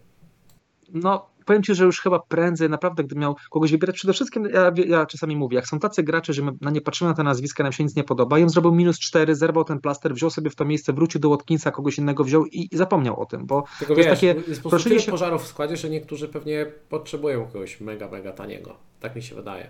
[0.94, 4.72] No, powiem Ci, że już chyba prędzej, naprawdę, gdybym miał kogoś wybierać, przede wszystkim ja,
[4.88, 7.64] ja czasami mówię, jak są tacy gracze, że my na nie patrzymy na te nazwiska,
[7.64, 10.56] nam się nic nie podoba, on zrobił minus 4, zerwał ten plaster, wziął sobie w
[10.56, 13.94] to miejsce, wrócił do Watkinsa, kogoś innego wziął i, i zapomniał o tym, bo Tylko
[13.94, 17.46] To jest wiesz, takie jest po prostu się- pożarów w składzie, że niektórzy pewnie potrzebują
[17.46, 18.76] kogoś mega, mega taniego.
[19.00, 19.68] Tak mi się wydaje.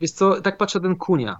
[0.00, 1.36] Wiesz co, tak patrzę ten Kunia.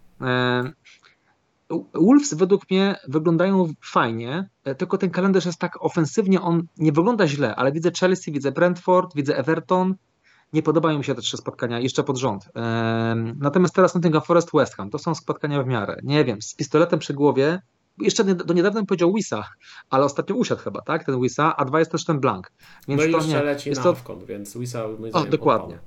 [1.94, 7.28] Wolves według mnie wyglądają fajnie, e, tylko ten kalendarz jest tak ofensywnie, on nie wygląda
[7.28, 9.94] źle, ale widzę Chelsea, widzę Brentford, widzę Everton.
[10.52, 12.48] Nie podobają mi się te trzy spotkania jeszcze pod rząd.
[13.36, 15.96] Natomiast teraz Nottingham Forest, West Ham, to są spotkania w miarę.
[16.02, 17.62] Nie wiem, z pistoletem przy głowie.
[17.98, 19.44] Jeszcze do niedawna powiedział Wisa,
[19.90, 21.04] ale ostatnio usiadł chyba, tak?
[21.04, 22.52] Ten Wisa, a dwa jest też ten Blank.
[22.88, 23.42] Więc no i to jeszcze nie.
[23.42, 25.78] leci Jest to- Afcon, więc Wisa moim O, dokładnie.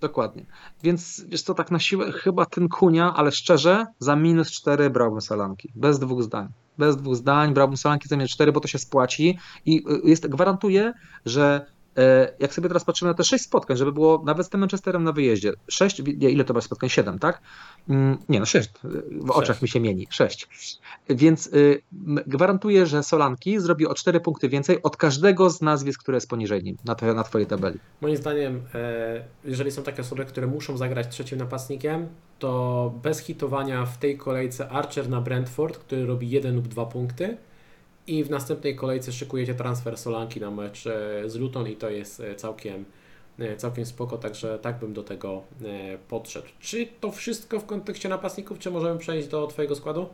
[0.00, 0.46] Dokładnie.
[0.82, 5.20] Więc wiesz co, tak na siłę chyba ten Kunia, ale szczerze, za minus 4 brałbym
[5.20, 5.72] Solanki.
[5.74, 6.48] Bez dwóch zdań.
[6.78, 10.28] Bez dwóch zdań brałbym Solanki za minus 4, bo to się spłaci i y, jest,
[10.28, 10.92] gwarantuję,
[11.26, 11.66] że
[12.38, 15.12] jak sobie teraz patrzymy na te 6 spotkań, żeby było nawet z tym Manchesterem na
[15.12, 15.52] wyjeździe.
[15.68, 16.88] 6, ile to będzie spotkań?
[16.90, 17.40] 7, tak?
[17.88, 18.70] Mm, Nie, no 6.
[19.10, 19.62] W oczach Sześć.
[19.62, 20.06] mi się mieni.
[20.10, 20.48] 6.
[21.08, 21.82] Więc y,
[22.26, 26.62] gwarantuję, że Solanki zrobi o 4 punkty więcej od każdego z nazwisk, które jest poniżej
[26.62, 27.78] nim na, na twojej tabeli.
[28.00, 32.08] Moim zdaniem, e, jeżeli są takie osoby, które muszą zagrać trzecim napastnikiem,
[32.38, 37.36] to bez hitowania w tej kolejce Archer na Brentford, który robi jeden lub dwa punkty
[38.10, 42.20] i w następnej kolejce szykujecie transfer Solanki na mecz e, z Luton i to jest
[42.20, 42.84] e, całkiem,
[43.38, 45.42] e, całkiem spoko, także tak bym do tego
[46.08, 46.46] podszedł.
[46.60, 50.08] Czy to wszystko w kontekście napastników, czy możemy przejść do Twojego składu?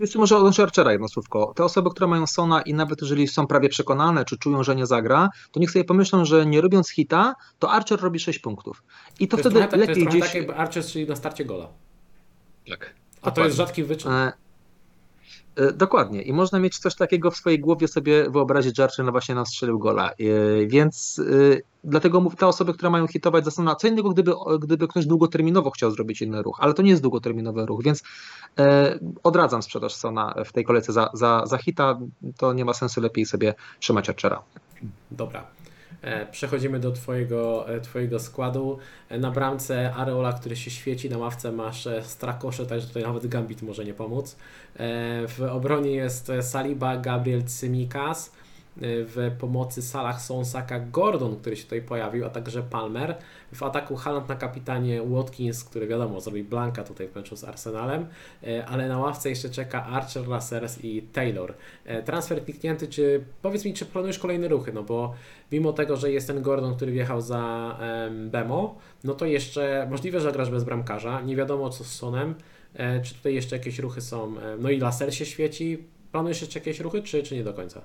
[0.00, 1.52] Jeszcze może odnośnie Archera jedno słówko.
[1.56, 4.86] Te osoby, które mają Sona i nawet jeżeli są prawie przekonane, czy czują, że nie
[4.86, 8.82] zagra, to niech sobie pomyślą, że nie robiąc hita, to Archer robi 6 punktów.
[9.20, 10.32] I to, To, jest wtedy trochę, tak- to jest lepiej trochę gdzieś...
[10.32, 11.68] tak jakby Archer strzelił na starcie gola.
[12.68, 12.94] Tak.
[13.22, 14.12] A to jest rzadki wyczyn.
[14.12, 14.32] E,
[15.74, 16.22] Dokładnie.
[16.22, 19.78] I można mieć coś takiego w swojej głowie sobie wyobrazić, że no właśnie nam strzelił
[19.78, 20.10] gola.
[20.10, 21.20] E, Więc
[21.54, 25.90] e, dlatego te osoby, które mają hitować, zastanawiają co innego, gdyby, gdyby ktoś długoterminowo chciał
[25.90, 28.02] zrobić inny ruch, ale to nie jest długoterminowy ruch, więc
[28.58, 31.98] e, odradzam sprzedaż Sona w tej kolejce za, za, za hita.
[32.36, 34.42] To nie ma sensu, lepiej sobie trzymać Archera.
[35.10, 35.44] Dobra.
[36.04, 38.78] E, Przechodzimy do twojego, e, twojego składu.
[39.08, 43.62] E, Na bramce Areola, który się świeci, na ławce masz Strakosze, także tutaj nawet Gambit
[43.62, 44.36] może nie pomóc.
[45.28, 48.32] W obronie jest Saliba, Gabriel Cymikas.
[48.76, 53.16] W pomocy Salah są Saka Gordon, który się tutaj pojawił, a także Palmer.
[53.52, 58.06] W ataku Haaland na kapitanie Watkins, który wiadomo zrobi blanka tutaj w meczu z Arsenalem,
[58.46, 61.54] E, ale na ławce jeszcze czeka Archer, Lasers i Taylor.
[61.84, 65.14] E, Transfer kliknięty, czy powiedz mi, czy planujesz kolejne ruchy, no bo
[65.52, 70.20] mimo tego, że jest ten Gordon, który wjechał za em, Bemo, no to jeszcze możliwe,
[70.20, 72.34] że grasz bez bramkarza, nie wiadomo co z Sonem,
[72.74, 76.80] e, czy tutaj jeszcze jakieś ruchy są, no i Laser się świeci, planujesz jeszcze jakieś
[76.80, 77.80] ruchy, czy, czy nie do końca?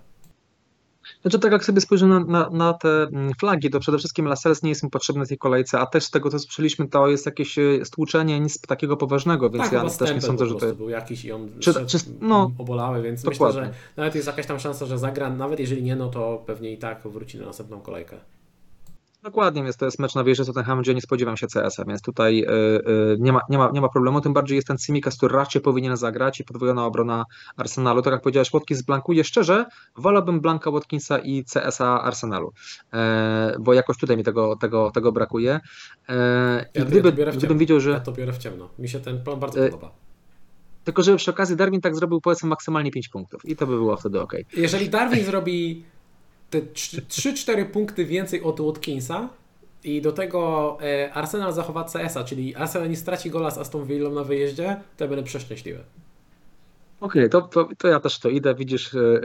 [1.22, 4.64] Znaczy, tak jak sobie spojrzę na, na, na te mm, flagi, to przede wszystkim Lascelles
[4.64, 7.26] nie jest mi potrzebny w tej kolejce, a też z tego, co słyszeliśmy, to jest
[7.26, 10.90] jakieś e, stłuczenie, nic takiego poważnego, więc tak, ja też nie sądzę, że to był
[10.90, 13.61] jakiś i on Czy- czy- no, obolały, więc dokładnie.
[13.61, 16.73] myślę, że nawet jest jakaś tam szansa, że zagra, nawet jeżeli nie, no to pewnie
[16.73, 18.18] i tak wróci na następną kolejkę.
[19.24, 22.02] Dokładnie, więc to jest mecz na wieży z Tottenhamem, gdzie nie spodziewam się CS-a, więc
[22.02, 22.50] tutaj y,
[22.90, 25.62] y, nie, ma, nie, ma, nie ma problemu, tym bardziej jest ten Simikas, który raczej
[25.62, 27.26] powinien zagrać i podwojona obrona
[27.58, 28.02] Arsenalu.
[28.02, 29.24] Tak jak powiedziałeś, Watkins blankuje.
[29.24, 29.66] Szczerze,
[29.98, 32.54] wolałbym Blanka Watkinsa i CS-a Arsenalu,
[32.94, 35.60] e, bo jakoś tutaj mi tego, tego, tego brakuje.
[36.10, 36.14] E,
[36.76, 37.91] I Ja- ja gdyby, w gdybym widział, że...
[37.91, 38.70] Ja to biorę w ciemno.
[38.80, 39.91] Mi się ten plan bardzo E, podoba.
[40.84, 43.98] Tylko, żeby przy okazji Darwin tak zrobił powiedzmy maksymalnie 5 punktów i to by było
[43.98, 44.34] wtedy ok.
[44.58, 45.84] Jeżeli Darwin zrobi
[46.49, 49.30] te 3-4 punkty więcej od Watkinsa
[49.84, 54.09] i do tego e, Arsenal zachowa CS-a, czyli Arsenal nie straci gola z Aston Villa
[54.09, 55.84] na wyjeździe, to ja będę przeszczęśliwy.
[57.01, 58.55] Okej, okay, to, to, to, ja też to idę.
[58.55, 59.21] Widzisz, e,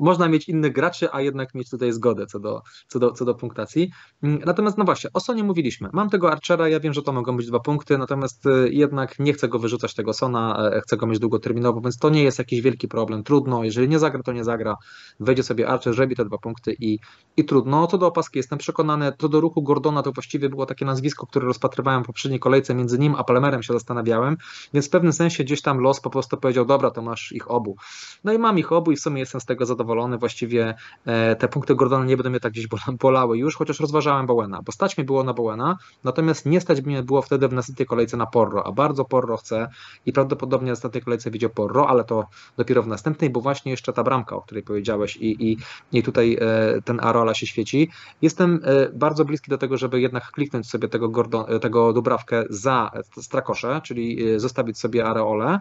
[0.00, 3.34] można mieć innych graczy, a jednak mieć tutaj zgodę co do, co do, co do
[3.34, 3.90] punktacji.
[4.22, 5.88] Mm, natomiast no właśnie, o Sonie mówiliśmy.
[5.92, 9.32] Mam tego Archera, ja wiem, że to mogą być dwa punkty, natomiast e, jednak nie
[9.32, 12.88] chcę go wyrzucać tego Sona, chcę go mieć długoterminowo, więc to nie jest jakiś wielki
[12.88, 13.22] problem.
[13.22, 14.76] Trudno, jeżeli nie zagra, to nie zagra.
[15.20, 16.98] Wejdzie sobie Archer, zrobi te dwa punkty i,
[17.36, 17.86] i trudno.
[17.86, 21.46] Co do opaski jestem przekonany, to do ruchu Gordona to właściwie było takie nazwisko, które
[21.46, 24.36] rozpatrywałem w poprzedniej kolejce, między nim a Palmerem się zastanawiałem,
[24.74, 27.50] więc w pewnym sensie gdzieś tam los po prostu powiedział, dobra, to masz masz ich
[27.50, 27.76] obu.
[28.24, 30.18] No i mam ich obu i w sumie jestem z tego zadowolony.
[30.18, 30.74] Właściwie
[31.06, 32.66] e, te punkty Gordona nie będą mnie tak gdzieś
[33.00, 37.02] bolały już, chociaż rozważałem Bowena, bo stać mi było na Bowena, natomiast nie stać mnie
[37.02, 39.68] było wtedy w następnej kolejce na Porro, a bardzo Porro chcę
[40.06, 42.26] i prawdopodobnie w następnej kolejce widział Porro, ale to
[42.56, 45.56] dopiero w następnej, bo właśnie jeszcze ta bramka, o której powiedziałeś i, i,
[45.92, 47.90] i tutaj e, ten Arola się świeci.
[48.22, 52.90] Jestem e, bardzo bliski do tego, żeby jednak kliknąć sobie tego, Gordon, tego Dubrawkę za
[53.20, 55.60] Strakosze, czyli zostawić sobie Areole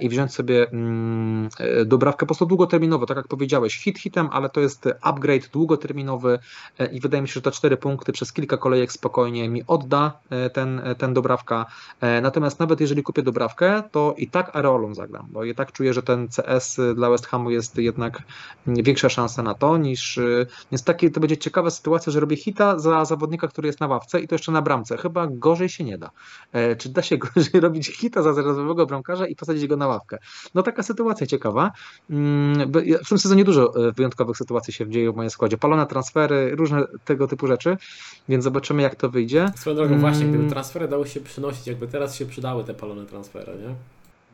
[0.00, 0.66] i wziąć sobie
[1.86, 6.38] dobrawkę po prostu długoterminowo, tak jak powiedziałeś, hit hitem, ale to jest upgrade długoterminowy
[6.78, 10.12] e, i wydaje mi się, że te cztery punkty przez kilka kolejek spokojnie mi odda
[10.30, 11.66] e, ten, ten dobrawka.
[12.22, 16.02] Natomiast nawet jeżeli kupię dobrawkę, to i tak areolą zagram, bo i tak czuję, że
[16.02, 18.22] ten CS dla West Hamu jest jednak
[18.66, 20.20] większa szansa na to niż,
[20.72, 24.20] więc takie to będzie ciekawa sytuacja, że robię hita za zawodnika, który jest na ławce
[24.20, 24.96] i to jeszcze na bramce.
[24.96, 26.10] Chyba gorzej się nie da.
[26.78, 30.18] Czy da się gorzej robić hita za rezerwowego bramkarza i posadzić go na ławkę?
[30.54, 31.72] No taka sytuacja ciekawa.
[32.10, 32.72] Mm,
[33.04, 35.58] w tym sezonie dużo e, wyjątkowych sytuacji się dzieje w moim składzie.
[35.58, 37.76] Palone transfery, różne tego typu rzeczy,
[38.28, 39.46] więc zobaczymy jak to wyjdzie.
[39.56, 40.50] Swoją drogą właśnie, gdyby mm.
[40.50, 43.74] transfery dały się przynosić, jakby teraz się przydały te palone transfery, nie?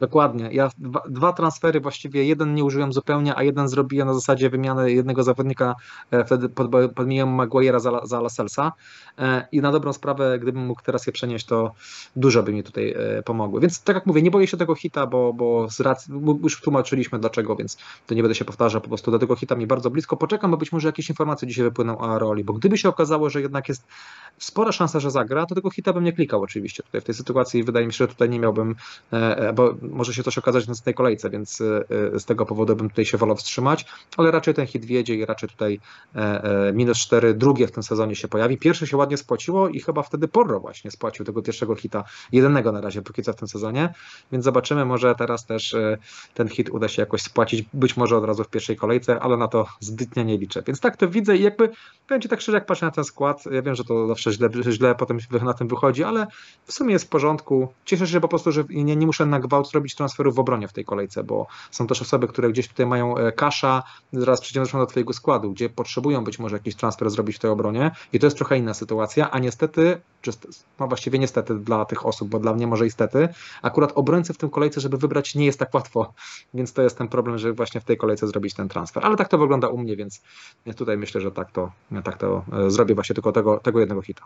[0.00, 0.48] Dokładnie.
[0.52, 4.92] Ja dwa, dwa, transfery właściwie, jeden nie użyłem zupełnie, a jeden zrobiłem na zasadzie wymiany
[4.92, 5.74] jednego zawodnika,
[6.10, 8.72] e, wtedy pod, podmieniłem Maguire'a za, za Laselsa
[9.18, 11.72] e, i na dobrą sprawę, gdybym mógł teraz je przenieść, to
[12.16, 13.60] dużo by mi tutaj e, pomogło.
[13.60, 17.18] Więc tak jak mówię, nie boję się tego hita, bo, bo z racji, już tłumaczyliśmy
[17.18, 20.16] dlaczego, więc to nie będę się powtarzał, po prostu do tego hita mi bardzo blisko.
[20.16, 23.40] Poczekam, bo być może jakieś informacje dzisiaj wypłyną o Aroli, bo gdyby się okazało, że
[23.40, 23.86] jednak jest
[24.38, 27.64] spora szansa, że zagra, to tego hita bym nie klikał oczywiście tutaj w tej sytuacji.
[27.64, 28.74] Wydaje mi się, że tutaj nie miałbym,
[29.54, 31.84] bo może się coś okazać w następnej kolejce, więc e,
[32.14, 33.86] e, z tego powodu bym tutaj się wolał wstrzymać,
[34.16, 35.80] ale raczej ten hit wiedzie i raczej tutaj
[36.14, 38.58] e, minus 4 drugie w tym sezonie się pojawi.
[38.58, 42.80] Pierwsze się ładnie spłaciło i chyba wtedy Porro właśnie spłacił tego pierwszego hita, jedynego na
[42.80, 43.94] razie póki co w tym sezonie,
[44.32, 45.76] więc zobaczymy, może teraz też
[46.34, 49.48] ten hit uda się jakoś spłacić, być może od razu w pierwszej kolejce, ale na
[49.48, 50.62] to zbytnio nie liczę.
[50.66, 51.70] Więc tak to widzę i jakby
[52.08, 54.48] powiem Ci tak szczerze, jak patrzę na ten skład, ja wiem, że to zawsze źle,
[54.70, 56.26] źle potem na tym wychodzi, ale
[56.64, 57.68] w sumie jest w porządku.
[57.84, 60.72] Cieszę się po prostu, że nie, nie muszę na gwałt robić transferów w obronie w
[60.72, 63.82] tej kolejce, bo są też osoby, które gdzieś tutaj mają e, kasza,
[64.12, 67.90] zaraz przejdziemy do Twojego składu, gdzie potrzebują być może jakiś transfer zrobić w tej obronie.
[68.12, 70.30] I to jest trochę inna sytuacja, a niestety, czy,
[70.80, 73.28] no właściwie niestety dla tych osób, bo dla mnie może istety,
[73.62, 76.12] akurat obrońcy w tym kolejce, żeby wybrać nie jest tak łatwo,
[76.54, 79.28] więc to jest ten problem, żeby właśnie w tej kolejce zrobić ten transfer, ale tak
[79.28, 80.22] to wygląda u mnie, więc
[80.76, 81.72] tutaj myślę, że tak to,
[82.04, 84.24] tak to e, zrobię właśnie tylko tego, tego jednego hita.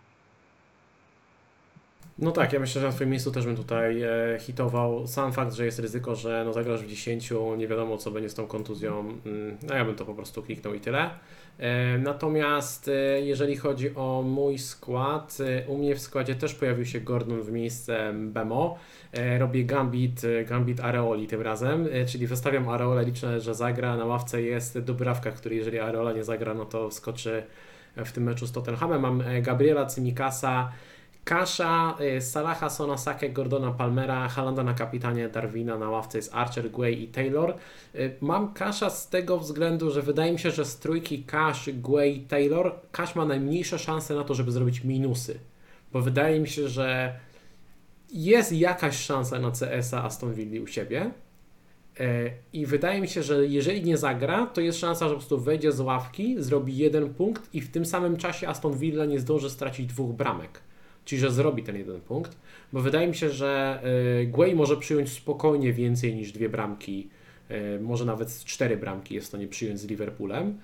[2.18, 5.06] No tak, ja myślę, że na Twoim miejscu też bym tutaj e, hitował.
[5.06, 8.34] Sam fakt, że jest ryzyko, że no zagrasz w 10, nie wiadomo co będzie z
[8.34, 11.10] tą kontuzją, mm, no ja bym to po prostu kliknął i tyle.
[11.58, 17.00] E, natomiast e, jeżeli chodzi o mój skład, u mnie w składzie też pojawił się
[17.00, 18.78] Gordon w miejsce Bemo.
[19.38, 23.96] Robię Gambit, Gambit Areoli tym razem, czyli wystawiam Areolę, liczę, że zagra.
[23.96, 27.42] Na ławce jest Dubrawka, który jeżeli Areola nie zagra, no to skoczy
[27.96, 29.00] w tym meczu z Tottenhamem.
[29.00, 30.72] Mam Gabriela Cymikasa,
[31.24, 36.70] Kasza, y, Salaha, Sona, Sake, Gordona, Palmera, Halanda na kapitanie, Darwina na ławce jest Archer,
[36.70, 37.54] Guay i Taylor.
[37.94, 42.20] Y, mam Kasza z tego względu, że wydaje mi się, że z trójki Cash, Guay,
[42.28, 45.38] Taylor, Cash ma najmniejsze szanse na to, żeby zrobić minusy.
[45.92, 47.18] Bo wydaje mi się, że
[48.12, 51.10] jest jakaś szansa na CS-a Aston Villa u siebie.
[52.00, 55.40] Y, I wydaje mi się, że jeżeli nie zagra, to jest szansa, że po prostu
[55.40, 59.50] wejdzie z ławki, zrobi jeden punkt i w tym samym czasie Aston Villa nie zdąży
[59.50, 60.60] stracić dwóch bramek
[61.04, 62.36] czyli że zrobi ten jeden punkt,
[62.72, 63.82] bo wydaje mi się, że
[64.22, 67.08] y, Guay może przyjąć spokojnie więcej niż dwie bramki,
[67.50, 70.58] y, może nawet cztery bramki jest w stanie przyjąć z Liverpoolem.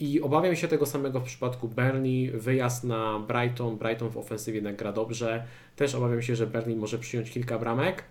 [0.00, 4.76] I obawiam się tego samego w przypadku Burnley, wyjazd na Brighton, Brighton w ofensywie jednak
[4.76, 5.44] gra dobrze,
[5.76, 8.04] też obawiam się, że Burnley może przyjąć kilka bramek.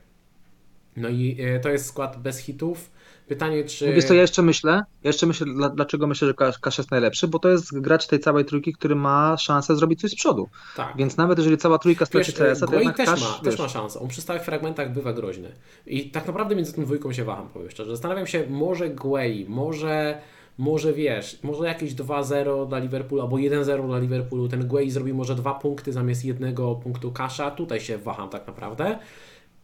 [0.98, 2.92] No i y, to jest skład bez hitów.
[3.30, 3.94] Pytanie, czy...
[3.94, 7.40] Wiesz co, ja jeszcze myślę, ja jeszcze myślę, dlaczego myślę, że Kasz jest najlepszy, bo
[7.40, 10.50] to jest gracz tej całej trójki, który ma szansę zrobić coś z przodu.
[10.76, 10.98] Tak.
[10.98, 14.00] Więc nawet jeżeli cała trójka straci CS, to jednak też Kasz, ma, też ma szansę.
[14.00, 15.52] On przy stałych fragmentach bywa groźny.
[15.88, 17.92] I tak naprawdę między tą dwójką się waham, powiem szczerze.
[17.92, 20.22] Zastanawiam się, może Gwei, może
[20.58, 25.36] może wiesz, może jakieś 2-0 dla Liverpoolu albo 1-0 dla Liverpoolu, ten Guay zrobi może
[25.36, 29.00] dwa punkty zamiast jednego punktu Kasza, tutaj się waham tak naprawdę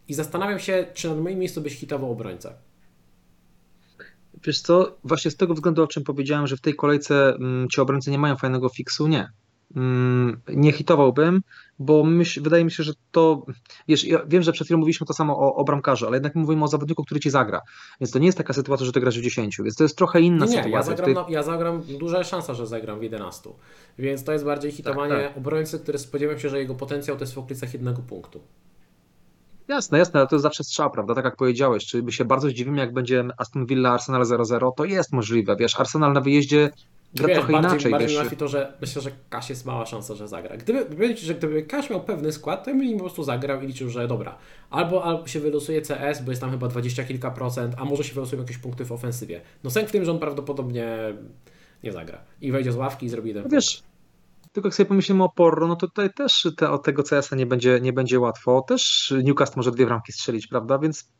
[0.08, 2.54] i zastanawiam się, czy na moim miejscu byś hitował obrońcę.
[4.44, 7.80] Wiesz co, właśnie z tego względu, o czym powiedziałem, że w tej kolejce mm, ci
[7.80, 9.28] obrońcy nie mają fajnego fiksu, nie.
[9.76, 11.42] Mm, nie hitowałbym,
[11.78, 13.46] bo myśl, wydaje mi się, że to,
[13.88, 16.64] wiesz, ja wiem, że przed chwilą mówiliśmy to samo o, o bramkarzu, ale jednak mówimy
[16.64, 17.60] o zawodniku, który ci zagra,
[18.00, 20.20] więc to nie jest taka sytuacja, że ty grasz w 10, więc to jest trochę
[20.20, 20.70] inna nie, sytuacja.
[20.70, 21.34] Ja zagram, tej...
[21.34, 23.50] ja zagram, duża szansa, że zagram w 11,
[23.98, 25.38] więc to jest bardziej hitowanie tak, tak.
[25.38, 28.40] obrońcy, który spodziewam się, że jego potencjał to jest w okolicach jednego punktu.
[29.68, 31.14] Jasne, jasne, ale to jest zawsze strzał, prawda?
[31.14, 34.84] Tak jak powiedziałeś, czyli by się bardzo zdziwimy, jak będzie Aston Villa Arsenal 0-0, to
[34.84, 36.70] jest możliwe, wiesz, Arsenal na wyjeździe
[37.14, 37.90] gra wiesz, trochę bardziej, inaczej.
[37.90, 38.38] Bardziej wiesz.
[38.38, 40.56] to, że myślę, że Kaś jest mała szansa, że zagra.
[40.56, 44.08] Gdyby, że gdyby Kaś miał pewny skład, to bym po prostu zagrał i liczył, że
[44.08, 44.36] dobra,
[44.70, 48.14] albo, albo się wylosuje CS, bo jest tam chyba 20 kilka procent, a może się
[48.14, 49.40] wylosują jakieś punkty w ofensywie.
[49.64, 50.98] No sęk w tym, że on prawdopodobnie
[51.84, 53.82] nie zagra i wejdzie z ławki i zrobi jeden no Wiesz,
[54.56, 57.46] tylko jak sobie pomyślimy o Porro, no to tutaj też te, od tego CS-a nie
[57.46, 58.64] będzie, nie będzie łatwo.
[58.68, 60.78] Też Newcastle może dwie bramki strzelić, prawda?
[60.78, 61.12] Więc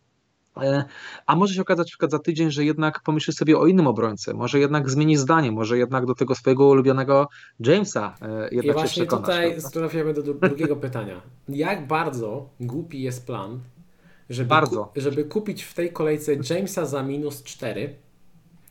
[0.62, 0.84] e,
[1.26, 4.34] a może się okazać na przykład za tydzień, że jednak pomyśli sobie o innym obrońcy,
[4.34, 7.28] może jednak zmieni zdanie, może jednak do tego swojego ulubionego
[7.60, 11.20] Jamesa e, jednak I właśnie tutaj trafiamy do drugiego pytania.
[11.48, 13.60] Jak bardzo głupi jest plan,
[14.30, 14.54] żeby.
[14.70, 17.96] Ku, żeby kupić w tej kolejce Jamesa za minus 4,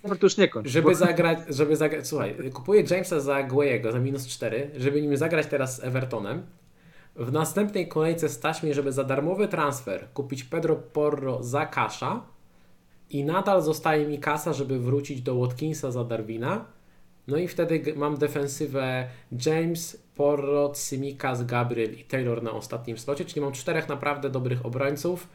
[0.09, 0.67] To już nie kończ.
[0.67, 0.95] Żeby bo...
[0.95, 5.75] zagrać, żeby zagrać, słuchaj, kupuję Jamesa za Guayego za minus 4, żeby nim zagrać teraz
[5.75, 6.43] z Evertonem.
[7.15, 12.21] W następnej kolejce stać mi, żeby za darmowy transfer kupić Pedro Porro za kasza
[13.09, 16.65] i nadal zostaje mi kasa, żeby wrócić do Watkinsa za Darwina.
[17.27, 19.07] No i wtedy mam defensywę
[19.45, 25.27] James, Porro, Simikas, Gabriel i Taylor na ostatnim slocie, czyli mam czterech naprawdę dobrych obrońców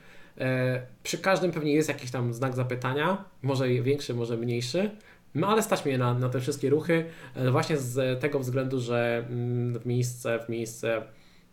[1.02, 4.90] przy każdym pewnie jest jakiś tam znak zapytania, może większy, może mniejszy.
[5.34, 7.04] No ale stać mnie na, na te wszystkie ruchy,
[7.34, 11.02] e, właśnie z tego względu, że mm, w miejsce, w miejsce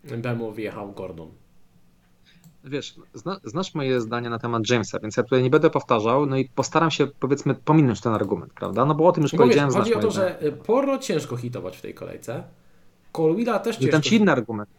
[0.03, 1.31] Bemu wjechał Gordon.
[2.63, 6.37] Wiesz, zna, znasz moje zdanie na temat Jamesa, więc ja tutaj nie będę powtarzał, no
[6.37, 8.85] i postaram się powiedzmy pominąć ten argument, prawda?
[8.85, 9.69] No bo o tym już no powiedziałem.
[9.69, 12.43] Wiesz, chodzi o to, że Porro ciężko hitować w tej kolejce.
[13.11, 13.89] Colwilla też ciężko.
[13.89, 14.69] I tam ci inny argument.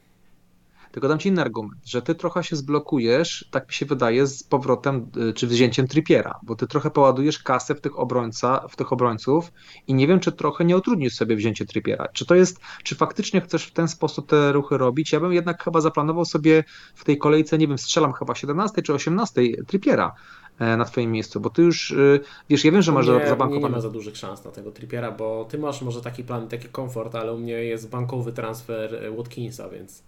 [0.93, 4.43] Tylko dam Ci inny argument, że Ty trochę się zblokujesz, tak mi się wydaje, z
[4.43, 8.93] powrotem y, czy wzięciem Trippiera, bo Ty trochę poładujesz kasę w tych, obrońca, w tych
[8.93, 9.53] obrońców
[9.87, 12.09] i nie wiem, czy trochę nie utrudnisz sobie wzięcie Trippiera.
[12.13, 15.13] Czy to jest, czy faktycznie chcesz w ten sposób te ruchy robić?
[15.13, 18.95] Ja bym jednak chyba zaplanował sobie w tej kolejce, nie wiem, strzelam chyba 17 czy
[18.95, 20.15] 18 Trippiera
[20.59, 23.61] e, na Twoim miejscu, bo Ty już, y, wiesz, ja wiem, że masz nie, zabankowane...
[23.61, 26.49] Nie, nie ma za dużych szans na tego Trippiera, bo Ty masz może taki plan,
[26.49, 30.08] taki komfort, ale u mnie jest bankowy transfer e, Watkinsa, więc...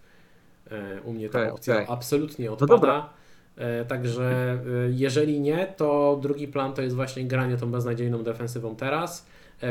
[0.71, 1.89] E, u mnie ta okay, opcja okay.
[1.89, 3.11] absolutnie no odpada.
[3.57, 8.77] No Także e, jeżeli nie, to drugi plan to jest właśnie granie tą beznadziejną defensywą
[8.77, 9.27] teraz.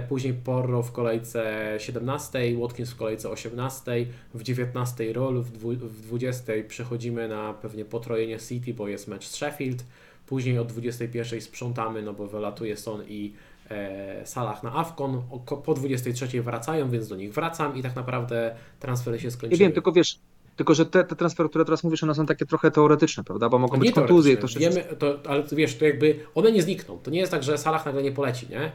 [0.09, 7.27] Później Porro w kolejce 17, Watkins w kolejce 18, w 19 roll, w 20 przechodzimy
[7.27, 9.83] na pewnie potrojenie City, bo jest mecz z Sheffield.
[10.25, 13.33] Później od 21 sprzątamy, no bo wylatuje Son i
[13.69, 15.21] e, Salah na Afkon.
[15.65, 19.59] Po 23 wracają, więc do nich wracam i tak naprawdę transfery się skończyły.
[19.59, 20.19] Nie wiem, tylko wiesz,
[20.59, 23.49] tylko, że te, te transfery, które teraz mówisz, one są takie trochę teoretyczne, prawda?
[23.49, 24.37] Bo mogą być kontuzje.
[24.37, 26.99] To Wiemy, to, ale wiesz, to jakby one nie znikną.
[27.03, 28.71] To nie jest tak, że Salah nagle nie poleci, nie?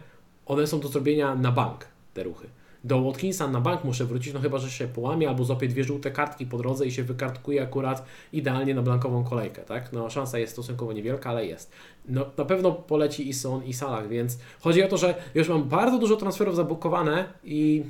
[0.47, 2.47] One są do zrobienia na bank, te ruchy.
[2.85, 6.11] Do Watkinsa na bank muszę wrócić, no chyba, że się połamie albo złapie dwie żółte
[6.11, 9.93] kartki po drodze i się wykartkuje akurat idealnie na blankową kolejkę, tak?
[9.93, 11.73] No szansa jest stosunkowo niewielka, ale jest.
[12.09, 15.65] No na pewno poleci i Son i Salah, więc chodzi o to, że już mam
[15.65, 17.85] bardzo dużo transferów zabukowane i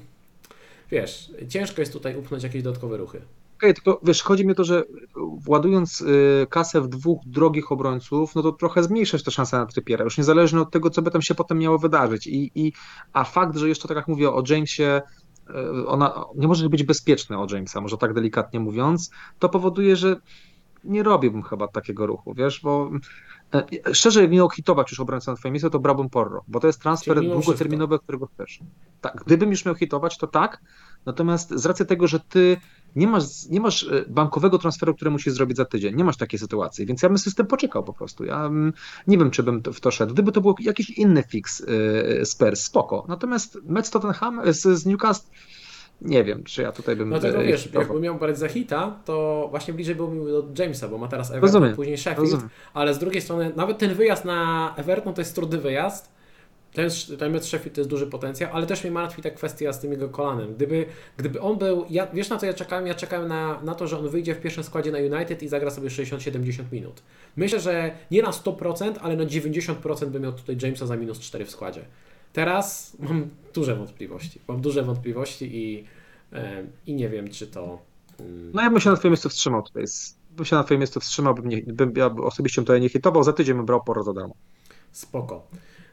[0.91, 3.21] wiesz, ciężko jest tutaj upchnąć jakieś dodatkowe ruchy
[3.65, 4.85] okay, tylko wiesz, chodzi mi o to, że
[5.39, 10.05] władując y, kasę w dwóch drogich obrońców, no to trochę zmniejszasz te szanse na Trippiera,
[10.05, 12.27] już niezależnie od tego, co by tam się potem miało wydarzyć.
[12.27, 12.73] I, i,
[13.13, 15.03] a fakt, że jeszcze tak jak mówię o Jamesie,
[15.51, 20.17] y, ona nie może być bezpieczny o Jamesa, może tak delikatnie mówiąc, to powoduje, że
[20.85, 22.91] nie robiłbym chyba takiego ruchu, wiesz, bo
[23.93, 26.81] szczerze, jak miał hitować już obrońcę na twoim miejscu, to brałbym Porro, bo to jest
[26.81, 28.61] transfer długoterminowy, którego chcesz.
[29.01, 30.61] Tak, gdybym już miał hitować, to tak,
[31.07, 32.57] natomiast z racji tego, że ty
[32.97, 35.97] nie masz, nie masz e, bankowego transferu, który musisz zrobić za tydzień.
[35.97, 38.25] Nie masz takiej sytuacji, więc ja bym system poczekał po prostu.
[38.25, 38.73] Ja mm,
[39.07, 40.15] nie wiem, czy bym w to szedł.
[40.15, 41.67] Gdyby to był jakiś inny fix
[42.25, 43.05] Spurs, spoko.
[43.09, 45.31] Natomiast mecz Tottenham z, z Newcastle
[46.01, 47.09] nie wiem, czy ja tutaj bym...
[47.09, 47.83] Dlatego e, wiesz, hitował.
[47.83, 51.31] jakby miał brać za hita, to właśnie bliżej był mi do Jamesa, bo ma teraz
[51.31, 52.49] Everton, Rozumiem, później Sheffield, rozumiem.
[52.75, 56.15] ale z drugiej strony nawet ten wyjazd na Everton to jest trudny wyjazd.
[56.73, 59.81] Ten, ten mecz Sheffield to jest duży potencjał, ale też mnie martwi ta kwestia z
[59.81, 60.55] tym jego kolanem.
[60.55, 62.87] Gdyby, gdyby on był, ja, wiesz na co ja czekałem?
[62.87, 65.71] Ja czekałem na, na to, że on wyjdzie w pierwszym składzie na United i zagra
[65.71, 67.03] sobie 60-70 minut.
[67.37, 71.45] Myślę, że nie na 100%, ale na 90% by miał tutaj Jamesa za minus 4
[71.45, 71.85] w składzie.
[72.35, 74.41] Teraz mam duże wątpliwości.
[74.49, 75.85] Mam duże wątpliwości i,
[76.33, 77.79] e, i nie wiem, czy to.
[78.21, 79.87] mm, No ja bym się na twoim miejscu wstrzymał tutaj.
[79.87, 83.23] z- Bym się na twoim miejscu wstrzymał, bym, nie, bym ja osobiście tutaj nie hitował,
[83.25, 84.35] za tydzień bym brał poro za darmo.
[84.93, 85.47] Spoko.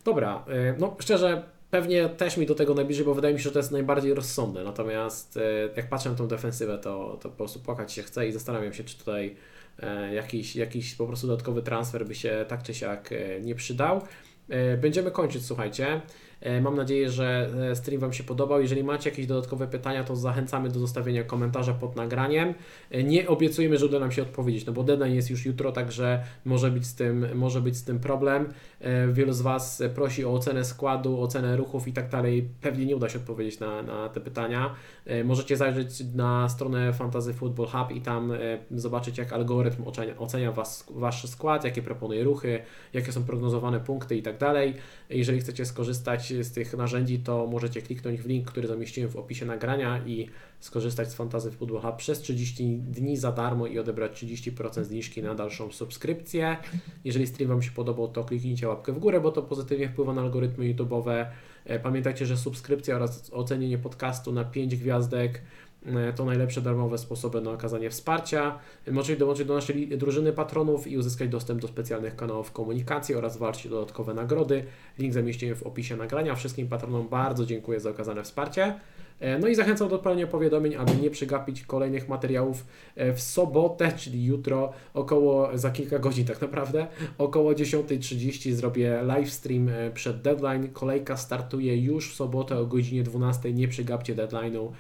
[0.06, 3.52] Dobra, y, no szczerze, pewnie też mi do tego najbliżej, bo wydaje mi się, że
[3.52, 4.64] to jest najbardziej rozsądne.
[4.64, 5.42] Natomiast y,
[5.78, 8.84] jak patrzę na tą defensywę, to, to po prostu płakać się chce i zastanawiam się,
[8.84, 9.36] czy tutaj
[9.80, 14.02] e, jakiś, jakiś po prostu dodatkowy transfer by się tak czy siak e, nie przydał.
[14.50, 16.02] E, Będziemy kończyć, słuchajcie.
[16.42, 18.62] E, Mam nadzieję, że e, stream Wam się podobał.
[18.62, 22.54] Jeżeli macie jakieś dodatkowe pytania, to zachęcamy do zostawienia komentarza pod nagraniem.
[22.92, 26.24] E, Nie obiecujemy, że uda nam się odpowiedzieć, no bo deadline jest już jutro, także
[26.46, 28.54] może być z tym, może być z tym problem.
[28.82, 32.50] E, Wielu z Was prosi o ocenę składu, ocenę ruchów i tak dalej.
[32.62, 34.76] Pewnie nie uda się odpowiedzieć na, na te pytania.
[35.06, 38.38] E, Możecie zajrzeć na stronę Fantasy Football Hub i tam e,
[38.72, 42.60] zobaczyć, jak algorytm ocenia, ocenia was, Wasz skład, jakie proponuje ruchy,
[42.94, 44.74] jakie są prognozowane punkty i tak dalej.
[45.10, 49.46] Jeżeli chcecie skorzystać z tych narzędzi, to możecie kliknąć w link, który zamieściłem w opisie
[49.46, 50.30] nagrania i
[50.62, 55.36] skorzystać z Fantasy Football Hub przez 30 dni za darmo i odebrać 30% zniżki na
[55.36, 56.58] dalszą subskrypcję.
[57.04, 60.22] Jeżeli stream Wam się podobał, to kliknijcie łapkę w górę, bo to pozytywnie wpływa na
[60.22, 61.26] algorytmy YouTube'owe.
[61.66, 65.42] E, Pamiętajcie, że subskrypcja oraz ocenienie podcastu na 5 gwiazdek
[65.86, 68.60] e, to najlepsze darmowe sposoby na okazanie wsparcia.
[68.92, 73.68] Możecie dołączyć do naszej drużyny patronów i uzyskać dostęp do specjalnych kanałów komunikacji oraz walczyć
[73.68, 74.64] o dodatkowe nagrody.
[75.00, 76.36] Link zamieściłem w opisie nagrania.
[76.36, 78.80] Wszystkim patronom bardzo dziękuję za okazane wsparcie.
[79.22, 82.66] E, No i zachęcam do odpalenia powiadomień, aby nie przegapić kolejnych materiałów
[82.96, 86.88] e, w sobotę, czyli jutro, około za kilka godzin tak naprawdę,
[87.18, 90.70] około 10.30 zrobię live stream e, przed deadline.
[90.74, 93.54] Kolejka startuje już w sobotę o godzinie 12.00.
[93.54, 94.72] Nie przegapcie deadline'u.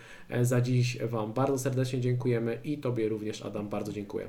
[0.41, 4.27] Za dziś Wam bardzo serdecznie dziękujemy i Tobie również, Adam, bardzo dziękuję.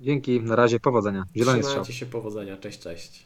[0.00, 1.24] Dzięki, na razie, powodzenia.
[1.36, 1.70] Zielony strzał.
[1.70, 3.22] Trzymajcie się, powodzenia, cześć, cześć.